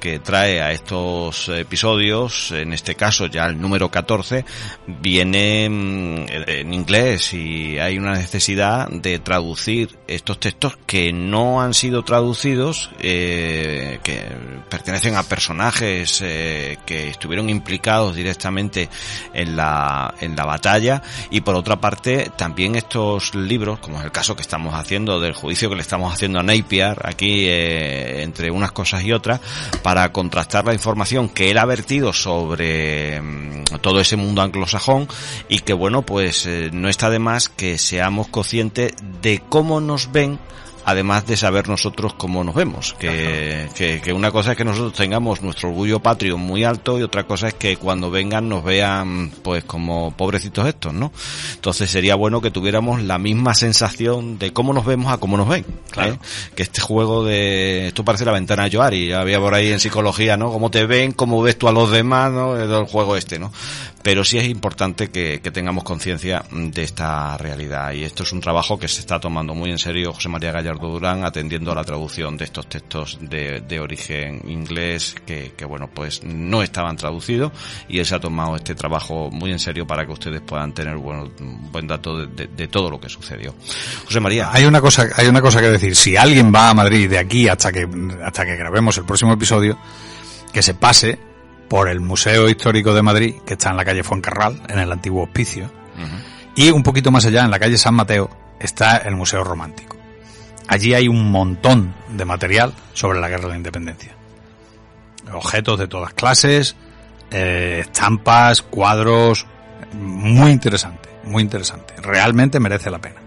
que 0.00 0.20
trae 0.22 0.60
a 0.60 0.72
estos 0.72 1.48
episodios, 1.48 2.50
en 2.50 2.72
este 2.72 2.94
caso 2.94 3.26
ya 3.26 3.46
el 3.46 3.60
número 3.60 3.90
14, 3.90 4.44
viene 4.86 5.68
mm, 5.68 6.26
en 6.48 6.74
inglés 6.74 7.34
y 7.34 7.78
hay 7.78 7.98
una 7.98 8.14
necesidad 8.14 8.88
de 8.88 9.18
traducir 9.18 9.96
estos 10.08 10.40
textos 10.40 10.76
que 10.86 11.12
no 11.12 11.60
han 11.60 11.74
sido 11.74 12.02
traducidos, 12.04 12.90
eh, 13.00 14.00
que 14.02 14.24
pertenecen 14.68 15.16
a 15.16 15.22
personajes 15.22 16.20
eh, 16.22 16.78
que 16.86 17.10
estuvieron 17.10 17.48
implicados 17.48 18.16
directamente 18.16 18.88
en 19.32 19.56
la, 19.56 20.14
en 20.20 20.34
la 20.34 20.44
batalla. 20.46 21.02
Y 21.30 21.42
por 21.42 21.54
otra 21.54 21.80
parte 21.80 22.30
también 22.36 22.74
estos 22.74 23.34
libros, 23.34 23.78
como 23.78 23.98
es 23.98 24.04
el 24.04 24.12
caso 24.12 24.34
que 24.34 24.42
estamos 24.42 24.74
haciendo 24.74 25.20
del 25.20 25.34
juicio 25.34 25.68
que 25.68 25.76
le 25.76 25.82
estamos 25.82 26.12
haciendo 26.12 26.40
a 26.40 26.42
Napier 26.42 26.98
aquí 27.04 27.46
eh, 27.46 28.22
entre 28.22 28.50
unas 28.50 28.72
cosas 28.72 29.04
y 29.04 29.12
otras, 29.12 29.33
para 29.82 30.12
contrastar 30.12 30.64
la 30.64 30.74
información 30.74 31.28
que 31.28 31.50
él 31.50 31.58
ha 31.58 31.64
vertido 31.64 32.12
sobre 32.12 33.20
mm, 33.20 33.64
todo 33.80 34.00
ese 34.00 34.16
mundo 34.16 34.42
anglosajón 34.42 35.08
y 35.48 35.60
que 35.60 35.72
bueno 35.72 36.02
pues 36.02 36.46
eh, 36.46 36.70
no 36.72 36.88
está 36.88 37.10
de 37.10 37.18
más 37.18 37.48
que 37.48 37.78
seamos 37.78 38.28
conscientes 38.28 38.94
de 39.22 39.42
cómo 39.48 39.80
nos 39.80 40.12
ven 40.12 40.38
además 40.84 41.26
de 41.26 41.36
saber 41.36 41.68
nosotros 41.68 42.14
cómo 42.14 42.44
nos 42.44 42.54
vemos. 42.54 42.94
Que, 42.98 43.68
que, 43.74 44.00
que 44.00 44.12
una 44.12 44.30
cosa 44.30 44.52
es 44.52 44.56
que 44.56 44.64
nosotros 44.64 44.92
tengamos 44.92 45.42
nuestro 45.42 45.70
orgullo 45.70 46.00
patrio 46.00 46.38
muy 46.38 46.64
alto 46.64 46.98
y 46.98 47.02
otra 47.02 47.24
cosa 47.24 47.48
es 47.48 47.54
que 47.54 47.76
cuando 47.76 48.10
vengan 48.10 48.48
nos 48.48 48.64
vean 48.64 49.30
pues 49.42 49.64
como 49.64 50.12
pobrecitos 50.16 50.66
estos, 50.66 50.92
¿no? 50.92 51.12
Entonces 51.54 51.90
sería 51.90 52.14
bueno 52.14 52.40
que 52.40 52.50
tuviéramos 52.50 53.02
la 53.02 53.18
misma 53.18 53.54
sensación 53.54 54.38
de 54.38 54.52
cómo 54.52 54.72
nos 54.72 54.84
vemos 54.84 55.12
a 55.12 55.18
cómo 55.18 55.36
nos 55.36 55.48
ven. 55.48 55.64
Claro. 55.90 56.14
¿eh? 56.14 56.18
Que 56.54 56.62
este 56.62 56.80
juego 56.80 57.24
de... 57.24 57.88
Esto 57.88 58.04
parece 58.04 58.24
la 58.24 58.32
ventana 58.32 58.64
de 58.64 58.76
Joari, 58.76 59.12
había 59.12 59.38
por 59.40 59.54
ahí 59.54 59.72
en 59.72 59.80
psicología, 59.80 60.36
¿no? 60.36 60.52
Cómo 60.52 60.70
te 60.70 60.86
ven, 60.86 61.12
cómo 61.12 61.42
ves 61.42 61.58
tú 61.58 61.68
a 61.68 61.72
los 61.72 61.90
demás, 61.90 62.32
¿no? 62.32 62.56
El 62.56 62.84
juego 62.86 63.16
este, 63.16 63.38
¿no? 63.38 63.52
Pero 64.02 64.24
sí 64.24 64.36
es 64.36 64.44
importante 64.44 65.08
que, 65.08 65.40
que 65.40 65.50
tengamos 65.50 65.82
conciencia 65.82 66.44
de 66.50 66.82
esta 66.82 67.38
realidad 67.38 67.92
y 67.92 68.04
esto 68.04 68.22
es 68.22 68.32
un 68.32 68.40
trabajo 68.40 68.78
que 68.78 68.88
se 68.88 69.00
está 69.00 69.18
tomando 69.18 69.54
muy 69.54 69.70
en 69.70 69.78
serio 69.78 70.12
José 70.12 70.28
María 70.28 70.52
Gallardo 70.52 70.73
Durán 70.78 71.24
atendiendo 71.24 71.72
a 71.72 71.74
la 71.74 71.84
traducción 71.84 72.36
de 72.36 72.44
estos 72.44 72.68
textos 72.68 73.18
de, 73.20 73.60
de 73.60 73.80
origen 73.80 74.40
inglés 74.48 75.14
que, 75.26 75.52
que, 75.56 75.64
bueno 75.64 75.88
pues 75.92 76.22
no 76.24 76.62
estaban 76.62 76.96
traducidos 76.96 77.52
y 77.88 77.98
él 77.98 78.06
se 78.06 78.14
ha 78.14 78.20
tomado 78.20 78.56
este 78.56 78.74
trabajo 78.74 79.30
muy 79.30 79.50
en 79.52 79.58
serio 79.58 79.86
para 79.86 80.04
que 80.06 80.12
ustedes 80.12 80.40
puedan 80.40 80.72
tener 80.72 80.96
bueno, 80.96 81.30
un 81.40 81.70
buen 81.72 81.86
dato 81.86 82.16
de, 82.18 82.26
de, 82.28 82.46
de 82.48 82.68
todo 82.68 82.90
lo 82.90 83.00
que 83.00 83.08
sucedió. 83.08 83.54
José 84.06 84.20
María. 84.20 84.50
Hay 84.52 84.64
una 84.64 84.80
cosa, 84.80 85.06
hay 85.16 85.26
una 85.26 85.40
cosa 85.40 85.60
que 85.60 85.68
decir. 85.68 85.94
Si 85.96 86.16
alguien 86.16 86.52
va 86.54 86.70
a 86.70 86.74
Madrid 86.74 87.08
de 87.10 87.18
aquí 87.18 87.48
hasta 87.48 87.72
que, 87.72 87.88
hasta 88.24 88.44
que 88.44 88.56
grabemos 88.56 88.96
el 88.98 89.04
próximo 89.04 89.32
episodio, 89.32 89.78
que 90.52 90.62
se 90.62 90.74
pase 90.74 91.18
por 91.68 91.88
el 91.88 92.00
Museo 92.00 92.48
Histórico 92.48 92.94
de 92.94 93.02
Madrid, 93.02 93.34
que 93.46 93.54
está 93.54 93.70
en 93.70 93.76
la 93.76 93.84
calle 93.84 94.02
Fuencarral, 94.02 94.60
en 94.68 94.78
el 94.78 94.92
antiguo 94.92 95.24
hospicio, 95.24 95.70
Uh 95.96 96.00
-huh. 96.00 96.52
y 96.56 96.70
un 96.70 96.82
poquito 96.82 97.10
más 97.12 97.24
allá, 97.24 97.44
en 97.44 97.50
la 97.52 97.58
calle 97.60 97.78
San 97.78 97.94
Mateo, 97.94 98.28
está 98.58 98.96
el 98.98 99.14
Museo 99.14 99.44
Romántico. 99.44 99.96
Allí 100.68 100.94
hay 100.94 101.08
un 101.08 101.30
montón 101.30 101.94
de 102.08 102.24
material 102.24 102.72
sobre 102.92 103.20
la 103.20 103.28
guerra 103.28 103.44
de 103.44 103.50
la 103.50 103.56
independencia. 103.56 104.14
Objetos 105.32 105.78
de 105.78 105.88
todas 105.88 106.14
clases, 106.14 106.76
eh, 107.30 107.80
estampas, 107.82 108.62
cuadros, 108.62 109.46
muy 109.92 110.50
interesante, 110.50 111.08
muy 111.24 111.42
interesante. 111.42 111.94
Realmente 112.00 112.60
merece 112.60 112.90
la 112.90 113.00
pena. 113.00 113.20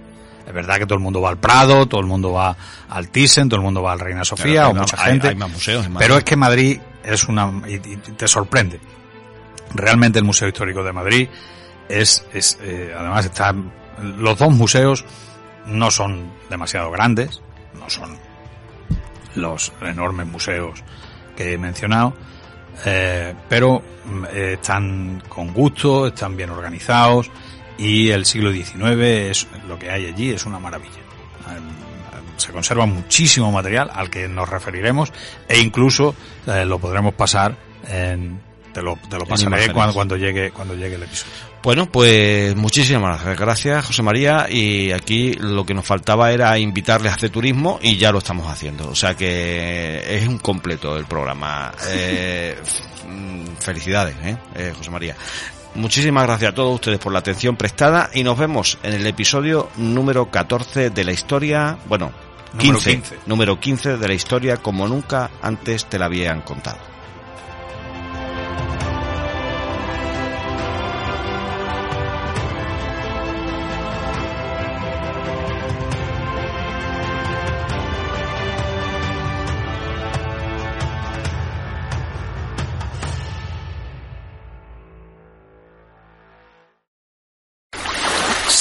Es 0.47 0.53
verdad 0.53 0.77
que 0.77 0.85
todo 0.85 0.95
el 0.95 1.03
mundo 1.03 1.19
va 1.21 1.29
al 1.29 1.37
Prado, 1.37 1.87
todo 1.87 1.99
el 1.99 2.07
mundo 2.07 2.31
va 2.31 2.55
al 2.89 3.09
Thyssen, 3.09 3.49
todo 3.49 3.59
el 3.59 3.63
mundo 3.63 3.81
va 3.81 3.91
al 3.91 3.99
Reina 3.99 4.23
Sofía, 4.23 4.69
o 4.69 4.73
mucha 4.73 4.97
gente. 4.97 5.27
hay 5.27 5.35
más 5.35 5.51
museos 5.51 5.85
en. 5.85 5.93
Pero 5.95 6.17
es 6.17 6.23
que 6.23 6.37
Madrid 6.37 6.79
es 7.03 7.25
una 7.25 7.51
y, 7.67 7.73
y 7.75 7.97
te 7.97 8.27
sorprende. 8.27 8.79
Realmente 9.73 10.19
el 10.19 10.25
Museo 10.25 10.47
Histórico 10.47 10.83
de 10.83 10.93
Madrid 10.93 11.27
es, 11.89 12.25
es 12.33 12.57
eh, 12.61 12.93
además 12.97 13.25
está 13.25 13.53
los 14.01 14.37
dos 14.37 14.51
museos 14.53 15.05
no 15.67 15.91
son 15.91 16.31
demasiado 16.49 16.91
grandes, 16.91 17.41
no 17.79 17.89
son 17.89 18.17
los 19.35 19.71
enormes 19.81 20.27
museos 20.27 20.83
que 21.35 21.53
he 21.53 21.57
mencionado, 21.57 22.13
eh, 22.85 23.33
pero 23.47 23.81
mm, 24.05 24.25
están 24.33 25.23
con 25.29 25.53
gusto, 25.53 26.07
están 26.07 26.35
bien 26.35 26.49
organizados 26.49 27.29
y 27.77 28.09
el 28.09 28.25
siglo 28.25 28.51
XIX 28.51 29.01
es 29.01 29.47
lo 29.67 29.77
que 29.77 29.91
hay 29.91 30.07
allí 30.07 30.31
es 30.31 30.45
una 30.45 30.59
maravilla. 30.59 30.97
Eh, 30.97 32.37
Se 32.37 32.51
conserva 32.51 32.85
muchísimo 32.85 33.51
material 33.51 33.89
al 33.93 34.09
que 34.09 34.27
nos 34.27 34.49
referiremos 34.49 35.11
e 35.47 35.59
incluso 35.59 36.15
eh, 36.47 36.65
lo 36.65 36.79
podremos 36.79 37.13
pasar 37.13 37.55
en 37.87 38.46
te 38.77 38.83
lo, 38.83 38.95
te 38.95 39.17
lo 39.17 39.25
pasaré 39.25 39.73
cuando, 39.73 39.93
cuando, 39.95 40.15
llegue, 40.15 40.51
cuando 40.51 40.75
llegue 40.75 40.97
el 40.97 41.03
episodio. 41.03 41.33
Bueno, 41.63 41.87
pues 41.87 42.55
muchísimas 42.55 43.25
gracias, 43.35 43.87
José 43.87 44.03
María. 44.03 44.45
Y 44.51 44.91
aquí 44.91 45.33
lo 45.33 45.65
que 45.65 45.73
nos 45.73 45.83
faltaba 45.83 46.31
era 46.31 46.59
invitarles 46.59 47.11
a 47.11 47.15
hacer 47.15 47.31
turismo 47.31 47.79
y 47.81 47.97
ya 47.97 48.11
lo 48.11 48.19
estamos 48.19 48.45
haciendo. 48.47 48.87
O 48.87 48.93
sea 48.93 49.15
que 49.15 50.03
es 50.15 50.27
un 50.27 50.37
completo 50.37 50.95
el 50.95 51.05
programa. 51.05 51.71
Eh, 51.89 52.55
felicidades, 53.59 54.15
¿eh? 54.23 54.37
¿eh? 54.55 54.73
José 54.77 54.91
María. 54.91 55.15
Muchísimas 55.75 56.25
gracias 56.25 56.51
a 56.51 56.55
todos 56.55 56.75
ustedes 56.75 56.99
por 56.99 57.13
la 57.13 57.19
atención 57.19 57.55
prestada 57.55 58.09
y 58.13 58.23
nos 58.23 58.37
vemos 58.37 58.77
en 58.83 58.93
el 58.93 59.07
episodio 59.07 59.69
número 59.77 60.29
14 60.29 60.89
de 60.89 61.03
la 61.03 61.13
historia, 61.13 61.77
bueno, 61.87 62.11
15, 62.59 63.01
número 63.25 63.59
15 63.59 63.97
de 63.97 64.07
la 64.07 64.13
historia 64.13 64.57
como 64.57 64.87
nunca 64.87 65.31
antes 65.41 65.85
te 65.85 65.97
la 65.97 66.05
habían 66.05 66.41
contado. 66.41 66.96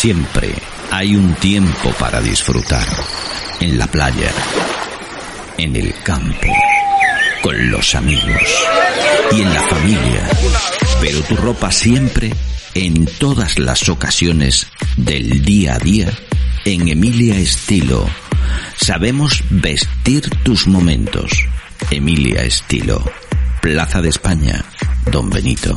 Siempre 0.07 0.55
hay 0.93 1.17
un 1.17 1.35
tiempo 1.35 1.91
para 1.99 2.21
disfrutar. 2.21 2.87
En 3.59 3.77
la 3.77 3.89
playa, 3.89 4.31
en 5.59 5.75
el 5.75 5.93
campo, 6.05 6.47
con 7.43 7.73
los 7.73 7.93
amigos 7.97 8.41
y 9.33 9.41
en 9.41 9.53
la 9.53 9.63
familia. 9.63 10.31
Pero 11.01 11.21
tu 11.23 11.35
ropa 11.35 11.73
siempre, 11.73 12.33
en 12.75 13.07
todas 13.19 13.59
las 13.59 13.89
ocasiones 13.89 14.69
del 14.97 15.45
día 15.45 15.75
a 15.75 15.79
día, 15.81 16.09
en 16.65 16.87
Emilia 16.87 17.37
Estilo. 17.41 18.09
Sabemos 18.77 19.43
vestir 19.51 20.31
tus 20.45 20.69
momentos. 20.69 21.33
Emilia 21.91 22.45
Estilo. 22.45 23.03
Plaza 23.61 24.01
de 24.01 24.11
España, 24.11 24.65
Don 25.11 25.29
Benito. 25.31 25.77